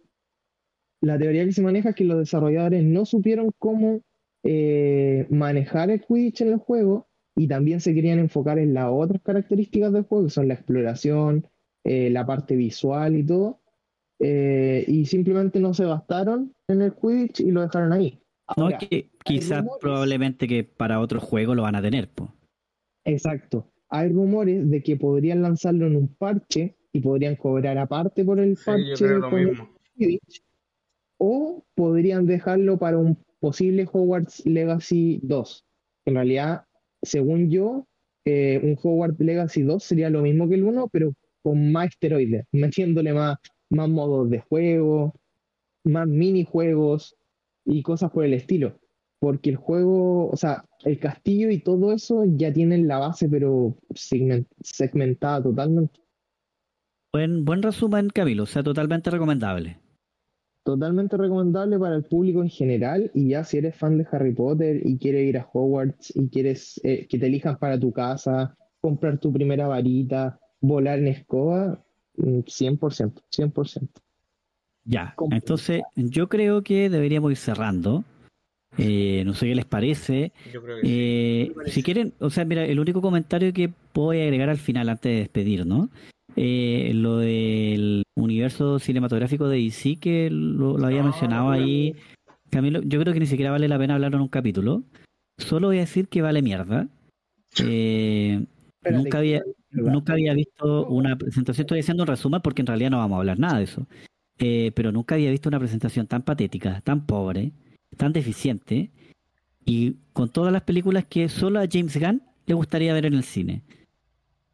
[1.01, 4.01] la teoría que se maneja es que los desarrolladores no supieron cómo
[4.43, 9.23] eh, manejar el Quidditch en el juego y también se querían enfocar en las otras
[9.23, 11.47] características del juego, que son la exploración,
[11.83, 13.61] eh, la parte visual y todo,
[14.19, 18.21] eh, y simplemente no se bastaron en el Quidditch y lo dejaron ahí.
[18.55, 22.09] no, que quizás probablemente que para otro juego lo van a tener.
[23.05, 23.71] Exacto.
[23.89, 28.57] Hay rumores de que podrían lanzarlo en un parche y podrían cobrar aparte por el
[28.63, 29.05] parche
[29.95, 30.43] Quidditch,
[31.17, 35.65] o podrían dejarlo para un posible Hogwarts Legacy 2.
[36.05, 36.65] En realidad,
[37.01, 37.87] según yo,
[38.25, 42.45] eh, un Hogwarts Legacy 2 sería lo mismo que el 1, pero con más esteroides,
[42.51, 43.37] metiéndole más,
[43.69, 45.13] más modos de juego,
[45.87, 47.15] más minijuegos
[47.65, 48.79] y cosas por el estilo.
[49.19, 53.75] Porque el juego, o sea, el castillo y todo eso ya tienen la base, pero
[53.93, 55.99] segmentada totalmente.
[57.13, 59.79] Buen, buen resumen, Camilo, o sea, totalmente recomendable.
[60.63, 64.81] Totalmente recomendable para el público en general y ya si eres fan de Harry Potter
[64.85, 69.17] y quieres ir a Hogwarts y quieres eh, que te elijan para tu casa, comprar
[69.17, 71.81] tu primera varita, volar en escoba,
[72.17, 74.01] 100%, mm, 100%.
[74.87, 78.05] Ya, entonces yo creo que deberíamos ir cerrando.
[78.77, 80.31] Eh, no sé qué les parece.
[80.83, 85.11] Eh, si quieren, o sea, mira, el único comentario que puedo agregar al final antes
[85.11, 85.89] de despedir, ¿no?
[86.37, 91.95] Eh, lo del universo cinematográfico de DC que lo, había mencionado ahí.
[92.49, 94.83] Camilo, yo creo que ni siquiera vale la pena hablarlo en un capítulo.
[95.37, 96.87] Solo voy a decir que vale mierda.
[98.89, 101.65] nunca había nunca había visto una presentación.
[101.65, 103.85] Estoy haciendo un resumen porque en realidad no vamos a hablar nada de eso.
[104.39, 107.51] Eh, pero nunca había visto una presentación tan patética, tan pobre,
[107.95, 108.91] tan deficiente,
[109.65, 113.23] y con todas las películas que solo a James Gunn le gustaría ver en el
[113.23, 113.63] cine.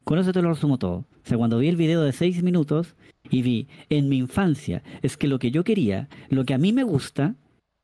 [0.02, 0.96] Con eso te lo resumo todo.
[0.96, 2.94] O sea, cuando vi el video de seis minutos
[3.30, 6.72] y vi en mi infancia, es que lo que yo quería, lo que a mí
[6.72, 7.36] me gusta,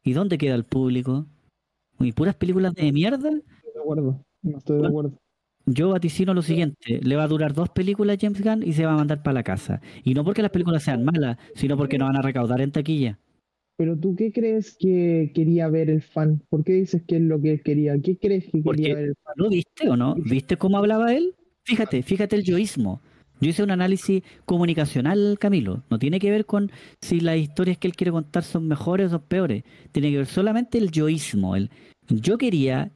[0.05, 1.27] ¿y dónde queda el público?
[1.99, 3.31] ¿Y puras películas de mierda?
[3.31, 5.13] de acuerdo, no estoy de acuerdo.
[5.73, 8.95] Yo vaticino lo siguiente, le va a durar dos películas James Gunn y se va
[8.95, 9.81] a mandar para la casa.
[10.03, 13.21] Y no porque las películas sean malas, sino porque no van a recaudar en taquilla.
[13.77, 16.43] Pero tú, ¿qué crees que quería ver el fan?
[16.49, 17.95] ¿Por qué dices que es lo que él quería?
[18.03, 19.35] ¿Qué crees que quería ver el fan?
[19.37, 20.17] ¿Lo viste o no?
[20.17, 21.37] ¿Viste cómo hablaba él?
[21.63, 23.01] Fíjate, fíjate el yoísmo.
[23.41, 25.85] Yo hice un análisis comunicacional, Camilo.
[25.89, 29.23] No tiene que ver con si las historias que él quiere contar son mejores o
[29.23, 29.63] peores.
[29.93, 31.55] Tiene que ver solamente el yoísmo.
[31.55, 31.71] El,
[32.09, 32.91] yo quería,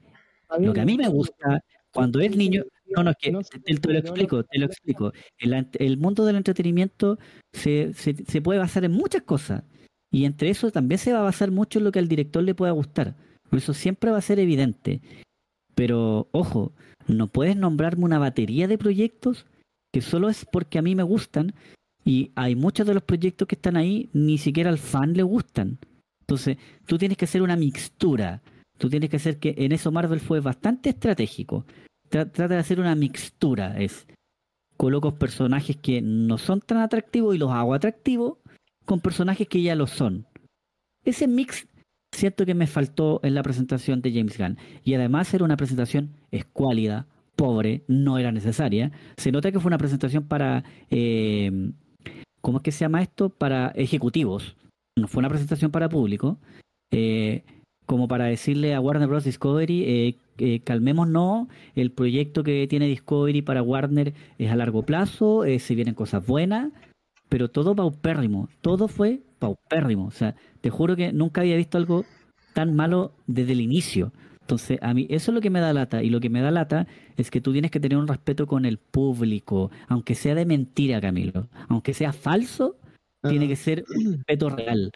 [0.59, 1.63] lo que a mí me gusta,
[1.95, 2.65] cuando es niño,
[2.97, 5.13] no, no, es que te, lo explico, te lo explico.
[5.39, 7.19] El, mundo del entretenimiento
[7.53, 9.63] se, se, puede basar en muchas cosas.
[10.11, 12.55] Y entre eso también se va a basar mucho en lo que al director le
[12.55, 13.17] pueda gustar.
[13.49, 15.01] Por eso siempre va a ser evidente.
[15.75, 16.73] Pero, ojo,
[17.07, 19.47] no puedes nombrarme una batería de proyectos
[19.93, 21.55] que solo es porque a mí me gustan.
[22.05, 25.79] Y hay muchos de los proyectos que están ahí, ni siquiera al fan le gustan.
[26.21, 28.43] Entonces, tú tienes que hacer una mixtura.
[28.79, 31.65] Tú tienes que hacer que en eso Marvel fue bastante estratégico
[32.09, 33.79] trata de hacer una mixtura.
[33.79, 34.07] Es
[35.19, 38.39] personajes que no son tan atractivos y los hago atractivos
[38.85, 40.27] con personajes que ya lo son.
[41.05, 41.67] Ese mix
[42.13, 44.59] siento que me faltó en la presentación de James Gunn.
[44.85, 48.93] Y además era una presentación escuálida, pobre, no era necesaria.
[49.17, 51.73] Se nota que fue una presentación para, eh,
[52.41, 53.31] ¿cómo es que se llama esto?
[53.31, 54.57] Para ejecutivos.
[54.97, 56.39] No fue una presentación para público.
[56.93, 57.43] Eh,
[57.87, 59.25] como para decirle a Warner Bros.
[59.25, 65.45] Discovery, eh, eh, calmémonos, el proyecto que tiene Discovery para Warner es a largo plazo,
[65.45, 66.73] eh, se vienen cosas buenas,
[67.29, 70.07] pero todo paupérrimo, todo fue paupérrimo.
[70.07, 72.05] O sea, te juro que nunca había visto algo
[72.53, 74.13] tan malo desde el inicio.
[74.41, 76.03] Entonces, a mí eso es lo que me da lata.
[76.03, 76.87] Y lo que me da lata
[77.17, 81.01] es que tú tienes que tener un respeto con el público, aunque sea de mentira,
[81.01, 81.49] Camilo.
[81.69, 82.77] Aunque sea falso,
[83.23, 84.93] tiene que ser un respeto real.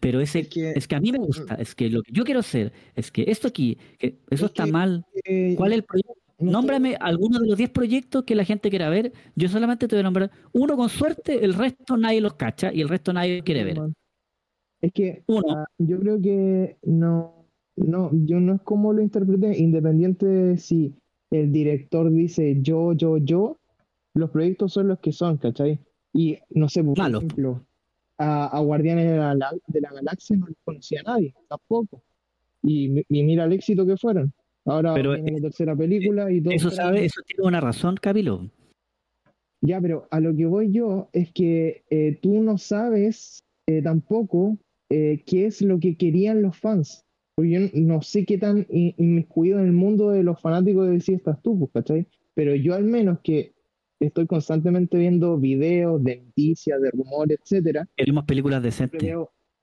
[0.00, 2.24] Pero ese, es que, es que a mí me gusta, es que lo que yo
[2.24, 5.04] quiero hacer, es que esto aquí, que eso está mal.
[5.24, 6.14] Eh, ¿Cuál es el proyecto?
[6.40, 9.12] Nómbrame alguno de los 10 proyectos que la gente quiera ver.
[9.34, 12.80] Yo solamente te voy a nombrar uno con suerte, el resto nadie los cacha y
[12.80, 13.78] el resto nadie quiere ver.
[14.80, 15.42] Es que uno.
[15.50, 17.46] Ah, yo creo que no,
[17.76, 20.94] no, yo no es como lo interpreté, independiente de si
[21.32, 23.58] el director dice yo, yo, yo,
[24.14, 25.80] los proyectos son los que son, ¿cachai?
[26.12, 27.66] Y no sé, por ejemplo,
[28.18, 32.02] a, Guardianes de la, de la, Galaxia no los conocía nadie, tampoco.
[32.62, 34.32] Y, mira el éxito que fueron.
[34.64, 36.52] Ahora pero, la eh, tercera película y todo.
[36.52, 38.50] Eso sabe, eso tiene una razón, Camilo.
[39.60, 44.58] Ya, pero a lo que voy yo es que eh, tú no sabes eh, tampoco
[44.90, 47.04] qué es lo que querían los fans.
[47.34, 51.14] Porque yo no sé qué tan inmiscuido en el mundo de los fanáticos de si
[51.14, 52.06] estás tú, pues, ¿cachai?
[52.34, 53.52] Pero yo al menos que
[54.00, 57.88] estoy constantemente viendo videos de noticias, de rumores, etcétera.
[57.96, 59.02] Queremos películas decentes.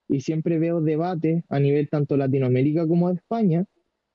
[0.08, 3.66] y siempre veo debates a nivel tanto Latinoamérica como de España.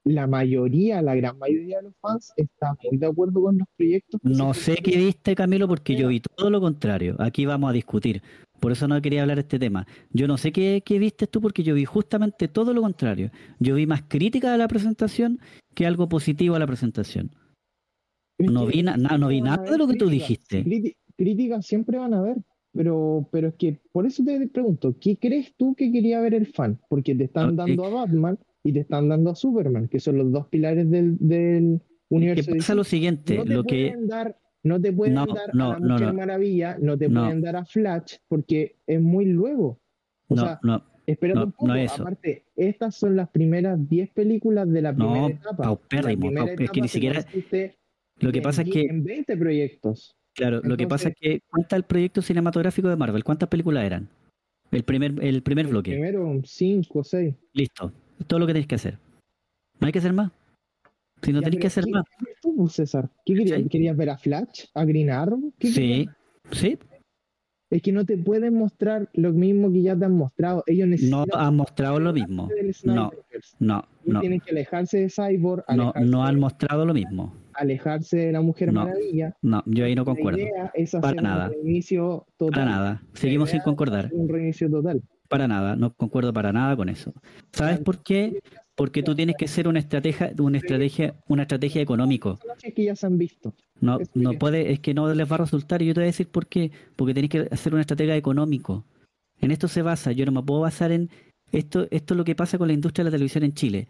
[0.05, 4.19] La mayoría, la gran mayoría de los fans está muy de acuerdo con los proyectos.
[4.23, 7.17] No sé qué viste, Camilo, porque yo vi todo lo contrario.
[7.19, 8.23] Aquí vamos a discutir.
[8.61, 9.87] Por eso no quería hablar de este tema.
[10.11, 13.31] Yo no sé qué, qué viste tú, porque yo vi justamente todo lo contrario.
[13.59, 15.39] Yo vi más crítica a la presentación
[15.75, 17.31] que algo positivo a la presentación.
[18.41, 20.65] No vi, no vi nada de lo que tú dijiste.
[21.17, 22.39] Críticas siempre van a haber,
[22.73, 26.47] pero, pero es que por eso te pregunto, ¿qué crees tú que quería ver el
[26.47, 26.79] fan?
[26.89, 30.33] Porque te están dando a Batman y te están dando a Superman, que son los
[30.33, 32.53] dos pilares del, del universo.
[32.53, 33.37] ¿Qué pasa lo siguiente?
[33.37, 37.11] No te lo pueden dar, no te pueden dar a la Mujer Maravilla, no te
[37.11, 39.79] pueden dar a Flash, porque es muy luego.
[40.29, 41.73] O sea, no, espera un poco.
[41.73, 45.79] Aparte, estas son las primeras 10 películas de la primera etapa.
[45.91, 47.25] es que ni siquiera.
[48.21, 48.83] Lo que pasa es que.
[48.83, 50.17] En 20 proyectos.
[50.35, 51.41] Claro, lo que pasa es que.
[51.49, 53.25] ¿Cuánta el proyecto cinematográfico de Marvel?
[53.25, 54.09] ¿Cuántas películas eran?
[54.71, 55.93] El primer, el primer bloque.
[55.93, 57.35] Primero, 5 o 6.
[57.55, 57.93] Listo.
[58.27, 58.99] todo lo que tenéis que hacer.
[59.81, 60.31] ¿No hay que hacer más?
[61.23, 62.05] Si no tenéis que hacer más.
[62.41, 63.11] tú, César?
[63.27, 63.63] ¿Qué querías?
[63.69, 64.67] ¿Querías ver a Flash?
[64.75, 65.53] ¿A Green Arrow?
[65.59, 66.07] sí,
[66.53, 66.79] sí.
[67.71, 70.65] Es que no te pueden mostrar lo mismo que ya te han mostrado.
[70.67, 71.27] Ellos necesitan.
[71.33, 72.49] No han mostrado lo mismo.
[72.85, 73.13] No,
[73.61, 74.21] no, no.
[74.21, 75.65] Tienen que alejarse de Cyborg.
[75.77, 79.37] No, no han mostrado lo mismo alejarse de la Mujer Maravilla.
[79.43, 80.43] No, yo ahí no concuerdo.
[81.01, 81.49] Para nada.
[81.49, 82.53] Un reinicio total.
[82.53, 83.03] Para nada.
[83.13, 84.09] Seguimos sin concordar.
[84.13, 85.03] Un reinicio total.
[85.29, 87.13] Para nada, no concuerdo para nada con eso.
[87.53, 88.41] ¿Sabes por qué?
[88.81, 92.39] Porque tú tienes que ser una estrategia, una estrategia, una estrategia económico.
[92.75, 93.53] que ya se han visto.
[93.79, 95.83] No, no puede, es que no les va a resultar.
[95.83, 96.73] Y yo te voy a decir por qué.
[96.97, 98.87] Porque tienes que hacer una estrategia económico.
[99.39, 100.13] En esto se basa.
[100.13, 101.11] Yo no me puedo basar en
[101.53, 101.89] esto.
[101.91, 103.89] Esto es lo que pasa con la industria de la televisión en Chile.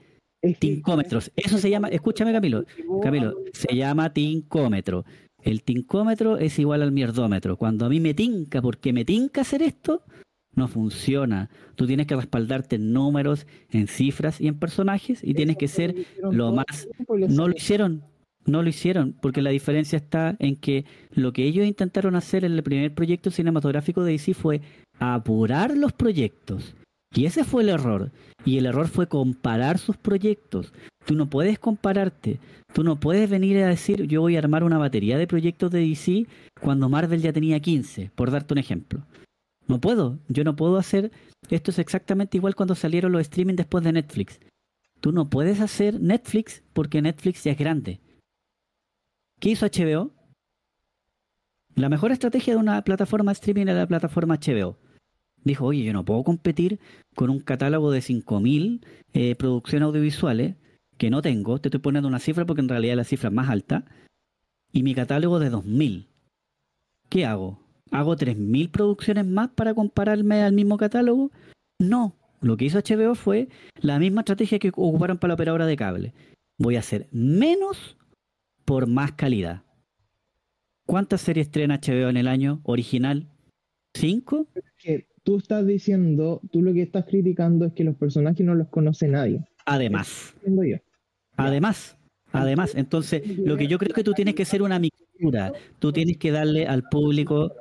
[0.58, 1.30] Tincómetros.
[1.36, 2.64] Eso se llama, escúchame Camilo,
[3.00, 5.04] Camilo, se llama tincómetro.
[5.40, 7.56] El tincómetro es igual al mierdómetro.
[7.56, 10.02] Cuando a mí me tinca, porque me tinca hacer esto,
[10.54, 11.48] no funciona.
[11.76, 15.94] Tú tienes que respaldarte en números, en cifras y en personajes y tienes que ser
[16.22, 16.88] lo más...
[17.08, 18.02] No lo hicieron,
[18.46, 22.52] no lo hicieron, porque la diferencia está en que lo que ellos intentaron hacer en
[22.52, 24.60] el primer proyecto cinematográfico de DC fue
[24.98, 26.74] apurar los proyectos.
[27.12, 28.12] Y ese fue el error.
[28.44, 30.72] Y el error fue comparar sus proyectos.
[31.04, 32.38] Tú no puedes compararte.
[32.72, 35.80] Tú no puedes venir a decir yo voy a armar una batería de proyectos de
[35.80, 36.26] DC
[36.60, 39.00] cuando Marvel ya tenía 15, por darte un ejemplo.
[39.70, 40.18] No puedo.
[40.28, 41.10] Yo no puedo hacer...
[41.48, 44.38] Esto es exactamente igual cuando salieron los streaming después de Netflix.
[45.00, 48.00] Tú no puedes hacer Netflix porque Netflix ya es grande.
[49.40, 50.12] ¿Qué hizo HBO?
[51.74, 54.76] La mejor estrategia de una plataforma streaming era la plataforma HBO
[55.44, 56.78] dijo, oye, yo no puedo competir
[57.14, 60.56] con un catálogo de 5.000 eh, producciones audiovisuales
[60.98, 63.48] que no tengo, te estoy poniendo una cifra porque en realidad la cifra es más
[63.48, 63.86] alta,
[64.72, 66.06] y mi catálogo de 2.000.
[67.08, 67.58] ¿Qué hago?
[67.90, 71.30] ¿Hago 3.000 producciones más para compararme al mismo catálogo?
[71.78, 73.48] No, lo que hizo HBO fue
[73.80, 76.14] la misma estrategia que ocuparon para la operadora de cable.
[76.58, 77.96] Voy a hacer menos
[78.64, 79.62] por más calidad.
[80.86, 83.28] ¿Cuántas series estrena HBO en el año original?
[83.94, 84.46] ¿Cinco?
[85.22, 89.06] tú estás diciendo, tú lo que estás criticando es que los personajes no los conoce
[89.06, 89.44] nadie.
[89.66, 90.34] Además.
[91.36, 91.96] Además.
[92.32, 95.52] Además, entonces, lo que yo creo que tú tienes que ser una mixtura.
[95.78, 97.52] Tú tienes que darle al público,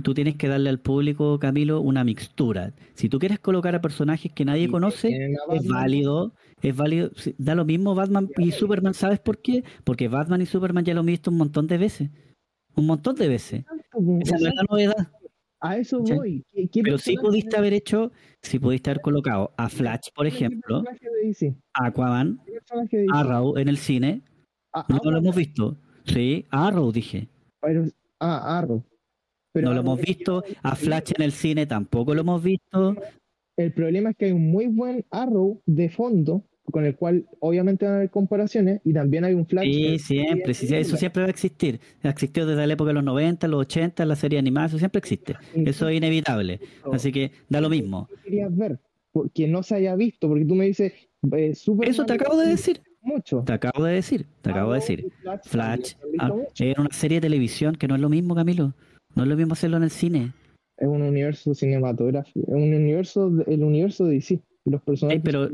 [0.00, 2.72] tú tienes que darle al público, Camilo, una mixtura.
[2.94, 5.10] Si tú quieres colocar a personajes que nadie conoce,
[5.52, 6.32] es válido,
[6.62, 7.10] es válido.
[7.36, 9.64] Da lo mismo Batman y Superman, ¿sabes por qué?
[9.84, 12.10] Porque Batman y Superman ya lo han visto un montón de veces.
[12.74, 13.64] Un montón de veces.
[14.22, 15.08] Esa no es la novedad.
[15.60, 16.44] A eso voy.
[16.82, 18.10] Pero sí pudiste haber hecho,
[18.40, 20.82] si pudiste haber colocado a Flash, por ejemplo,
[21.74, 22.40] a Aquaman,
[23.12, 24.22] a Arrow en el cine.
[24.88, 25.76] no lo hemos visto.
[26.04, 27.28] Sí, a Arrow dije.
[28.18, 28.82] ah, Arrow.
[29.54, 30.44] No lo hemos visto.
[30.62, 32.96] A Flash en el cine tampoco lo hemos visto.
[33.56, 37.84] El problema es que hay un muy buen Arrow de fondo con el cual obviamente
[37.84, 39.64] van a haber comparaciones y también hay un flash.
[39.64, 41.80] Sí, siempre, sí, eso siempre va a existir.
[42.02, 44.98] Ha existido desde la época de los 90, los 80, la serie animada, eso siempre
[44.98, 45.36] existe.
[45.54, 46.60] Eso es inevitable.
[46.90, 48.08] Así que da lo mismo.
[48.24, 48.78] querías ver?
[49.12, 50.92] Porque no se haya visto, porque tú me dices,
[51.32, 52.80] eh, Eso te acabo de decir.
[53.04, 53.42] Mucho.
[53.44, 55.12] Te acabo de decir, te acabo de decir.
[55.44, 58.74] Flash, ah, era una serie de televisión que no es lo mismo, Camilo.
[59.14, 60.32] No es lo mismo hacerlo en el cine.
[60.76, 65.22] Es un universo cinematográfico, es un universo, el universo de DC los personajes.
[65.24, 65.48] pero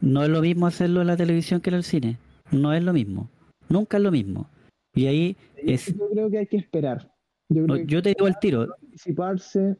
[0.00, 2.18] no es lo mismo hacerlo en la televisión que en el cine.
[2.50, 3.28] No es lo mismo.
[3.68, 4.48] Nunca es lo mismo.
[4.94, 5.94] Y ahí es.
[5.96, 7.10] Yo creo que hay que esperar.
[7.48, 8.68] Yo, te digo al tiro.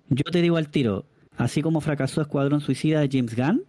[0.08, 1.06] Yo te digo al tiro.
[1.36, 3.64] Así como fracasó Escuadrón Suicida de James Gunn,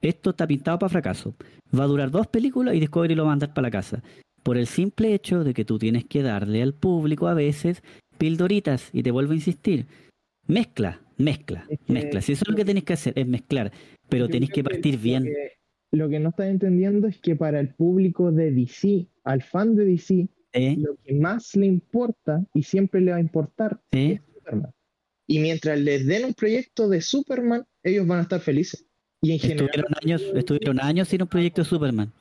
[0.00, 1.34] esto está pintado para fracaso.
[1.76, 4.02] Va a durar dos películas y Discovery lo va a mandar para la casa.
[4.42, 7.82] Por el simple hecho de que tú tienes que darle al público a veces
[8.22, 8.88] pildoritas.
[8.92, 9.86] Y te vuelvo a insistir.
[10.46, 12.20] Mezcla, mezcla, mezcla.
[12.20, 13.72] Si eso es lo que tienes que hacer, es mezclar
[14.12, 15.26] pero tenéis que partir bien.
[15.90, 19.86] Lo que, no estás entendiendo es que para el público de DC, al fan de
[19.86, 20.28] DC,
[20.76, 24.70] lo que más le importa y siempre le va a importar es Superman.
[25.26, 28.84] Y mientras les den un proyecto de Superman, ellos van a estar felices.
[29.22, 32.12] Y en estuvieron, general, años, estuvieron años sin un proyecto de Superman.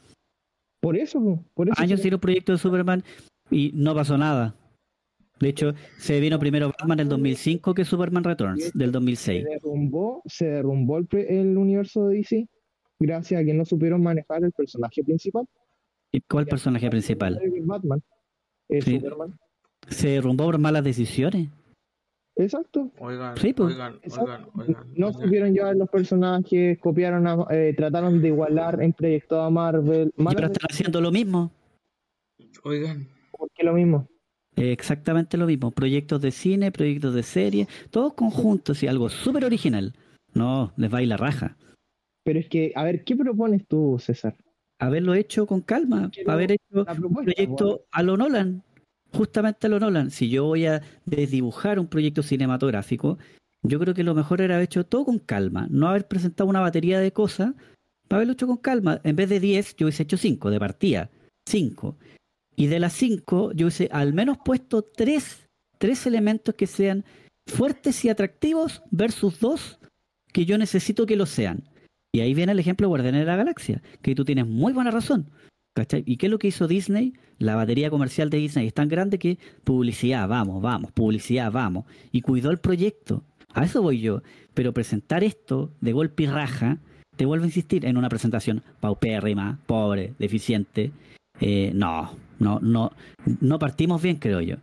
[0.79, 1.81] Por eso, por eso.
[1.81, 3.03] Años sin un proyecto de Superman
[3.49, 4.55] y no pasó nada.
[5.41, 9.43] De hecho, se vino primero Batman en el 2005 que Superman Returns del 2006.
[9.43, 12.47] Se derrumbó, se derrumbó el, universo de DC
[12.99, 15.47] gracias a que no supieron manejar el personaje principal.
[16.11, 17.41] ¿Y cuál personaje principal?
[17.63, 18.03] Batman.
[18.69, 19.39] El Superman.
[19.87, 21.49] Se derrumbó por malas decisiones.
[22.35, 22.91] Exacto.
[22.99, 23.73] Oigan, sí, pues.
[23.73, 23.99] oigan,
[24.55, 30.13] oigan, No supieron llevar los personajes, copiaron, eh, trataron de igualar en proyecto a Marvel.
[30.15, 31.51] y ahora están haciendo lo mismo.
[32.63, 33.07] Oigan.
[33.31, 34.07] ¿Por qué lo mismo?
[34.55, 35.71] Exactamente lo mismo.
[35.71, 39.93] Proyectos de cine, proyectos de serie, todos conjuntos y algo súper original.
[40.33, 41.57] No, les va a ir la raja.
[42.23, 44.35] Pero es que, a ver, ¿qué propones tú, César?
[44.79, 48.63] Haberlo hecho con calma, haber hecho un proyecto a lo Nolan,
[49.13, 50.11] justamente a lo Nolan.
[50.11, 53.17] Si yo voy a desdibujar un proyecto cinematográfico,
[53.63, 56.61] yo creo que lo mejor era haber hecho todo con calma, no haber presentado una
[56.61, 57.53] batería de cosas,
[58.09, 58.99] haberlo hecho con calma.
[59.03, 61.09] En vez de 10, yo hubiese hecho 5 de partida,
[61.47, 61.97] 5.
[62.61, 67.03] Y de las cinco, yo hubiese al menos puesto tres, tres elementos que sean
[67.47, 69.79] fuertes y atractivos versus dos
[70.31, 71.63] que yo necesito que lo sean.
[72.13, 74.91] Y ahí viene el ejemplo de Guardianes de la Galaxia, que tú tienes muy buena
[74.91, 75.31] razón.
[75.75, 76.03] ¿Cachai?
[76.05, 77.13] ¿Y qué es lo que hizo Disney?
[77.39, 81.85] La batería comercial de Disney es tan grande que publicidad, vamos, vamos, publicidad, vamos.
[82.11, 83.23] Y cuidó el proyecto.
[83.55, 84.21] A eso voy yo.
[84.53, 86.77] Pero presentar esto de golpe y raja,
[87.15, 90.91] te vuelvo a insistir, en una presentación paupérrima, pobre, deficiente,
[91.41, 92.91] eh, no, no, no,
[93.41, 94.55] no partimos bien, creo yo.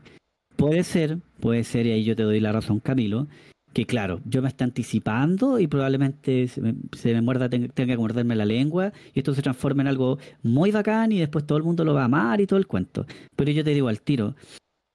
[0.57, 3.29] Puede ser, puede ser, y ahí yo te doy la razón, Camilo,
[3.73, 8.47] que claro, yo me estoy anticipando y probablemente se me, muerda, tenga, que morderme la
[8.47, 11.95] lengua y esto se transforme en algo muy bacán y después todo el mundo lo
[11.95, 13.07] va a amar y todo el cuento.
[13.37, 14.35] Pero yo te digo al tiro,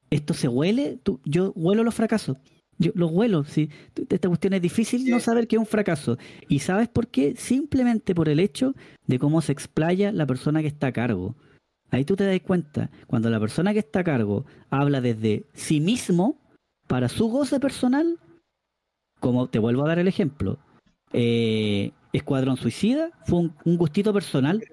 [0.09, 2.37] esto se huele, tú, yo huelo los fracasos.
[2.79, 3.69] Yo los huelo, sí.
[4.09, 6.17] Esta cuestión es difícil no saber que es un fracaso.
[6.47, 7.35] ¿Y sabes por qué?
[7.37, 11.35] Simplemente por el hecho de cómo se explaya la persona que está a cargo.
[11.93, 15.79] Ahí tú te das cuenta, cuando la persona que está a cargo habla desde sí
[15.79, 16.41] mismo,
[16.87, 18.17] para su goce personal,
[19.19, 20.57] como te vuelvo a dar el ejemplo,
[21.13, 24.63] eh, Escuadrón Suicida fue un, gustito personal.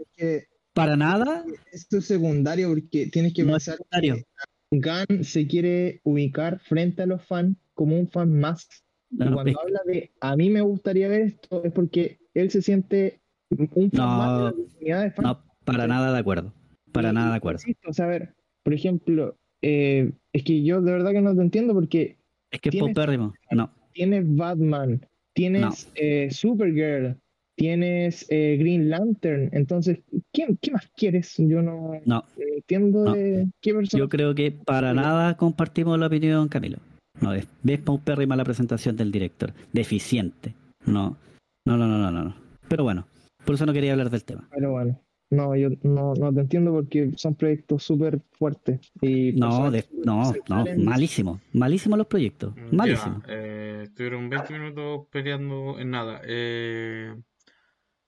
[0.72, 1.44] para nada.
[1.70, 4.24] Esto es secundario porque tienes que pensar que
[4.70, 8.66] Gunn se quiere ubicar frente a los fans como un fan más.
[9.10, 13.20] y cuando habla de a mí me gustaría ver esto es porque él se siente
[13.50, 15.28] un fan más de la comunidad de fans.
[15.28, 16.54] No, para nada de acuerdo.
[16.92, 17.60] Para nada de acuerdo.
[17.86, 21.42] o sea, a ver, por ejemplo, eh, es que yo de verdad que no te
[21.42, 22.16] entiendo porque.
[22.50, 23.32] Es que es popérrimo.
[23.50, 27.16] No tienes Batman, tienes eh, Supergirl,
[27.56, 29.50] tienes eh, Green Lantern.
[29.52, 30.00] Entonces,
[30.32, 31.34] ¿qué, más quieres?
[31.38, 32.00] Yo no,
[32.36, 33.98] entiendo de qué persona.
[33.98, 36.78] Yo creo que para nada compartimos la opinión, Camilo.
[37.20, 39.52] No, es, ves paupérrima la presentación del director.
[39.72, 40.54] Deficiente.
[40.86, 41.18] No,
[41.66, 42.34] no, no, no, no, no.
[42.68, 43.06] Pero bueno,
[43.44, 44.48] por eso no quería hablar del tema.
[44.54, 44.98] Pero bueno.
[45.30, 48.80] No, yo no, no te entiendo porque son proyectos súper fuertes.
[49.00, 49.70] Y no,
[50.04, 51.40] no, no, malísimo.
[51.52, 52.52] Malísimo los proyectos.
[52.72, 53.22] Malísimo.
[53.28, 56.20] Eh, estuvieron 20 minutos peleando en nada.
[56.24, 57.14] Eh,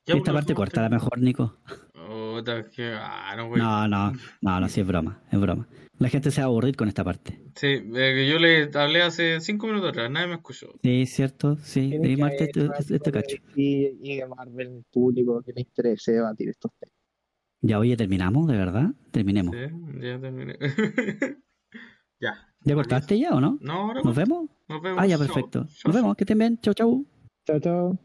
[0.04, 1.58] esta parte corta la mejor, Nico.
[1.94, 5.68] Ah, no, no, no, no, no, sí es broma, es broma.
[5.98, 7.38] La gente se va a aburrir con esta parte.
[7.54, 10.72] Sí, eh, yo le hablé hace 5 minutos atrás, nadie me escuchó.
[10.82, 11.96] Sí, cierto, sí.
[11.96, 13.36] De Marte este, este cacho.
[13.54, 17.01] Y, y de Marvel, público que le interese debatir estos temas.
[17.62, 18.48] Ya, oye, ¿terminamos?
[18.48, 18.90] ¿De verdad?
[19.12, 19.54] Terminemos.
[19.54, 20.58] Sí, ya terminé.
[22.20, 22.48] ya.
[22.64, 23.56] ¿Ya cortaste ya o no?
[23.60, 24.50] No, ahora ¿Nos vemos?
[24.68, 24.98] Nos vemos.
[25.00, 25.66] Ah, ya, perfecto.
[25.84, 26.58] Nos vemos, que estén bien.
[26.60, 27.06] Chau, chau.
[27.46, 27.98] Chau, chau.